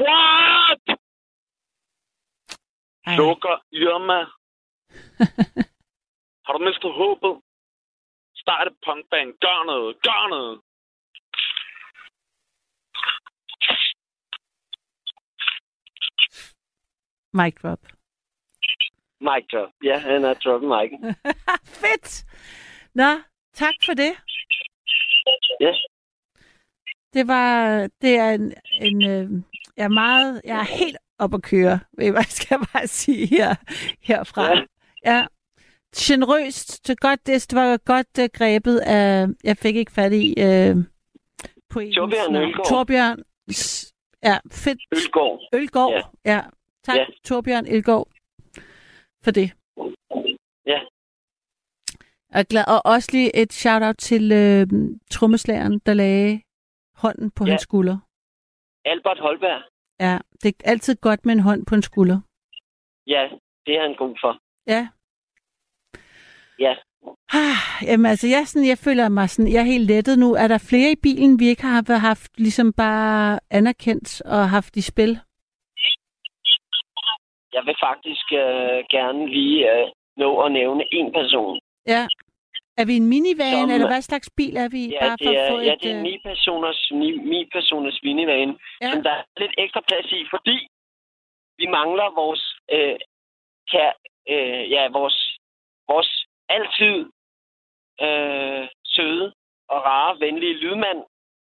What? 0.01 0.85
ej. 3.07 3.17
Sukker, 3.17 3.57
Irma. 3.73 4.21
Har 6.45 6.53
du 6.53 6.59
mistet 6.65 6.93
håbet? 6.93 7.35
Start 8.35 8.67
et 8.67 8.77
punkband. 8.87 9.29
Gør 9.45 9.65
noget. 9.67 9.97
Gør 10.03 10.29
noget. 10.29 10.61
Mic 17.35 17.55
drop. 17.63 17.79
Mic 19.21 19.45
drop. 19.53 19.71
Ja, 19.85 19.99
han 19.99 20.23
har 20.23 20.35
droppet 20.35 20.69
mic'en. 20.69 21.03
Fedt! 21.83 22.25
Nå, 22.95 23.11
tak 23.53 23.75
for 23.85 23.95
det. 23.95 24.13
Ja. 25.61 25.73
Det 27.13 27.29
var, 27.29 27.79
det 28.01 28.17
er 28.17 28.31
en, 28.31 28.55
en 28.81 29.03
øh, 29.05 29.43
jeg 29.77 29.85
er 29.85 29.89
meget, 29.89 30.41
jeg 30.45 30.59
er 30.59 30.77
helt 30.79 30.97
op 31.19 31.35
at 31.35 31.43
køre, 31.43 31.81
ved 31.99 32.11
hvad 32.11 32.25
skal 32.25 32.47
jeg 32.51 32.61
bare 32.73 32.87
sige 32.87 33.27
her, 33.27 33.55
herfra. 34.01 34.45
Ja. 34.45 34.65
Ja. 35.05 35.27
Generøst, 35.97 36.87
det, 36.87 37.01
godt, 37.01 37.27
det, 37.27 37.47
var 37.53 37.77
godt 37.77 38.19
uh, 38.19 38.25
grebet 38.39 38.79
af, 38.79 39.27
jeg 39.45 39.57
fik 39.57 39.77
ikke 39.77 39.93
fat 39.93 40.13
i 40.13 40.27
uh, 40.39 40.85
poetens 41.71 41.97
Torbjørn 41.97 42.33
navn. 42.33 42.45
Ølgaard. 42.45 42.67
Torbjørn, 42.67 43.19
ja, 44.23 44.39
fedt. 44.53 44.79
Ølgaard. 44.93 45.41
Ølgaard, 45.55 45.93
ja. 46.25 46.33
ja. 46.33 46.41
Tak, 46.85 46.97
Ja. 46.97 47.05
Torbjørn 47.25 47.67
Ølgaard, 47.75 48.09
for 49.25 49.31
det. 49.31 49.53
Ja. 50.67 50.81
Er 52.31 52.43
glad. 52.43 52.65
Og 52.69 52.81
også 52.93 53.09
lige 53.13 53.37
et 53.37 53.53
shout-out 53.53 53.97
til 53.99 54.33
øh, 54.33 54.67
trommeslageren, 55.11 55.79
der 55.87 55.95
lagde 55.95 56.43
hånden 56.97 57.31
på 57.31 57.45
Ja. 57.45 57.51
hans 57.51 57.63
skulder. 57.63 57.99
Albert 58.85 59.19
Holberg. 59.19 59.63
Ja, 60.01 60.19
det 60.43 60.49
er 60.49 60.71
altid 60.71 60.95
godt 60.97 61.27
med 61.27 61.35
en 61.35 61.41
hånd 61.41 61.67
på 61.67 61.75
en 61.75 61.83
skulder. 61.83 62.21
Ja, 63.07 63.29
det 63.67 63.75
er 63.77 63.83
han 63.83 63.95
god 63.95 64.17
for. 64.21 64.39
Ja. 64.67 64.89
Ja. 66.59 66.75
Ah, 67.33 67.61
Jamen 67.89 68.07
altså, 68.07 68.27
jeg, 68.29 68.43
sådan, 68.47 68.69
jeg 68.69 68.79
føler 68.79 69.09
mig 69.09 69.31
sådan, 69.31 69.53
jeg 69.53 69.61
er 69.61 69.73
helt 69.75 69.87
lettet 69.87 70.19
nu. 70.19 70.35
Er 70.35 70.49
der 70.49 70.67
flere 70.71 70.91
i 70.93 71.01
bilen, 71.03 71.39
vi 71.41 71.47
ikke 71.49 71.63
har 71.63 71.99
haft 71.99 72.39
ligesom 72.39 72.73
bare 72.73 73.41
anerkendt 73.51 74.23
og 74.23 74.51
haft 74.51 74.77
i 74.77 74.81
spil? 74.81 75.13
Jeg 77.57 77.63
vil 77.67 77.77
faktisk 77.89 78.27
øh, 78.33 78.79
gerne 78.97 79.23
lige 79.37 79.59
øh, 79.73 79.89
nå 80.17 80.41
at 80.41 80.53
nævne 80.53 80.85
en 80.93 81.13
person. 81.13 81.61
Ja. 81.87 82.03
Er 82.81 82.85
vi 82.91 82.95
en 82.97 83.09
minivan, 83.15 83.53
Som- 83.67 83.71
eller 83.75 83.89
hvad 83.93 84.03
slags 84.03 84.29
bil 84.37 84.55
er 84.65 84.69
vi? 84.77 84.83
Ja, 84.89 85.01
bare 85.05 85.17
det 85.21 85.27
for 85.27 85.33
er, 85.35 85.45
at 85.47 85.53
få 85.53 85.59
ja, 85.61 85.73
et, 85.75 85.83
det 85.83 85.91
er 85.93 85.97
øh, 85.97 86.03
ni 86.03 86.15
personers, 86.29 86.81
ni, 87.01 87.09
ni 87.33 87.41
personers 87.55 87.99
minivan, 88.03 88.49
Ja. 88.83 88.91
som 88.93 89.03
der 89.07 89.11
er 89.19 89.23
lidt 89.43 89.55
ekstra 89.65 89.81
plads 89.89 90.09
i, 90.19 90.21
fordi 90.35 90.57
vi 91.61 91.67
mangler 91.79 92.09
vores, 92.21 92.43
øh, 92.75 92.97
kær, 93.71 93.91
øh, 94.29 94.71
ja, 94.71 94.89
vores, 94.89 95.39
vores 95.89 96.27
altid 96.49 96.97
øh, 98.07 98.69
søde 98.85 99.33
og 99.69 99.79
rare, 99.91 100.21
venlige 100.21 100.55
lydmand, 100.55 101.03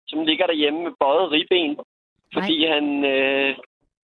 som 0.08 0.24
ligger 0.24 0.46
derhjemme 0.46 0.82
med 0.82 0.92
bøjet 1.00 1.30
ribben, 1.30 1.78
fordi 2.32 2.66
han 2.66 3.04
øh, 3.04 3.56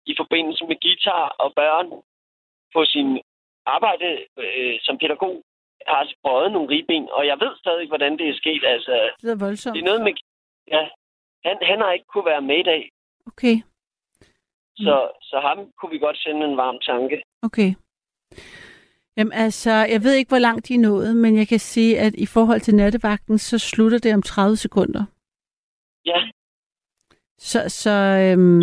i 0.07 0.14
forbindelse 0.16 0.64
med 0.64 0.77
guitar 0.83 1.29
og 1.39 1.53
børn 1.57 1.89
på 2.75 2.85
sin 2.85 3.21
arbejde 3.66 4.27
øh, 4.37 4.79
som 4.83 4.99
pædagog 4.99 5.43
har 5.87 6.12
bøjet 6.25 6.53
nogle 6.53 6.68
ribben, 6.68 7.09
og 7.12 7.27
jeg 7.27 7.37
ved 7.41 7.53
stadig, 7.57 7.81
ikke, 7.81 7.91
hvordan 7.91 8.18
det 8.18 8.29
er 8.29 8.37
sket. 8.37 8.64
Altså, 8.64 9.11
det 9.23 9.31
er 9.31 9.39
voldsomt. 9.47 9.75
det 9.75 9.83
er 9.83 9.87
noget 9.91 10.03
med... 10.03 10.12
Ja, 10.68 10.89
han, 11.45 11.57
han 11.62 11.79
har 11.81 11.93
ikke 11.93 12.07
kunne 12.12 12.27
være 12.27 12.43
med 12.43 12.59
i 12.59 12.62
dag, 12.62 12.91
Okay, 13.27 13.57
så, 14.77 15.11
så 15.23 15.41
ham 15.41 15.59
kunne 15.79 15.91
vi 15.91 15.99
godt 15.99 16.18
sende 16.18 16.47
en 16.47 16.57
varm 16.57 16.79
tanke. 16.81 17.23
okay. 17.43 17.71
Jamen 19.16 19.33
altså, 19.33 19.70
jeg 19.70 20.05
ved 20.05 20.14
ikke, 20.14 20.28
hvor 20.28 20.39
langt 20.39 20.68
de 20.68 20.74
er 20.74 20.78
nået, 20.78 21.16
men 21.16 21.37
jeg 21.37 21.49
kan 21.49 21.59
sige, 21.61 21.99
at 21.99 22.14
i 22.14 22.26
forhold 22.26 22.61
til 22.61 22.74
nattevagten, 22.74 23.39
så 23.39 23.59
slutter 23.59 23.99
det 23.99 24.14
om 24.14 24.22
30 24.22 24.57
sekunder. 24.57 25.05
Ja, 26.07 26.20
Så, 27.39 27.68
så, 27.68 27.91
øhm, 27.91 28.62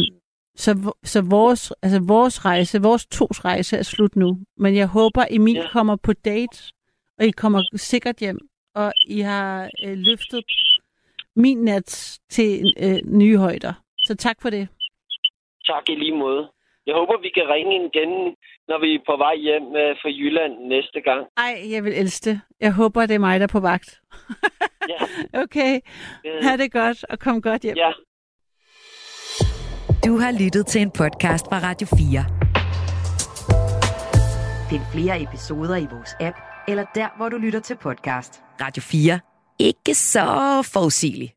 så, 0.55 0.93
så 1.03 1.21
vores, 1.21 1.73
altså 1.81 1.99
vores 2.07 2.45
rejse, 2.45 2.81
vores 2.81 3.05
tos 3.05 3.45
rejse 3.45 3.77
er 3.77 3.83
slut 3.83 4.15
nu. 4.15 4.39
Men 4.57 4.75
jeg 4.75 4.87
håber, 4.87 5.25
Emil. 5.29 5.55
Ja. 5.55 5.69
kommer 5.71 5.95
på 5.95 6.13
date, 6.13 6.73
og 7.19 7.25
I 7.25 7.31
kommer 7.31 7.63
sikkert 7.75 8.17
hjem, 8.17 8.39
og 8.75 8.93
I 9.07 9.19
har 9.19 9.69
øh, 9.85 9.97
løftet 9.97 10.45
min 11.35 11.57
nat 11.57 12.19
til 12.29 12.73
øh, 12.83 12.99
nye 13.05 13.37
højder. 13.37 13.73
Så 13.97 14.15
tak 14.15 14.41
for 14.41 14.49
det. 14.49 14.67
Tak 15.65 15.89
i 15.89 15.95
lige 15.95 16.17
måde. 16.17 16.51
Jeg 16.87 16.95
håber, 16.99 17.15
vi 17.25 17.29
kan 17.37 17.45
ringe 17.55 17.75
igen, 17.89 18.11
når 18.69 18.77
vi 18.83 18.89
er 18.95 18.99
på 19.09 19.15
vej 19.25 19.35
hjem 19.47 19.65
øh, 19.81 19.91
fra 20.01 20.09
Jylland 20.19 20.53
næste 20.73 20.99
gang. 21.07 21.21
Ej, 21.37 21.53
jeg 21.73 21.83
vil 21.83 21.93
elske 22.01 22.29
det. 22.29 22.41
Jeg 22.61 22.73
håber, 22.73 23.05
det 23.05 23.15
er 23.15 23.19
mig, 23.19 23.39
der 23.39 23.43
er 23.43 23.55
på 23.57 23.59
vagt. 23.59 24.01
Ja. 24.91 24.99
okay, 25.43 25.79
Øh, 26.25 26.43
ha' 26.45 26.57
det 26.57 26.71
godt, 26.71 27.03
og 27.09 27.19
kom 27.19 27.41
godt 27.41 27.61
hjem. 27.61 27.75
ja. 27.77 27.91
Du 30.05 30.17
har 30.17 30.31
lyttet 30.43 30.65
til 30.67 30.81
en 30.81 30.91
podcast 30.91 31.45
fra 31.49 31.57
Radio 31.69 31.87
4. 31.87 32.23
Find 34.69 34.81
flere 34.93 35.21
episoder 35.21 35.75
i 35.77 35.87
vores 35.95 36.15
app, 36.19 36.37
eller 36.67 36.85
der, 36.95 37.07
hvor 37.17 37.29
du 37.29 37.37
lytter 37.37 37.59
til 37.59 37.77
podcast. 37.77 38.43
Radio 38.61 38.81
4. 38.81 39.19
Ikke 39.59 39.93
så 39.95 40.25
forudsigeligt. 40.73 41.33